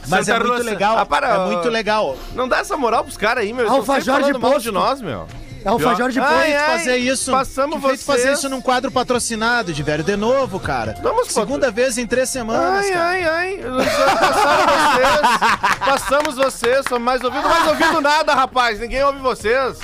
Mas 0.08 0.28
é 0.28 0.34
Santa 0.34 0.46
muito 0.46 0.58
Rosa. 0.58 0.70
legal. 0.70 0.98
Ah, 0.98 1.06
para, 1.06 1.28
é 1.28 1.46
muito 1.52 1.70
legal. 1.70 2.18
Não 2.34 2.48
dá 2.48 2.60
essa 2.60 2.78
moral 2.78 3.04
pros 3.04 3.18
caras 3.18 3.44
aí, 3.44 3.54
meu. 3.54 3.70
Alfajor 3.70 4.24
de 4.24 4.34
mal 4.38 4.60
de 4.60 4.72
nós, 4.72 5.02
meu. 5.02 5.28
É 5.66 5.72
o 5.72 5.80
Fajor 5.80 6.12
de 6.12 6.20
Ai, 6.20 6.28
Ponte. 6.28 6.56
ai. 6.56 6.78
fazer 6.78 6.98
isso. 6.98 7.32
passamos 7.32 7.82
vocês. 7.82 8.04
fazer 8.04 8.34
isso 8.34 8.48
num 8.48 8.62
quadro 8.62 8.92
patrocinado 8.92 9.74
de 9.74 9.82
velho 9.82 10.04
de 10.04 10.16
novo, 10.16 10.60
cara. 10.60 10.96
Vamos, 11.02 11.30
Segunda 11.32 11.72
vez 11.72 11.98
em 11.98 12.06
três 12.06 12.30
semanas, 12.30 12.86
Ai, 12.86 12.92
cara. 12.92 13.06
ai, 13.10 13.24
ai. 13.26 13.60
Passaram 13.66 14.66
vocês. 14.94 15.80
Passamos 15.80 16.36
vocês. 16.36 16.86
Somos 16.88 17.04
mais 17.04 17.24
ouvindo, 17.24 17.50
mais 17.50 17.68
ouvindo 17.68 18.00
nada, 18.02 18.34
rapaz. 18.36 18.80
Ninguém 18.80 19.04
ouve 19.04 19.18
vocês. 19.20 19.78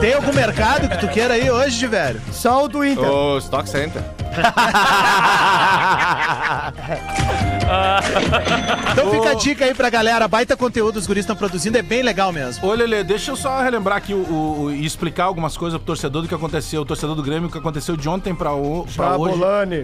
Tem 0.00 0.12
algum 0.12 0.32
mercado 0.34 0.88
que 0.88 0.98
tu 0.98 1.08
queira 1.08 1.34
aí 1.34 1.50
hoje, 1.50 1.78
de 1.78 1.86
velho? 1.86 2.20
Só 2.30 2.64
o 2.64 2.68
do 2.68 2.84
Inter. 2.84 3.10
O 3.10 3.38
Stock 3.38 3.66
Center. 3.68 4.02
Então 8.92 9.10
fica 9.10 9.30
a 9.30 9.34
dica 9.34 9.64
aí 9.64 9.74
pra 9.74 9.88
galera. 9.90 10.26
Baita 10.28 10.56
conteúdo 10.56 10.96
os 10.98 11.06
guris 11.06 11.22
estão 11.22 11.36
produzindo, 11.36 11.78
é 11.78 11.82
bem 11.82 12.02
legal 12.02 12.32
mesmo. 12.32 12.66
Ô, 12.66 12.72
Lelê, 12.74 13.02
deixa 13.04 13.30
eu 13.30 13.36
só 13.36 13.60
relembrar 13.62 13.96
aqui 13.98 14.12
o, 14.14 14.18
o- 14.18 14.62
o- 14.64 14.70
e 14.72 14.84
explicar 14.84 15.24
algumas 15.24 15.56
coisas 15.56 15.78
pro 15.78 15.86
torcedor 15.86 16.22
do 16.22 16.28
que 16.28 16.34
aconteceu, 16.34 16.82
o 16.82 16.84
torcedor 16.84 17.14
do 17.16 17.22
Grêmio, 17.22 17.48
o 17.48 17.52
que 17.52 17.58
aconteceu 17.58 17.96
de 17.96 18.08
ontem 18.08 18.34
pra, 18.34 18.52
o, 18.52 18.86
pra 18.94 19.16
hoje. 19.16 19.34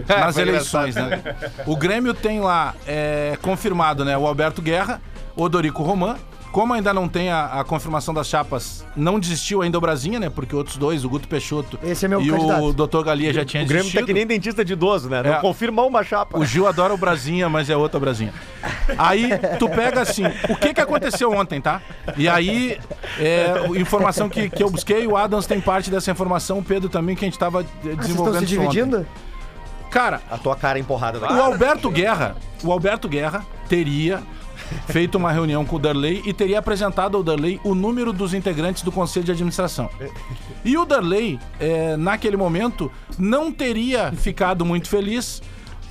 Nas 0.07 0.37
eleições, 0.37 0.95
né? 0.95 1.21
O 1.65 1.75
Grêmio 1.75 2.13
tem 2.13 2.39
lá, 2.39 2.73
é, 2.87 3.37
confirmado, 3.41 4.05
né? 4.05 4.17
O 4.17 4.25
Alberto 4.27 4.61
Guerra, 4.61 5.01
o 5.35 5.47
Dorico 5.49 5.81
Roman, 5.83 6.15
Como 6.51 6.73
ainda 6.73 6.91
não 6.93 7.07
tem 7.07 7.29
a, 7.29 7.45
a 7.59 7.63
confirmação 7.63 8.11
das 8.11 8.27
chapas, 8.27 8.83
não 8.95 9.19
desistiu 9.19 9.61
ainda 9.61 9.77
o 9.77 9.81
Brasinha, 9.81 10.19
né? 10.19 10.29
Porque 10.31 10.55
outros 10.55 10.77
dois, 10.77 11.05
o 11.05 11.09
Guto 11.09 11.27
Peixoto 11.27 11.77
Esse 11.83 12.05
é 12.05 12.07
meu 12.07 12.19
e 12.21 12.29
candidato. 12.29 12.63
o 12.63 12.73
Dr. 12.73 13.03
Galia 13.03 13.31
já 13.31 13.45
tinha 13.45 13.61
O 13.63 13.65
Grêmio 13.67 13.83
desistido. 13.83 14.01
tá 14.01 14.05
que 14.07 14.13
nem 14.13 14.25
dentista 14.25 14.65
de 14.65 14.73
idoso, 14.73 15.07
né? 15.09 15.21
Não 15.21 15.33
É. 15.35 15.39
confirmou 15.41 15.87
uma 15.87 16.03
chapa. 16.03 16.39
O 16.39 16.43
Gil 16.45 16.67
adora 16.67 16.91
o 16.93 16.97
Brasinha, 16.97 17.47
mas 17.47 17.69
é 17.69 17.77
outra 17.77 17.99
Brasinha. 17.99 18.33
Aí 18.97 19.29
tu 19.59 19.69
pega 19.69 20.01
assim, 20.01 20.23
o 20.49 20.55
que 20.55 20.73
que 20.73 20.81
aconteceu 20.81 21.31
ontem, 21.31 21.61
tá? 21.61 21.81
E 22.17 22.27
aí, 22.27 22.79
é, 23.19 23.53
informação 23.79 24.27
que, 24.27 24.49
que 24.49 24.63
eu 24.63 24.69
busquei, 24.71 25.05
o 25.05 25.15
Adams 25.15 25.45
tem 25.45 25.61
parte 25.61 25.91
dessa 25.91 26.09
informação, 26.09 26.57
o 26.59 26.63
Pedro 26.63 26.89
também, 26.89 27.15
que 27.15 27.23
a 27.25 27.27
gente 27.27 27.37
tava 27.37 27.61
eh, 27.61 27.65
Ah, 27.65 27.95
Vocês 28.01 28.09
estão 28.09 28.31
desenvolvendo 28.31 28.39
se 28.47 28.53
isso 28.55 28.61
ontem. 28.63 28.69
dividindo? 28.71 29.07
Cara, 29.91 30.21
A 30.29 30.37
tua 30.37 30.55
cara 30.55 30.77
empurrada 30.79 31.17
o 31.17 31.21
daqui. 31.21 31.33
Alberto 31.39 31.89
Guerra, 31.89 32.35
o 32.63 32.71
Alberto 32.71 33.07
Guerra 33.07 33.45
teria 33.67 34.21
feito 34.87 35.17
uma 35.17 35.31
reunião 35.31 35.65
com 35.65 35.75
o 35.75 35.79
Darley 35.79 36.21
e 36.25 36.33
teria 36.33 36.59
apresentado 36.59 37.17
ao 37.17 37.23
Darley 37.23 37.59
o 37.63 37.73
número 37.75 38.11
dos 38.13 38.33
integrantes 38.33 38.83
do 38.83 38.91
conselho 38.91 39.25
de 39.25 39.31
administração. 39.31 39.89
E 40.63 40.77
o 40.77 40.85
Darley, 40.85 41.39
eh, 41.59 41.95
naquele 41.97 42.37
momento, 42.37 42.91
não 43.17 43.51
teria 43.51 44.11
ficado 44.11 44.65
muito 44.65 44.87
feliz 44.87 45.41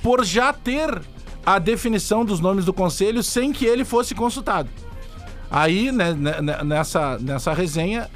por 0.01 0.23
já 0.23 0.53
ter 0.53 1.01
a 1.45 1.59
definição 1.59 2.23
dos 2.23 2.39
nomes 2.39 2.65
do 2.65 2.73
conselho 2.73 3.23
sem 3.23 3.51
que 3.51 3.65
ele 3.65 3.83
fosse 3.83 4.13
consultado. 4.13 4.69
Aí, 5.49 5.91
né, 5.91 6.13
né, 6.13 6.41
né, 6.41 6.63
nessa, 6.63 7.17
nessa 7.19 7.53
resenha, 7.53 8.09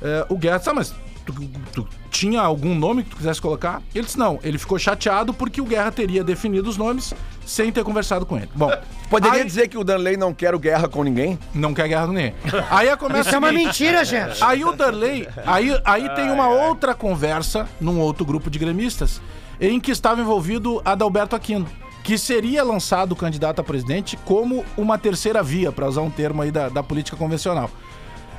eh, 0.00 0.26
o 0.28 0.36
disse, 0.36 0.70
ah, 0.70 0.74
mas 0.74 0.94
tu, 1.26 1.34
tu 1.72 1.86
tinha 2.10 2.40
algum 2.40 2.74
nome 2.74 3.02
que 3.02 3.10
tu 3.10 3.16
quisesse 3.16 3.40
colocar? 3.40 3.82
Ele 3.94 4.04
disse, 4.04 4.18
não. 4.18 4.38
Ele 4.42 4.58
ficou 4.58 4.78
chateado 4.78 5.32
porque 5.34 5.60
o 5.60 5.64
Guerra 5.64 5.90
teria 5.92 6.24
definido 6.24 6.68
os 6.68 6.76
nomes 6.76 7.12
sem 7.46 7.72
ter 7.72 7.82
conversado 7.84 8.26
com 8.26 8.36
ele. 8.36 8.48
Bom, 8.54 8.70
Poderia 9.08 9.40
aí- 9.40 9.44
dizer 9.46 9.68
que 9.68 9.78
o 9.78 9.84
Danley 9.84 10.16
não 10.16 10.34
quer 10.34 10.54
o 10.54 10.58
guerra 10.58 10.86
com 10.88 11.02
ninguém? 11.02 11.38
não 11.54 11.72
quer 11.72 11.88
guerra 11.88 12.06
com 12.06 12.12
ninguém. 12.12 12.34
Aí 12.70 12.94
começa 12.96 13.28
Isso 13.28 13.34
é 13.34 13.38
uma 13.38 13.50
mentira, 13.52 14.04
gente. 14.04 14.42
Aí 14.44 14.64
o 14.64 14.72
Darley, 14.72 15.26
aí, 15.46 15.80
aí 15.84 16.08
tem 16.14 16.30
uma 16.30 16.48
outra 16.48 16.94
conversa 16.94 17.66
num 17.80 17.98
outro 18.00 18.24
grupo 18.24 18.50
de 18.50 18.58
gremistas 18.58 19.20
em 19.60 19.80
que 19.80 19.90
estava 19.90 20.20
envolvido 20.20 20.80
Adalberto 20.84 21.34
Aquino, 21.34 21.66
que 22.04 22.18
seria 22.18 22.62
lançado 22.62 23.16
candidato 23.16 23.60
a 23.60 23.64
presidente 23.64 24.16
como 24.24 24.64
uma 24.76 24.98
terceira 24.98 25.42
via, 25.42 25.72
para 25.72 25.88
usar 25.88 26.02
um 26.02 26.10
termo 26.10 26.42
aí 26.42 26.50
da, 26.50 26.68
da 26.68 26.82
política 26.82 27.16
convencional. 27.16 27.70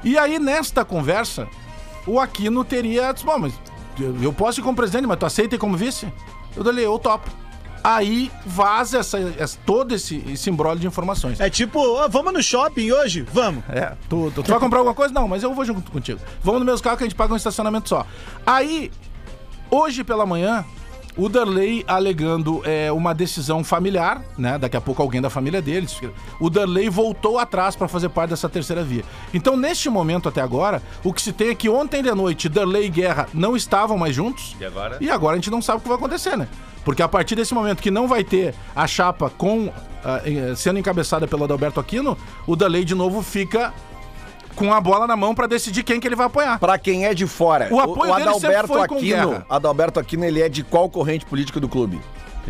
E 0.03 0.17
aí 0.17 0.37
nesta 0.39 0.85
conversa, 0.85 1.47
o 2.09 2.19
Aquino 2.19 2.63
teria, 2.63 3.11
disse, 3.11 3.25
bom, 3.25 3.37
mas 3.39 3.53
eu 4.21 4.31
posso 4.33 4.59
ir 4.59 4.63
como 4.63 4.75
presidente, 4.75 5.05
mas 5.07 5.17
tu 5.19 5.25
aceita 5.25 5.55
ir 5.55 5.57
como 5.59 5.75
vice? 5.77 6.07
Eu 6.55 6.63
falei, 6.63 6.85
eu 6.85 6.97
topo. 6.99 7.29
Aí 7.81 8.29
vaza 8.45 8.99
essa, 8.99 9.17
essa- 9.37 9.57
todo 9.65 9.95
esse, 9.95 10.17
esse 10.27 10.49
embrólio 10.49 10.79
de 10.81 10.87
informações. 10.87 11.39
É 11.39 11.49
tipo, 11.49 11.79
ó, 11.79 12.09
vamos 12.09 12.33
no 12.33 12.43
shopping 12.43 12.91
hoje? 12.91 13.21
Vamos. 13.31 13.63
É, 13.69 13.93
tu, 14.09 14.29
tu, 14.35 14.43
tu 14.43 14.51
vai 14.51 14.59
comprar 14.59 14.79
alguma 14.79 14.93
coisa? 14.93 15.13
Não, 15.13 15.27
mas 15.29 15.43
eu 15.43 15.53
vou 15.53 15.63
junto 15.63 15.89
contigo. 15.89 16.19
Vamos 16.43 16.59
no 16.59 16.65
mesmo 16.65 16.83
carro 16.83 16.97
que 16.97 17.03
a 17.03 17.07
gente 17.07 17.15
paga 17.15 17.33
um 17.33 17.37
estacionamento 17.37 17.87
só. 17.87 18.05
Aí, 18.45 18.91
hoje 19.71 20.03
pela 20.03 20.25
manhã, 20.25 20.65
o 21.19 21.27
Darley 21.27 21.83
alegando 21.85 22.61
é, 22.63 22.89
uma 22.93 23.13
decisão 23.13 23.61
familiar, 23.61 24.23
né? 24.37 24.57
Daqui 24.57 24.77
a 24.77 24.81
pouco 24.81 25.01
alguém 25.01 25.21
da 25.21 25.29
família 25.29 25.61
deles. 25.61 25.99
O 26.39 26.49
Darley 26.49 26.87
voltou 26.87 27.37
atrás 27.37 27.75
para 27.75 27.89
fazer 27.89 28.07
parte 28.07 28.29
dessa 28.29 28.47
terceira 28.47 28.83
via. 28.85 29.03
Então, 29.33 29.57
neste 29.57 29.89
momento 29.89 30.29
até 30.29 30.39
agora, 30.39 30.81
o 31.03 31.11
que 31.11 31.21
se 31.21 31.33
tem 31.33 31.49
é 31.49 31.55
que 31.55 31.67
ontem 31.67 32.01
de 32.01 32.11
noite, 32.15 32.47
Darley 32.47 32.85
e 32.85 32.89
Guerra 32.89 33.27
não 33.33 33.57
estavam 33.57 33.97
mais 33.97 34.15
juntos. 34.15 34.55
E 34.61 34.63
agora? 34.63 34.97
E 35.01 35.09
agora 35.11 35.33
a 35.33 35.35
gente 35.35 35.51
não 35.51 35.61
sabe 35.61 35.79
o 35.79 35.81
que 35.81 35.89
vai 35.89 35.97
acontecer, 35.97 36.37
né? 36.37 36.47
Porque 36.85 37.01
a 37.01 37.07
partir 37.09 37.35
desse 37.35 37.53
momento 37.53 37.81
que 37.81 37.91
não 37.91 38.07
vai 38.07 38.23
ter 38.23 38.55
a 38.73 38.87
chapa 38.87 39.29
com 39.29 39.69
eh, 40.23 40.53
sendo 40.55 40.79
encabeçada 40.79 41.27
pelo 41.27 41.43
Adalberto 41.43 41.79
Aquino, 41.79 42.17
o 42.47 42.55
Darley 42.55 42.85
de 42.85 42.95
novo 42.95 43.21
fica 43.21 43.73
com 44.59 44.73
a 44.73 44.81
bola 44.81 45.07
na 45.07 45.15
mão 45.15 45.33
pra 45.33 45.47
decidir 45.47 45.83
quem 45.83 46.01
que 46.01 46.07
ele 46.07 46.17
vai 46.17 46.25
apoiar. 46.25 46.59
Pra 46.59 46.77
quem 46.77 47.05
é 47.05 47.13
de 47.13 47.25
fora, 47.25 47.69
O 47.71 47.79
apoio 47.79 48.13
dele 48.13 48.33
sempre 48.33 48.47
Adalberto 48.55 48.67
foi 48.67 48.87
com 48.89 48.95
Aquino. 48.95 49.45
Adalberto 49.49 49.99
Aquino, 50.01 50.25
ele 50.25 50.41
é 50.41 50.49
de 50.49 50.63
qual 50.65 50.89
corrente 50.89 51.25
política 51.25 51.61
do 51.61 51.69
clube? 51.69 52.01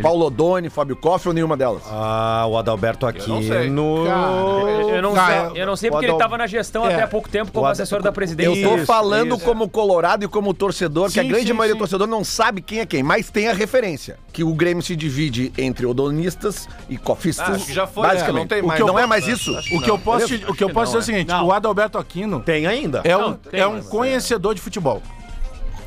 Paulo 0.01 0.25
Odoni, 0.25 0.69
Fábio 0.69 0.95
Koff 0.95 1.27
ou 1.27 1.33
nenhuma 1.33 1.55
delas? 1.57 1.83
Ah, 1.89 2.45
o 2.47 2.57
Adalberto 2.57 3.05
aqui 3.05 3.27
não 3.29 3.41
sei. 3.41 3.69
no... 3.69 4.05
Eu, 4.05 4.89
eu 4.89 5.01
não 5.01 5.13
Cara, 5.13 5.51
sei, 5.51 5.61
eu 5.61 5.65
não 5.67 5.75
sei 5.75 5.89
porque 5.89 6.05
o 6.05 6.07
ele 6.07 6.11
Adal- 6.15 6.17
estava 6.19 6.37
na 6.37 6.47
gestão 6.47 6.85
É. 6.87 6.93
até 6.93 7.03
há 7.03 7.07
pouco 7.07 7.29
tempo 7.29 7.51
como 7.51 7.63
O 7.63 7.65
Adal- 7.65 7.71
assessor 7.73 8.01
da 8.01 8.11
presidência. 8.11 8.61
Eu 8.65 8.77
tô 8.79 8.85
falando 8.85 9.35
isso. 9.35 9.45
como 9.45 9.67
colorado 9.69 10.25
e 10.25 10.27
como 10.27 10.53
torcedor, 10.53 11.11
que 11.11 11.19
a 11.19 11.23
Sim, 11.23 11.29
grande 11.29 11.47
sim, 11.47 11.53
maioria 11.53 11.73
sim. 11.73 11.77
do 11.77 11.79
torcedor 11.79 12.07
não 12.07 12.23
sabe 12.23 12.61
quem 12.61 12.79
é 12.79 12.85
quem, 12.85 13.03
mas 13.03 13.29
tem 13.29 13.47
a 13.47 13.53
referência. 13.53 14.17
Que 14.31 14.43
o 14.43 14.53
Grêmio 14.53 14.83
se 14.83 14.95
divide 14.95 15.51
entre 15.57 15.85
odonistas 15.85 16.67
e 16.89 16.97
cofistas. 16.97 17.47
Ah, 17.49 17.51
acho 17.53 17.65
que 17.65 17.73
já 17.73 17.87
foi, 17.87 18.07
basicamente. 18.07 18.35
é, 18.35 18.39
não 18.39 18.47
tem 18.47 18.61
O 18.61 18.67
mais. 18.67 18.77
que 18.77 18.83
eu- 18.83 18.87
não 18.87 18.93
Não, 18.93 18.99
é 19.01 19.05
mais 19.05 19.27
isso? 19.27 19.55
que 19.61 19.75
O 19.75 19.81
que 19.81 19.89
eu 19.89 19.97
posso, 19.97 20.35
o 20.47 20.53
que 20.55 20.63
eu 20.63 20.69
posso 20.69 20.97
dizer 20.97 20.97
é 20.97 20.99
o 20.99 21.03
seguinte: 21.03 21.27
Não. 21.29 21.47
o 21.47 21.51
Adalberto 21.51 21.97
Aquino 21.97 22.39
Tem 22.41 22.65
ainda? 22.67 23.01
é 23.03 23.15
um, 23.15 23.21
Não, 23.21 23.33
tem, 23.33 23.59
é 23.59 23.67
um 23.67 23.81
conhecedor 23.81 24.53
de 24.55 24.61
futebol. 24.61 25.01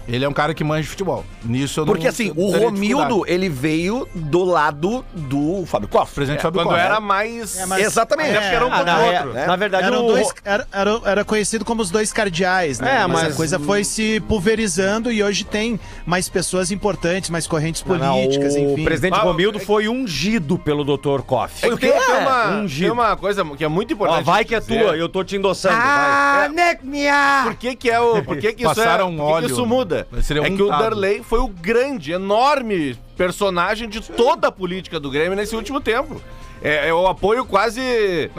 Ele 0.09 0.25
é 0.25 0.29
um 0.29 0.33
cara 0.33 0.53
que 0.55 0.65
manja 0.65 0.83
de 0.83 0.89
futebol. 0.89 1.25
Nisso 1.45 1.81
eu 1.81 1.87
não 1.87 1.93
Porque 1.93 2.09
assim, 2.09 2.33
o 2.37 2.51
Romildo, 2.57 3.25
ele 3.27 3.49
veio 3.49 4.09
do 4.15 4.45
lado 4.45 5.05
do 5.15 5.65
Fábio 5.67 5.89
Koff. 5.89 6.15
Presidente 6.15 6.43
Fábio 6.43 6.61
Quando 6.61 6.69
Koff. 6.71 6.81
era 6.81 7.01
mais. 7.01 7.57
É, 7.57 7.67
mas- 7.67 7.83
Exatamente. 7.85 8.31
Até 8.31 8.41
porque 8.41 8.57
era 8.57 8.67
um 8.67 8.73
Ah, 8.73 8.79
contra 8.79 8.93
não, 8.95 9.01
o 9.01 9.05
é- 9.13 9.17
outro. 9.19 9.33
né? 9.33 9.47
Na 9.47 9.57
verdade, 9.57 9.87
Eram 9.87 10.05
o... 10.05 10.09
dois, 10.09 10.29
era, 10.45 10.67
era, 10.73 11.01
era 11.05 11.25
conhecido 11.25 11.65
como 11.65 11.83
os 11.83 11.91
dois 11.91 12.13
cardeais, 12.13 12.81
né? 12.81 12.97
É, 13.03 13.07
mas, 13.07 13.23
mas- 13.23 13.33
a 13.35 13.37
coisa 13.37 13.59
foi 13.59 13.85
se 13.85 14.21
pulverizando 14.29 15.11
e 15.13 15.23
hoje 15.23 15.45
tem 15.45 15.79
mais 16.05 16.29
pessoas 16.29 16.71
importantes, 16.71 17.31
mais 17.31 17.47
correntes 17.47 17.85
Não, 17.85 17.97
não, 17.97 18.15
políticas, 18.15 18.55
o 18.55 18.59
enfim. 18.59 18.85
presidente 18.85 19.15
Ah, 19.15 19.23
Romildo 19.23 19.59
é- 19.59 19.61
foi 19.61 19.89
ungido 19.89 20.59
pelo 20.59 20.85
Dr. 20.85 21.23
Koff. 21.23 21.65
É 21.65 21.71
que 21.71 21.77
tem, 21.77 21.93
uma, 21.93 22.49
Ungido. 22.57 22.83
tem 22.83 22.91
uma 22.93 23.17
coisa 23.17 23.45
que 23.57 23.65
é 23.65 23.69
muito 23.69 23.93
Ó, 23.93 23.95
importante. 23.95 24.25
vai 24.25 24.45
que 24.45 24.55
é 24.55 24.61
dizer. 24.61 24.81
tua, 24.83 24.97
eu 24.97 25.09
tô 25.09 25.23
te 25.25 25.37
endossando. 25.37 25.75
Ah, 25.77 26.47
vai. 26.47 26.49
né, 26.51 26.79
minha! 26.83 27.43
Por 27.45 27.55
que 27.55 27.77
que 27.77 27.91
é 27.91 28.01
o... 28.01 28.23
Por 28.23 28.37
que 28.39 28.53
que 28.53 28.65
isso 28.65 28.75
Passaram 28.75 29.07
é... 29.07 29.09
um 29.11 29.17
por 29.17 29.23
que 29.25 29.29
que 29.29 29.33
óleo, 29.37 29.47
isso 29.47 29.67
muda? 29.67 29.92
É 29.97 30.51
que 30.51 30.63
o. 30.63 30.69
Darley 30.69 31.23
foi 31.23 31.41
o 31.41 31.49
grande, 31.49 32.13
enorme 32.13 32.97
personagem 33.17 33.89
de 33.89 34.01
toda 34.01 34.49
a 34.49 34.53
política 34.53 34.99
do 34.99 35.11
Grêmio 35.11 35.37
nesse 35.37 35.55
último 35.55 35.81
tempo. 35.81 36.21
É, 36.63 36.89
é 36.89 36.95
o 36.95 37.07
apoio 37.07 37.45
quase... 37.45 38.31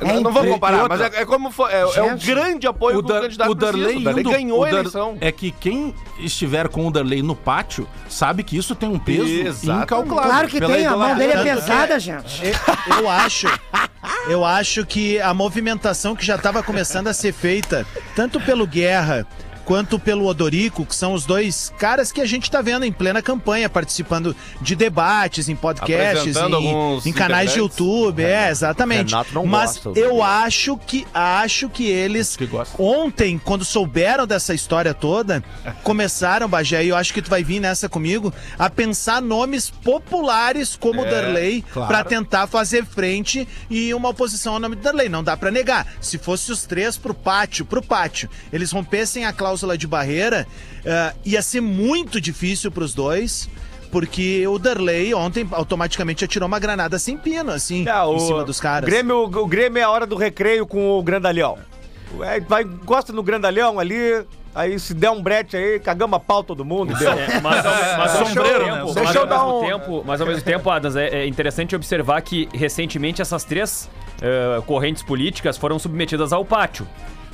Não, 0.00 0.20
não 0.20 0.30
vou 0.30 0.44
comparar, 0.44 0.82
outra- 0.82 0.98
mas 0.98 1.14
é, 1.14 1.22
é 1.22 1.24
como 1.24 1.50
foi, 1.50 1.72
é, 1.72 1.80
é 1.80 1.86
o 1.86 1.90
Gente, 1.90 2.26
grande 2.26 2.66
apoio 2.66 2.98
O, 2.98 3.02
que 3.02 3.10
o 3.12 3.20
candidato 3.20 3.50
o 3.50 3.54
Darley. 3.54 3.96
O 3.96 4.04
Darley 4.04 4.24
ganhou 4.24 4.58
o 4.60 4.64
a 4.64 4.70
Dar- 4.70 4.78
eleição. 4.80 5.16
É 5.22 5.32
que 5.32 5.50
quem 5.52 5.94
estiver 6.18 6.68
com 6.68 6.86
o 6.86 6.90
Darley 6.90 7.22
no 7.22 7.34
pátio 7.34 7.88
sabe 8.06 8.42
que 8.42 8.58
isso 8.58 8.74
tem 8.74 8.90
um 8.90 8.98
peso 8.98 9.24
Exatamente. 9.26 9.84
incalculável. 9.84 10.30
Claro 10.30 10.48
que 10.48 10.60
tem, 10.60 10.84
a 10.86 10.94
mão 10.96 11.16
dele 11.16 11.32
é 11.32 11.42
pesada, 11.42 11.98
gente. 11.98 12.42
Eu- 12.44 12.98
Eu 12.98 13.08
acho, 13.08 13.46
eu 14.28 14.44
acho 14.44 14.84
que 14.84 15.18
a 15.18 15.32
movimentação 15.32 16.14
que 16.14 16.24
já 16.26 16.36
estava 16.36 16.62
começando 16.62 17.08
a 17.08 17.14
ser 17.14 17.32
feita, 17.32 17.86
tanto 18.14 18.38
pelo 18.40 18.66
Guerra 18.66 19.26
quanto 19.66 19.98
pelo 19.98 20.26
Odorico, 20.26 20.86
que 20.86 20.94
são 20.94 21.12
os 21.12 21.26
dois 21.26 21.72
caras 21.76 22.12
que 22.12 22.20
a 22.20 22.24
gente 22.24 22.44
está 22.44 22.62
vendo 22.62 22.84
em 22.84 22.92
plena 22.92 23.20
campanha, 23.20 23.68
participando 23.68 24.34
de 24.60 24.76
debates, 24.76 25.48
em 25.48 25.56
podcasts, 25.56 26.36
em, 26.36 27.08
em 27.08 27.12
canais 27.12 27.52
de. 27.52 27.58
YouTube, 27.58 28.22
é, 28.22 28.48
exatamente. 28.48 29.10
Renato 29.10 29.34
não 29.34 29.44
Mas 29.44 29.78
gosta, 29.78 29.98
eu 29.98 30.22
acho 30.22 30.78
que 30.78 31.04
acho 31.12 31.68
que 31.68 31.88
eles 31.88 32.36
Que 32.36 32.48
ontem, 32.78 33.38
quando 33.38 33.64
souberam 33.64 34.24
dessa 34.24 34.54
história 34.54 34.94
toda, 34.94 35.42
começaram, 35.82 36.48
Bagé, 36.48 36.84
e 36.84 36.88
eu 36.88 36.96
acho 36.96 37.12
que 37.12 37.20
tu 37.20 37.28
vai 37.28 37.42
vir 37.42 37.58
nessa 37.58 37.88
comigo, 37.88 38.32
a 38.56 38.70
pensar 38.70 39.20
nomes 39.20 39.68
populares 39.68 40.76
como 40.76 41.02
o 41.02 41.04
Darley 41.04 41.62
claro. 41.72 41.88
pra 41.88 42.04
tentar 42.04 42.46
fazer 42.46 42.84
frente 42.84 43.48
e 43.68 43.92
uma 43.92 44.10
oposição 44.10 44.54
ao 44.54 44.60
nome 44.60 44.76
do 44.76 44.82
Darley. 44.82 45.08
Não 45.08 45.24
dá 45.24 45.36
pra 45.36 45.50
negar. 45.50 45.88
Se 46.00 46.18
fosse 46.18 46.52
os 46.52 46.62
três 46.64 46.96
pro 46.96 47.12
pátio, 47.12 47.64
pro 47.64 47.82
pátio, 47.82 48.30
eles 48.52 48.70
rompessem 48.70 49.24
a 49.24 49.32
cláusula 49.32 49.55
de 49.78 49.86
barreira, 49.86 50.46
eh, 50.84 51.12
ia 51.24 51.40
ser 51.42 51.60
muito 51.60 52.20
difícil 52.20 52.70
pros 52.70 52.92
dois. 52.94 53.48
Porque 53.90 54.46
o 54.48 54.58
Darley 54.58 55.14
ontem 55.14 55.46
automaticamente 55.52 56.24
atirou 56.24 56.48
uma 56.48 56.58
granada 56.58 56.98
sem 56.98 57.16
pino, 57.16 57.52
assim, 57.52 57.88
É, 57.88 58.02
o 58.02 58.16
em 58.16 58.18
cima 58.18 58.44
dos 58.44 58.60
caras. 58.60 58.90
Grêmio, 58.90 59.22
o 59.22 59.46
Grêmio 59.46 59.78
é 59.80 59.84
a 59.84 59.90
hora 59.90 60.04
do 60.04 60.16
recreio 60.16 60.66
com 60.66 60.98
o 60.98 61.02
Grandalhão. 61.02 61.56
É, 62.20 62.40
vai, 62.40 62.64
gosta 62.64 63.12
no 63.12 63.22
Grandalhão 63.22 63.78
ali, 63.78 63.96
aí 64.54 64.78
se 64.78 64.92
der 64.92 65.10
um 65.10 65.22
brete 65.22 65.56
aí, 65.56 65.78
cagamos 65.78 66.16
a 66.16 66.20
pau 66.20 66.42
todo 66.42 66.64
mundo. 66.64 66.94
deu. 66.98 67.10
É, 67.12 67.40
mas 67.40 67.64
ao, 67.64 67.72
mas 67.98 68.16
ao 68.16 68.26
Sombreiro, 68.26 68.64
mesmo 68.66 68.94
né? 68.94 69.02
mas 69.04 69.16
ao 69.16 69.26
dar 69.26 69.44
mesmo 69.44 69.60
um- 69.60 69.66
tempo, 69.66 70.04
mas 70.04 70.20
ao 70.20 70.26
mesmo 70.26 70.42
tempo, 70.42 70.68
Adas, 70.68 70.96
é, 70.96 71.08
é 71.20 71.26
interessante 71.26 71.74
observar 71.76 72.20
que 72.22 72.48
recentemente 72.52 73.22
essas 73.22 73.44
três 73.44 73.88
eh, 74.20 74.60
correntes 74.66 75.02
políticas 75.04 75.56
foram 75.56 75.78
submetidas 75.78 76.32
ao 76.32 76.44
pátio. 76.44 76.86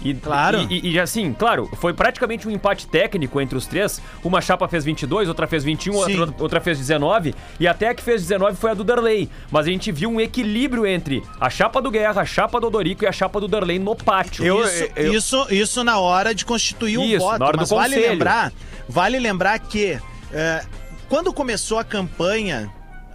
E, 0.04 0.14
Claro. 0.14 0.66
E, 0.70 0.80
e, 0.88 0.90
e, 0.92 1.00
assim, 1.00 1.32
claro, 1.32 1.68
foi 1.76 1.92
praticamente 1.92 2.46
um 2.48 2.50
empate 2.50 2.86
técnico 2.86 3.40
entre 3.40 3.56
os 3.56 3.66
três. 3.66 4.00
Uma 4.24 4.40
chapa 4.40 4.66
fez 4.68 4.84
22, 4.84 5.28
outra 5.28 5.46
fez 5.46 5.62
21, 5.64 5.92
Sim. 6.04 6.18
outra, 6.20 6.34
outra 6.42 6.60
fez 6.60 6.78
19. 6.78 7.34
E 7.60 7.66
até 7.68 7.88
a 7.88 7.94
que 7.94 8.02
fez 8.02 8.22
19 8.22 8.56
foi 8.56 8.70
a 8.70 8.74
do 8.74 8.84
Darley. 8.84 9.28
Mas 9.50 9.66
a 9.66 9.70
gente 9.70 9.90
viu 9.92 10.10
um 10.10 10.20
equilíbrio 10.20 10.86
entre 10.86 11.22
a 11.40 11.48
chapa 11.48 11.80
do 11.80 11.90
Guerra, 11.90 12.22
a 12.22 12.24
chapa 12.24 12.60
do 12.60 12.66
Odorico 12.66 13.04
e 13.04 13.06
a 13.06 13.12
chapa 13.12 13.40
do 13.40 13.46
Darley 13.48 13.78
no 13.78 13.94
pátio. 13.94 14.44
Eu- 14.44 14.64
Isso, 14.64 14.84
eu- 14.96 15.14
isso, 15.14 15.46
isso 15.50 15.84
na 15.84 15.98
hora 15.98 16.34
de 16.34 16.44
constituir 16.44 16.98
um 16.98 17.04
Isso, 17.04 17.18
voto. 17.18 17.38
na 17.38 17.46
hora 17.46 17.56
do 17.56 17.60
mas 17.60 17.70
vale 17.70 17.94
conselho. 17.94 18.12
lembrar, 18.12 18.52
vale 18.88 19.18
lembrar 19.18 19.58
que 19.58 19.98
é, 20.32 20.64
quando 21.08 21.32
começou 21.32 21.78
a 21.78 21.84
campanha, 21.84 22.70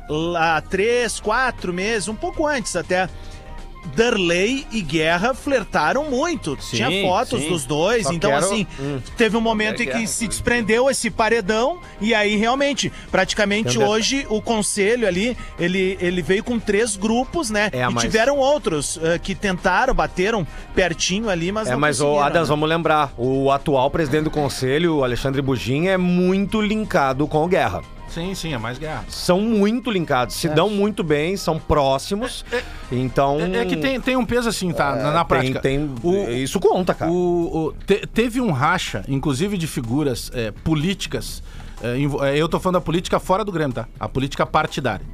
lá 0.10 0.62
três, 0.62 1.20
quatro 1.20 1.74
meses, 1.74 2.08
um 2.08 2.16
pouco 2.16 2.46
antes 2.48 2.76
até, 2.76 3.10
Darley 3.96 4.66
e 4.72 4.82
Guerra 4.82 5.34
flertaram 5.34 6.10
muito. 6.10 6.56
Tinha 6.58 6.90
fotos 7.08 7.42
sim. 7.42 7.50
dos 7.50 7.66
dois. 7.66 8.04
Só 8.06 8.14
então, 8.14 8.30
quero- 8.32 8.46
assim, 8.46 8.68
teve 9.18 9.36
um 9.38 9.42
momento 9.42 9.80
É 9.80 9.84
em 9.84 9.88
que 9.88 9.94
guerra, 9.94 10.08
se 10.08 10.28
desprendeu 10.28 10.90
esse 10.90 11.10
paredão. 11.10 11.80
E 12.00 12.14
aí, 12.14 12.36
realmente, 12.36 12.92
praticamente 13.12 13.70
Entendeu? 13.70 13.88
hoje, 13.88 14.26
o 14.30 14.42
conselho 14.42 15.08
ali, 15.08 15.36
ele, 15.60 15.98
ele 16.00 16.22
veio 16.22 16.44
com 16.44 16.60
três 16.60 16.96
grupos, 16.96 17.50
né? 17.50 17.70
É, 17.72 17.82
e 17.82 17.90
mas- 17.90 18.04
tiveram 18.04 18.38
outros 18.38 19.00
eh, 19.02 19.18
que 19.20 19.34
tentaram, 19.34 19.94
bateram 19.94 20.46
pertinho 20.76 21.30
ali, 21.30 21.52
mas 21.52 21.68
É, 21.68 21.72
não 21.72 21.80
mas, 21.80 21.98
conseguiram, 22.00 22.24
Adams, 22.24 22.48
né? 22.50 22.54
vamos 22.54 22.70
lembrar. 22.70 23.12
O 23.18 23.52
atual 23.52 23.90
presidente 23.90 24.26
do 24.26 24.32
conselho, 24.32 24.98
o 24.98 25.04
Alexandre 25.04 25.42
Bugin, 25.42 25.88
é 25.88 25.98
muito 25.98 26.62
linkado 26.62 27.28
com 27.28 27.44
o 27.44 27.48
Guerra. 27.48 27.82
Sim, 28.10 28.34
sim, 28.34 28.54
é 28.54 28.58
mais 28.58 28.78
guerra. 28.78 29.04
São 29.10 29.42
muito 29.42 29.92
linkados, 29.92 30.36
se 30.36 30.48
dão 30.50 30.70
muito 30.70 31.04
bem, 31.04 31.36
são 31.38 31.60
próximos. 31.60 32.44
Então. 32.92 33.38
É, 33.42 33.60
é 33.62 33.66
que 33.66 33.76
tem, 33.78 34.00
tem 34.00 34.16
um 34.16 34.26
peso 34.26 34.48
assim, 34.50 34.72
tá? 34.72 34.96
na, 34.96 35.12
na 35.12 35.20
tem- 35.20 35.28
prática. 35.28 35.60
Tem, 35.60 35.90
O- 36.04 36.30
isso 36.32 36.60
conta, 36.60 36.94
cara. 36.94 37.12
O, 37.12 37.68
o- 37.68 37.74
te- 37.86 38.08
teve 38.08 38.40
um 38.42 38.52
racha, 38.52 39.04
inclusive 39.08 39.58
de 39.58 39.68
figuras 39.68 40.32
é, 40.34 40.52
políticas. 40.52 41.44
é, 41.82 41.98
é, 42.30 42.38
eu 42.38 42.48
tô 42.48 42.60
falando 42.60 42.76
da 42.76 42.82
política 42.82 43.20
fora 43.20 43.44
do 43.44 43.52
Grêmio, 43.52 43.74
tá? 43.74 43.88
A 44.00 44.08
política 44.08 44.46
partidária. 44.46 45.06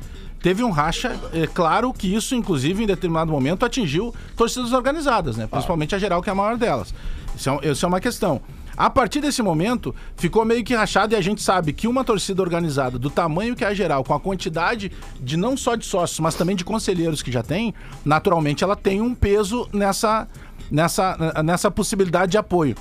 Teve 0.41 0.61
um 0.63 0.71
racha, 0.71 1.17
é 1.33 1.47
claro 1.47 1.93
que 1.93 2.13
isso, 2.13 2.35
inclusive, 2.35 2.83
em 2.83 2.85
determinado 2.87 3.31
momento, 3.31 3.65
atingiu 3.65 4.13
torcidas 4.35 4.73
organizadas, 4.73 5.37
né? 5.37 5.47
Principalmente 5.47 5.95
a 5.95 5.97
geral, 5.97 6.21
que 6.21 6.29
é 6.29 6.33
a 6.33 6.35
maior 6.35 6.57
delas. 6.57 6.93
Isso 7.35 7.49
é, 7.49 7.69
isso 7.69 7.85
é 7.85 7.87
uma 7.87 8.01
questão. 8.01 8.41
A 8.75 8.89
partir 8.89 9.21
desse 9.21 9.41
momento, 9.41 9.93
ficou 10.15 10.43
meio 10.45 10.63
que 10.63 10.73
rachado 10.75 11.13
e 11.13 11.17
a 11.17 11.21
gente 11.21 11.41
sabe 11.41 11.73
que 11.73 11.87
uma 11.87 12.03
torcida 12.03 12.41
organizada 12.41 12.97
do 12.97 13.09
tamanho 13.09 13.55
que 13.55 13.63
é 13.63 13.67
a 13.67 13.73
geral, 13.73 14.03
com 14.03 14.13
a 14.13 14.19
quantidade 14.19 14.91
de 15.19 15.37
não 15.37 15.55
só 15.55 15.75
de 15.75 15.85
sócios, 15.85 16.19
mas 16.19 16.35
também 16.35 16.55
de 16.55 16.63
conselheiros 16.65 17.21
que 17.21 17.31
já 17.31 17.43
tem, 17.43 17.73
naturalmente 18.03 18.63
ela 18.63 18.75
tem 18.75 18.99
um 19.01 19.13
peso 19.13 19.67
nessa, 19.71 20.27
nessa, 20.71 21.41
nessa 21.43 21.69
possibilidade 21.69 22.31
de 22.31 22.37
apoio. 22.37 22.75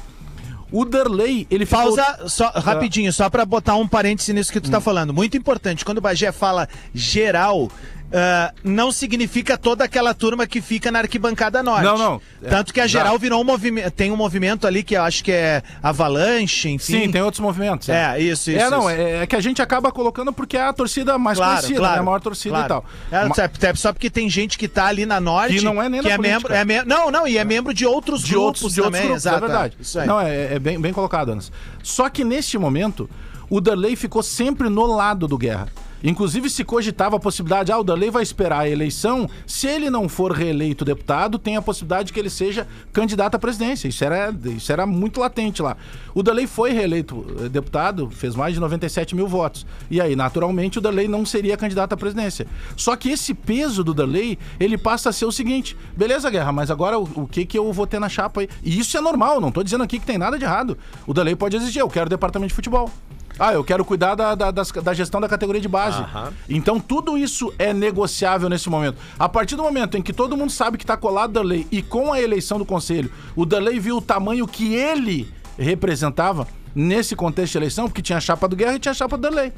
O 0.70 0.86
Derley, 0.86 1.46
ele 1.50 1.66
ficou... 1.66 1.82
Pausa 1.94 2.28
só 2.28 2.48
rapidinho, 2.48 3.12
só 3.12 3.28
pra 3.28 3.44
botar 3.44 3.76
um 3.76 3.86
parêntese 3.86 4.32
nisso 4.32 4.50
que 4.50 4.58
tu 4.58 4.70
tá 4.70 4.78
Hum. 4.78 4.80
falando. 4.80 5.12
Muito 5.12 5.36
importante, 5.36 5.84
quando 5.84 5.98
o 5.98 6.00
Bagé 6.00 6.32
fala 6.32 6.66
geral, 6.94 7.70
ah, 8.12 8.52
não 8.62 8.92
significa 8.92 9.56
toda 9.56 9.84
aquela 9.84 10.12
turma 10.14 10.46
que 10.46 10.60
fica 10.60 10.90
na 10.90 10.98
arquibancada 11.00 11.62
norte. 11.62 11.84
Não, 11.84 11.96
não. 11.96 12.20
É, 12.42 12.48
Tanto 12.48 12.72
que 12.72 12.80
a 12.80 12.86
geral 12.86 13.18
virou 13.18 13.40
um 13.40 13.44
movimento. 13.44 13.90
Tem 13.92 14.10
um 14.10 14.16
movimento 14.16 14.66
ali 14.66 14.82
que 14.82 14.94
eu 14.96 15.02
acho 15.02 15.24
que 15.24 15.32
é 15.32 15.62
Avalanche, 15.82 16.68
enfim. 16.68 17.04
Sim, 17.04 17.10
tem 17.10 17.22
outros 17.22 17.40
movimentos. 17.40 17.88
É, 17.88 18.18
isso, 18.20 18.50
isso. 18.50 18.60
É, 18.60 18.68
não, 18.70 18.80
isso. 18.90 19.00
é, 19.00 19.22
é 19.22 19.26
que 19.26 19.36
a 19.36 19.40
gente 19.40 19.62
acaba 19.62 19.90
colocando 19.92 20.32
porque 20.32 20.56
é 20.56 20.62
a 20.62 20.72
torcida 20.72 21.16
mais 21.18 21.38
conhecida, 21.38 21.80
né? 21.80 21.98
A 21.98 22.02
maior 22.02 22.20
torcida 22.20 22.54
claro. 22.56 22.66
e 22.66 22.68
tal. 23.10 23.20
É, 23.22 23.24
Ma- 23.28 23.34
até 23.44 23.74
só 23.74 23.92
porque 23.92 24.10
tem 24.10 24.28
gente 24.28 24.58
que 24.58 24.68
tá 24.68 24.86
ali 24.86 25.06
na 25.06 25.20
norte 25.20 25.56
Que 25.56 25.64
não 25.64 25.82
é 25.82 25.88
nem 25.88 26.02
da 26.02 26.10
é 26.10 26.16
política. 26.16 26.34
membro, 26.40 26.54
é 26.54 26.64
me- 26.64 26.84
Não, 26.84 27.10
não, 27.10 27.26
e 27.26 27.38
é 27.38 27.44
membro 27.44 27.72
de 27.72 27.86
outros 27.86 28.22
de 28.22 28.32
grupos 28.32 28.62
outros, 28.62 28.74
de 28.74 28.80
outros 28.80 28.98
também, 28.98 29.02
grupos, 29.08 29.22
exato. 29.26 29.36
é 29.44 29.48
verdade. 29.48 29.76
Isso 29.80 29.98
aí. 29.98 30.06
Não, 30.06 30.20
é, 30.20 30.54
é 30.54 30.58
bem, 30.58 30.80
bem 30.80 30.92
colocado, 30.92 31.30
Anas. 31.32 31.50
Só 31.82 32.08
que 32.08 32.24
neste 32.24 32.58
momento, 32.58 33.08
o 33.48 33.60
Darley 33.60 33.96
ficou 33.96 34.22
sempre 34.22 34.68
no 34.68 34.84
lado 34.86 35.26
do 35.28 35.36
Guerra. 35.38 35.68
Inclusive 36.02 36.50
se 36.50 36.64
cogitava 36.64 37.16
a 37.16 37.20
possibilidade, 37.20 37.70
ah, 37.70 37.78
o 37.78 37.84
Darley 37.84 38.10
vai 38.10 38.22
esperar 38.22 38.60
a 38.60 38.68
eleição, 38.68 39.28
se 39.46 39.66
ele 39.66 39.90
não 39.90 40.08
for 40.08 40.32
reeleito 40.32 40.84
deputado, 40.84 41.38
tem 41.38 41.56
a 41.56 41.62
possibilidade 41.62 42.12
que 42.12 42.18
ele 42.18 42.30
seja 42.30 42.66
candidato 42.92 43.34
à 43.34 43.38
presidência. 43.38 43.88
Isso 43.88 44.04
era, 44.04 44.34
isso 44.56 44.72
era 44.72 44.86
muito 44.86 45.20
latente 45.20 45.62
lá. 45.62 45.76
O 46.14 46.22
Darley 46.22 46.46
foi 46.46 46.72
reeleito 46.72 47.24
eh, 47.40 47.48
deputado, 47.48 48.10
fez 48.10 48.34
mais 48.34 48.54
de 48.54 48.60
97 48.60 49.14
mil 49.14 49.26
votos. 49.26 49.66
E 49.90 50.00
aí, 50.00 50.16
naturalmente, 50.16 50.78
o 50.78 50.80
Darley 50.80 51.08
não 51.08 51.24
seria 51.24 51.56
candidato 51.56 51.92
à 51.92 51.96
presidência. 51.96 52.46
Só 52.76 52.96
que 52.96 53.10
esse 53.10 53.34
peso 53.34 53.84
do 53.84 53.94
Darley, 53.94 54.38
ele 54.58 54.76
passa 54.76 55.10
a 55.10 55.12
ser 55.12 55.24
o 55.24 55.32
seguinte, 55.32 55.76
beleza, 55.96 56.30
Guerra, 56.30 56.52
mas 56.52 56.70
agora 56.70 56.98
o, 56.98 57.08
o 57.14 57.26
que 57.26 57.46
que 57.46 57.58
eu 57.58 57.72
vou 57.72 57.86
ter 57.86 57.98
na 57.98 58.08
chapa 58.08 58.40
aí? 58.40 58.48
E 58.62 58.78
isso 58.78 58.96
é 58.96 59.00
normal, 59.00 59.40
não 59.40 59.52
tô 59.52 59.62
dizendo 59.62 59.84
aqui 59.84 59.98
que 59.98 60.06
tem 60.06 60.18
nada 60.18 60.38
de 60.38 60.44
errado. 60.44 60.76
O 61.06 61.14
Darley 61.14 61.36
pode 61.36 61.56
exigir, 61.56 61.80
eu 61.80 61.88
quero 61.88 62.10
departamento 62.10 62.48
de 62.48 62.54
futebol. 62.54 62.90
Ah, 63.38 63.52
eu 63.52 63.64
quero 63.64 63.84
cuidar 63.84 64.14
da, 64.14 64.34
da, 64.34 64.50
das- 64.50 64.70
da 64.70 64.92
gestão 64.94 65.20
da 65.20 65.28
categoria 65.28 65.60
de 65.60 65.68
base. 65.68 66.02
Então 66.48 66.78
tudo 66.78 67.16
isso 67.16 67.52
é 67.58 67.72
negociável 67.72 68.48
nesse 68.48 68.68
momento. 68.70 68.96
A 69.18 69.28
partir 69.28 69.56
do 69.56 69.62
momento 69.62 69.96
em 69.96 70.02
que 70.02 70.12
todo 70.12 70.36
mundo 70.36 70.50
sabe 70.50 70.76
que 70.78 70.84
está 70.84 70.96
colado 70.96 71.32
da 71.32 71.42
lei 71.42 71.66
e 71.72 71.82
com 71.82 72.12
a 72.12 72.20
eleição 72.20 72.58
do 72.58 72.64
conselho, 72.66 73.10
o 73.34 73.44
Darley 73.46 73.78
viu 73.80 73.96
o 73.96 74.02
tamanho 74.02 74.46
que 74.46 74.74
ele 74.74 75.28
representava 75.58 76.46
nesse 76.74 77.14
contexto 77.14 77.52
de 77.52 77.58
eleição, 77.58 77.86
porque 77.86 78.00
tinha 78.02 78.16
a 78.18 78.20
chapa 78.20 78.48
do 78.48 78.56
Guerra 78.56 78.74
e 78.74 78.78
tinha 78.78 78.92
a 78.92 78.94
chapa 78.94 79.16
do 79.16 79.22
Darley. 79.22 79.52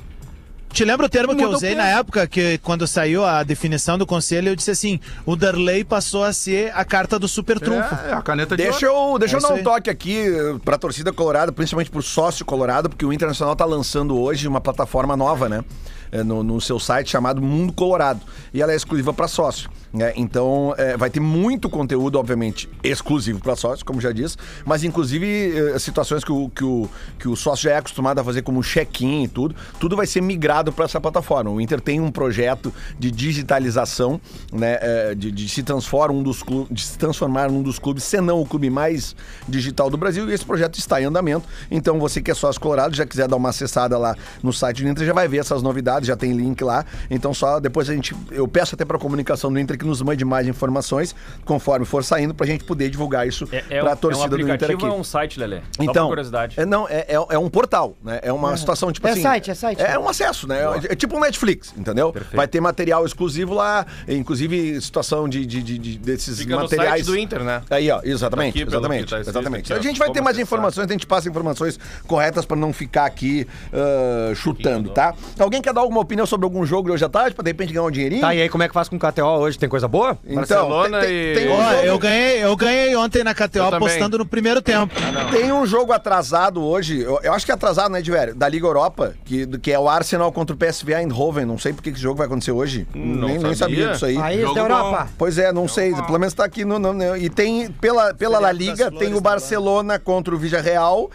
Te 0.74 0.84
lembra 0.84 1.06
o 1.06 1.08
termo 1.08 1.36
que 1.36 1.44
eu 1.44 1.50
usei 1.50 1.76
na 1.76 1.86
época, 1.86 2.26
que 2.26 2.58
quando 2.58 2.84
saiu 2.84 3.24
a 3.24 3.44
definição 3.44 3.96
do 3.96 4.04
conselho, 4.04 4.48
eu 4.48 4.56
disse 4.56 4.72
assim: 4.72 4.98
o 5.24 5.36
Darley 5.36 5.84
passou 5.84 6.24
a 6.24 6.32
ser 6.32 6.72
a 6.74 6.84
carta 6.84 7.16
do 7.16 7.28
super 7.28 7.60
trunfo. 7.60 7.94
É, 7.94 8.12
a 8.12 8.20
caneta 8.20 8.56
de 8.56 8.64
Deixa 8.64 8.86
eu, 8.86 9.16
deixa 9.16 9.36
É 9.36 9.38
eu 9.38 9.40
dar 9.42 9.54
um 9.54 9.62
toque 9.62 9.88
aqui 9.88 10.24
pra 10.64 10.76
torcida 10.76 11.12
colorada, 11.12 11.52
principalmente 11.52 11.92
pro 11.92 12.02
sócio 12.02 12.44
colorado, 12.44 12.90
porque 12.90 13.06
o 13.06 13.12
Internacional 13.12 13.54
tá 13.54 13.64
lançando 13.64 14.18
hoje 14.18 14.48
uma 14.48 14.60
plataforma 14.60 15.16
nova, 15.16 15.48
né? 15.48 15.64
Eh, 16.10 16.24
No, 16.24 16.42
no 16.42 16.60
seu 16.60 16.80
site 16.80 17.08
chamado 17.08 17.40
Mundo 17.40 17.72
Colorado. 17.72 18.20
E 18.52 18.60
ela 18.60 18.72
é 18.72 18.74
exclusiva 18.74 19.12
pra 19.12 19.28
sócio. 19.28 19.70
Né? 19.94 20.12
Então 20.16 20.74
eh, 20.76 20.96
vai 20.96 21.08
ter 21.08 21.20
muito 21.20 21.70
conteúdo, 21.70 22.18
obviamente, 22.18 22.68
exclusivo 22.82 23.40
pra 23.40 23.56
sócio, 23.56 23.84
como 23.84 24.00
já 24.00 24.12
disse, 24.12 24.36
mas 24.64 24.84
inclusive 24.84 25.56
eh, 25.56 25.78
situações 25.78 26.22
que 26.22 26.32
o, 26.32 26.50
que, 26.50 26.64
o, 26.64 26.88
que 27.18 27.28
o 27.28 27.36
sócio 27.36 27.64
já 27.64 27.72
é 27.72 27.76
acostumado 27.78 28.18
a 28.18 28.24
fazer, 28.24 28.42
como 28.42 28.62
check-in 28.62 29.22
e 29.22 29.28
tudo, 29.28 29.54
tudo 29.78 29.96
vai 29.96 30.06
ser 30.06 30.20
migrado 30.20 30.72
pra 30.72 30.84
essa 30.84 31.00
plataforma. 31.00 31.50
O 31.50 31.60
Inter 31.60 31.80
tem 31.80 32.00
um 32.00 32.10
projeto 32.10 32.74
de 32.98 33.10
digitalização, 33.10 34.20
né? 34.52 34.78
eh, 34.80 35.14
de, 35.14 35.30
de 35.30 35.48
se 35.48 35.62
transformar 35.62 36.10
um 36.10 36.22
dos 36.22 36.42
clubes, 36.42 36.74
de 36.74 36.82
se 36.82 36.98
transformar 36.98 37.50
num 37.50 37.62
dos 37.62 37.78
clubes, 37.78 38.04
se 38.04 38.20
não 38.20 38.40
o 38.40 38.46
clube 38.46 38.68
mais 38.68 39.14
digital 39.48 39.88
do 39.88 39.96
Brasil, 39.96 40.28
e 40.28 40.34
esse 40.34 40.44
projeto 40.44 40.78
está 40.78 41.00
em 41.00 41.04
andamento. 41.04 41.48
Então, 41.70 41.98
você 41.98 42.20
que 42.20 42.30
é 42.30 42.34
sócio 42.34 42.60
colorado, 42.60 42.94
já 42.94 43.06
quiser 43.06 43.28
dar 43.28 43.36
uma 43.36 43.50
acessada 43.50 43.96
lá 43.96 44.16
no 44.42 44.52
site 44.52 44.82
do 44.82 44.88
Inter, 44.88 45.06
já 45.06 45.12
vai 45.12 45.28
ver 45.28 45.38
essas 45.38 45.62
novidades, 45.62 46.08
já 46.08 46.16
tem 46.16 46.32
link 46.32 46.62
lá. 46.62 46.84
Então, 47.10 47.32
só 47.32 47.60
depois 47.60 47.88
a 47.88 47.94
gente. 47.94 48.14
Eu 48.30 48.46
peço 48.48 48.74
até 48.74 48.84
para 48.84 48.96
a 48.96 49.00
comunicação 49.00 49.52
do 49.52 49.58
Inter 49.58 49.78
que 49.78 49.83
nos 49.86 50.00
mande 50.02 50.24
mais 50.24 50.46
informações 50.48 51.14
conforme 51.44 51.84
for 51.84 52.02
saindo, 52.04 52.34
pra 52.34 52.46
gente 52.46 52.64
poder 52.64 52.88
divulgar 52.90 53.26
isso 53.26 53.48
É, 53.52 53.62
é, 53.70 53.80
pra 53.80 53.92
um- 53.92 53.96
torcida 53.96 54.24
é 54.24 54.26
um 54.26 54.46
do 54.46 54.52
Inter 54.54 54.70
aqui. 54.72 54.84
é 54.86 54.88
um 54.90 55.04
site, 55.04 55.38
Lelê? 55.38 55.58
Só 55.58 55.62
por 55.78 55.84
Então, 55.84 56.08
curiosidade. 56.08 56.60
É, 56.60 56.64
não, 56.66 56.88
é, 56.88 57.06
é, 57.08 57.14
é 57.30 57.38
um 57.38 57.48
portal, 57.50 57.96
né? 58.02 58.20
É 58.22 58.32
uma 58.32 58.56
situação 58.56 58.90
tipo 58.92 59.06
É 59.06 59.12
assim. 59.12 59.22
site, 59.22 59.50
é 59.50 59.54
site. 59.54 59.82
É 59.82 59.98
um 59.98 60.08
acesso, 60.08 60.46
né? 60.48 60.60
É, 60.88 60.92
é 60.92 60.96
tipo 60.96 61.16
um 61.16 61.20
Netflix, 61.20 61.74
entendeu? 61.76 62.14
Vai 62.32 62.46
ter 62.48 62.60
material 62.60 63.04
exclusivo 63.04 63.54
lá, 63.54 63.86
inclusive 64.08 64.80
situação 64.80 65.28
de, 65.28 65.44
de, 65.46 65.62
de- 65.62 65.78
de- 65.78 65.98
desses 65.98 66.38
Fica 66.38 66.56
no 66.56 66.62
materiais. 66.62 66.90
site 66.90 67.04
do 67.06 67.16
Inter, 67.18 67.42
né? 67.44 67.62
Aí, 67.70 67.90
ó, 67.90 68.00
exatamente, 68.04 68.62
Aqui, 68.62 68.68
exatamente, 68.70 69.04
que 69.04 69.10
tá 69.10 69.20
exatamente. 69.20 69.72
aqui, 69.72 69.72
ó, 69.72 69.76
a 69.76 69.82
gente 69.82 69.98
vai 69.98 70.10
ter 70.10 70.20
mais 70.20 70.36
acessar. 70.36 70.42
informações, 70.58 70.88
a 70.88 70.92
gente 70.92 71.06
passa 71.06 71.28
informações 71.28 71.78
corretas 72.06 72.44
pra 72.44 72.56
não 72.56 72.72
ficar 72.72 73.04
aqui 73.06 73.46
ah, 73.72 74.32
chutando, 74.34 74.90
tá? 74.90 75.14
Alguém 75.38 75.60
quer 75.60 75.72
dar 75.72 75.80
alguma 75.80 76.00
opinião 76.00 76.26
sobre 76.26 76.44
algum 76.44 76.64
jogo 76.64 76.88
de 76.88 76.94
hoje 76.94 77.04
à 77.04 77.08
tarde, 77.08 77.34
pra 77.34 77.42
de 77.42 77.50
repente 77.50 77.72
ganhar 77.72 77.84
um 77.86 77.90
dinheirinho? 77.90 78.20
Tá, 78.20 78.34
e 78.34 78.42
aí 78.42 78.48
como 78.48 78.62
é 78.62 78.68
que 78.68 78.74
faz 78.74 78.88
com 78.88 78.96
o 78.96 78.98
KTO 78.98 79.22
hoje? 79.24 79.58
Tem 79.58 79.68
coisa 79.74 79.88
boa? 79.88 80.16
Então, 80.24 80.36
Barcelona 80.36 81.00
tem, 81.00 81.10
e- 81.10 81.34
tem, 81.34 81.44
tem 81.46 81.52
um 81.52 81.58
Ó, 81.58 81.70
jogo- 81.72 81.84
eu 81.86 81.98
ganhei, 81.98 82.44
eu 82.44 82.56
ganhei 82.56 82.96
ontem 82.96 83.24
na 83.24 83.34
KTO 83.34 83.62
apostando 83.74 84.18
no 84.18 84.26
primeiro 84.26 84.62
tempo. 84.62 84.94
Tem 85.30 85.52
um 85.52 85.66
jogo 85.66 85.92
atrasado 85.92 86.62
hoje, 86.62 87.00
eu, 87.00 87.18
eu 87.22 87.32
acho 87.32 87.44
que 87.44 87.50
é 87.52 87.54
atrasado, 87.54 87.90
né, 87.90 88.00
Diver? 88.00 88.34
Da 88.34 88.48
Liga 88.48 88.66
Europa, 88.66 89.14
que, 89.24 89.46
que 89.58 89.72
é 89.72 89.78
o 89.78 89.88
Arsenal 89.88 90.30
contra 90.32 90.54
o 90.54 90.58
PSV 90.58 90.94
Eindhoven. 90.94 91.44
Não 91.44 91.58
sei 91.58 91.72
por 91.72 91.82
que 91.82 91.90
esse 91.90 92.00
jogo 92.00 92.16
vai 92.18 92.26
acontecer 92.26 92.52
hoje. 92.52 92.86
Não 92.94 93.28
nem, 93.28 93.38
nem 93.38 93.54
sabia. 93.54 93.56
sabia 93.56 93.88
disso 93.92 94.06
aí. 94.06 94.16
País 94.16 94.54
da 94.54 94.60
Europa. 94.60 95.08
Pois 95.18 95.38
é, 95.38 95.52
não 95.52 95.66
sei. 95.68 95.92
Pelo 95.94 96.18
menos 96.18 96.34
tá 96.34 96.44
aqui 96.44 96.64
no. 96.64 96.78
no- 96.78 96.92
no- 96.92 97.16
e 97.16 97.28
tem, 97.28 97.70
pela, 97.70 98.14
pela 98.14 98.38
La 98.38 98.52
Liga, 98.52 98.90
tem 98.90 99.14
o 99.14 99.20
Barcelona 99.20 99.98
contra 99.98 100.34
o 100.34 100.38
Villarreal. 100.38 101.02
Né, 101.02 101.10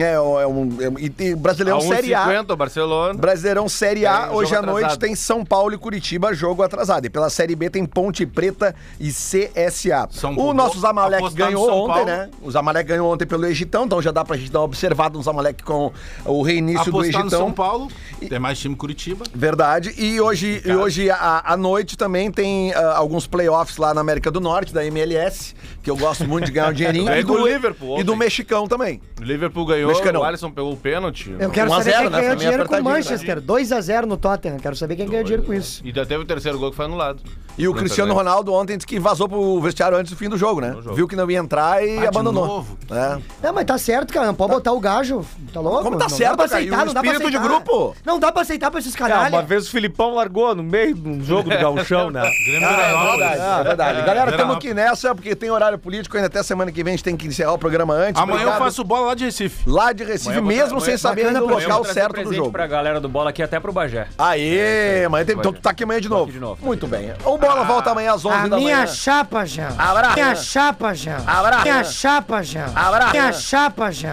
é 0.00 0.18
um, 0.46 0.80
é 0.80 0.88
um- 0.88 0.98
e 0.98 1.10
tem 1.10 1.36
Brasileirão 1.36 1.78
A 1.78 1.82
Série 1.82 2.14
A. 2.14 2.24
1,50 2.26 2.52
o 2.52 2.56
Barcelona. 2.56 3.14
Brasileirão 3.14 3.68
Série 3.68 4.06
A, 4.06 4.26
É, 4.26 4.30
hoje 4.30 4.54
à 4.54 4.58
atrasado. 4.60 4.80
noite 4.80 4.98
tem 4.98 5.14
São 5.14 5.44
Paulo 5.44 5.74
e 5.74 5.78
Curitiba, 5.78 6.32
jogo 6.32 6.62
atrasado. 6.62 7.04
E 7.04 7.10
pela 7.10 7.28
Série 7.28 7.54
B 7.54 7.68
tem 7.68 7.84
Ponte 7.84 8.24
Preta 8.24 8.74
e 8.98 9.10
CSA. 9.10 10.08
São 10.10 10.36
o 10.36 10.54
nosso 10.54 10.78
Zamalek 10.80 11.34
ganhou 11.34 11.68
ontem, 11.70 11.92
Paulo. 11.94 12.06
né? 12.06 12.30
O 12.40 12.50
Zamalek 12.50 12.88
ganhou 12.88 13.12
ontem 13.12 13.26
pelo 13.26 13.44
Egitão, 13.46 13.84
então 13.84 14.00
já 14.00 14.10
dá 14.10 14.24
pra 14.24 14.36
gente 14.36 14.50
dar 14.50 14.60
uma 14.60 14.64
observada 14.64 15.16
no 15.16 15.22
Zamalek 15.22 15.62
com 15.62 15.92
o 16.24 16.42
reinício 16.42 16.90
do 16.90 16.98
Apostar 16.98 17.20
no 17.22 17.26
Egitão. 17.26 17.38
São 17.40 17.52
Paulo, 17.52 17.88
tem 18.28 18.38
mais 18.38 18.58
time 18.58 18.74
Curitiba. 18.76 19.24
Verdade. 19.34 19.92
E 19.98 20.20
hoje, 20.20 20.62
e 20.64 20.72
hoje 20.72 21.10
à, 21.10 21.56
noite 21.58 21.96
também 21.98 22.30
tem 22.30 22.72
ah, 22.72 22.96
alguns 22.96 23.26
playoffs 23.26 23.76
lá 23.76 23.92
na 23.92 24.00
América 24.00 24.30
do 24.30 24.40
Norte, 24.40 24.72
da 24.72 24.84
MLS, 24.86 25.54
que 25.82 25.90
eu 25.90 25.96
gosto 25.96 26.26
muito 26.26 26.46
de 26.46 26.52
ganhar 26.52 26.70
um 26.70 26.72
dinheirinho. 26.74 27.12
E 27.14 27.22
do 27.22 27.46
Liverpool 27.46 28.00
E 28.00 28.02
do 28.02 28.16
mexicano 28.16 28.66
também. 28.68 29.00
O 29.20 29.24
Liverpool 29.24 29.66
ganhou, 29.66 29.81
Mexicano. 29.88 30.20
o 30.20 30.24
Alisson 30.24 30.50
pegou 30.50 30.72
o 30.72 30.76
pênalti. 30.76 31.34
Eu 31.38 31.50
quero 31.50 31.70
1 31.70 31.74
a 31.74 31.78
saber 31.78 31.90
0, 31.90 32.02
quem 32.02 32.10
né? 32.10 32.10
ganhou 32.10 32.20
Foi 32.20 32.20
meio 32.22 32.38
dinheiro 32.38 32.68
com 32.68 32.74
o 32.74 32.78
apertadinho, 32.78 33.10
Manchester. 33.10 33.40
2x0 33.42 34.04
no 34.06 34.16
Tottenham. 34.16 34.58
Quero 34.58 34.76
saber 34.76 34.96
quem 34.96 35.08
ganhou 35.08 35.24
dinheiro 35.24 35.42
com 35.42 35.54
isso. 35.54 35.82
E 35.84 35.88
ainda 35.88 36.06
teve 36.06 36.22
o 36.22 36.26
terceiro 36.26 36.58
gol 36.58 36.70
que 36.70 36.76
foi 36.76 36.84
anulado. 36.86 37.22
E 37.58 37.68
o 37.68 37.74
Cristiano 37.74 38.14
Ronaldo 38.14 38.52
ontem 38.52 38.76
disse 38.76 38.86
que 38.86 38.98
vazou 38.98 39.28
pro 39.28 39.60
vestiário 39.60 39.96
antes 39.98 40.10
do 40.12 40.16
fim 40.16 40.28
do 40.28 40.36
jogo, 40.38 40.60
né? 40.60 40.74
Viu 40.94 41.06
que 41.06 41.14
não 41.14 41.30
ia 41.30 41.38
entrar 41.38 41.84
e 41.84 41.98
Ah, 41.98 42.00
de 42.02 42.06
abandonou. 42.08 42.46
novo? 42.46 42.78
É. 42.90 43.48
É, 43.48 43.52
mas 43.52 43.64
tá 43.64 43.76
certo, 43.78 44.12
cara. 44.12 44.26
Não 44.26 44.34
pode 44.34 44.52
botar 44.52 44.72
o 44.72 44.80
gajo. 44.80 45.24
Tá 45.52 45.60
louco? 45.60 45.82
Como 45.84 45.98
tá 45.98 46.04
Não 46.04 46.16
certo, 46.16 46.30
dá 46.30 46.36
pra 46.36 46.48
cara? 46.48 46.60
E 46.62 46.64
aceitar, 46.68 46.82
o 46.82 46.86
não 46.86 46.94
dá 46.94 47.00
pra 47.00 47.12
espírito 47.12 47.30
de 47.30 47.36
aceitar. 47.36 47.54
grupo? 47.64 47.96
Não 48.04 48.18
dá 48.18 48.32
pra 48.32 48.42
aceitar 48.42 48.70
pra 48.70 48.80
esses 48.80 48.94
Cara, 48.96 49.12
canalhas. 49.14 49.32
uma 49.34 49.42
vez 49.42 49.66
o 49.68 49.70
Filipão 49.70 50.14
largou 50.14 50.54
no 50.54 50.62
meio 50.62 50.94
de 50.94 51.08
um 51.08 51.22
jogo 51.22 51.50
do 51.50 51.58
gauchão, 51.58 52.10
né? 52.10 52.22
Grêmio 52.46 52.68
Ah, 52.68 52.72
é 52.72 53.10
verdade, 53.16 53.40
é 53.60 53.64
verdade. 53.64 53.98
Galera, 54.02 54.02
Veranópolis. 54.02 54.32
estamos 54.34 54.56
aqui 54.56 54.74
nessa, 54.74 55.14
porque 55.14 55.34
tem 55.36 55.50
horário 55.50 55.78
político, 55.78 56.16
ainda 56.16 56.26
até 56.28 56.42
semana 56.42 56.72
que 56.72 56.82
vem 56.82 56.94
a 56.94 56.96
gente 56.96 57.04
tem 57.04 57.16
que 57.16 57.26
encerrar 57.26 57.52
o 57.52 57.58
programa 57.58 57.94
antes. 57.94 58.20
Amanhã 58.20 58.38
eu 58.42 58.48
Obrigado. 58.48 58.58
faço 58.64 58.82
bola 58.84 59.08
lá 59.08 59.14
de 59.14 59.24
Recife. 59.24 59.68
Lá 59.68 59.92
de 59.92 60.04
Recife, 60.04 60.40
mesmo 60.40 60.80
sem 60.80 60.96
saber 60.96 61.26
ainda 61.26 61.42
o 61.44 61.48
local 61.48 61.84
certo 61.84 62.22
do 62.22 62.32
jogo. 62.32 62.50
pra 62.50 62.66
galera 62.66 62.98
do 63.00 63.08
bola 63.08 63.30
aqui, 63.30 63.42
até 63.42 63.60
pro 63.60 63.72
Bagé. 63.72 64.06
Aê, 64.16 65.04
amanhã 65.04 65.24
tem... 65.24 65.36
então 65.36 65.52
tu 65.52 65.60
tá 65.60 65.70
aqui 65.70 65.84
amanhã 65.84 66.00
de 66.00 66.08
novo. 66.08 66.24
aqui 66.24 66.32
de 66.32 66.40
novo. 66.40 66.64
Muito 66.64 66.86
bem. 66.86 67.12
Bola 67.42 67.64
volta 67.64 67.90
amanhã 67.90 68.14
às 68.14 68.24
11 68.24 68.36
A 68.36 68.48
da 68.48 68.56
minha 68.56 68.76
manhã. 68.76 68.86
chapa, 68.86 69.44
já. 69.44 69.68
Abraço. 69.76 70.14
Minha 70.14 70.34
chapa, 70.36 70.94
já. 70.94 71.16
Abraço. 71.26 71.62
Minha 71.62 71.84
chapa, 71.84 72.42
já. 72.42 72.66
Abraço. 72.74 73.10
Minha 73.10 73.32
chapa, 73.32 73.90
já. 73.90 74.10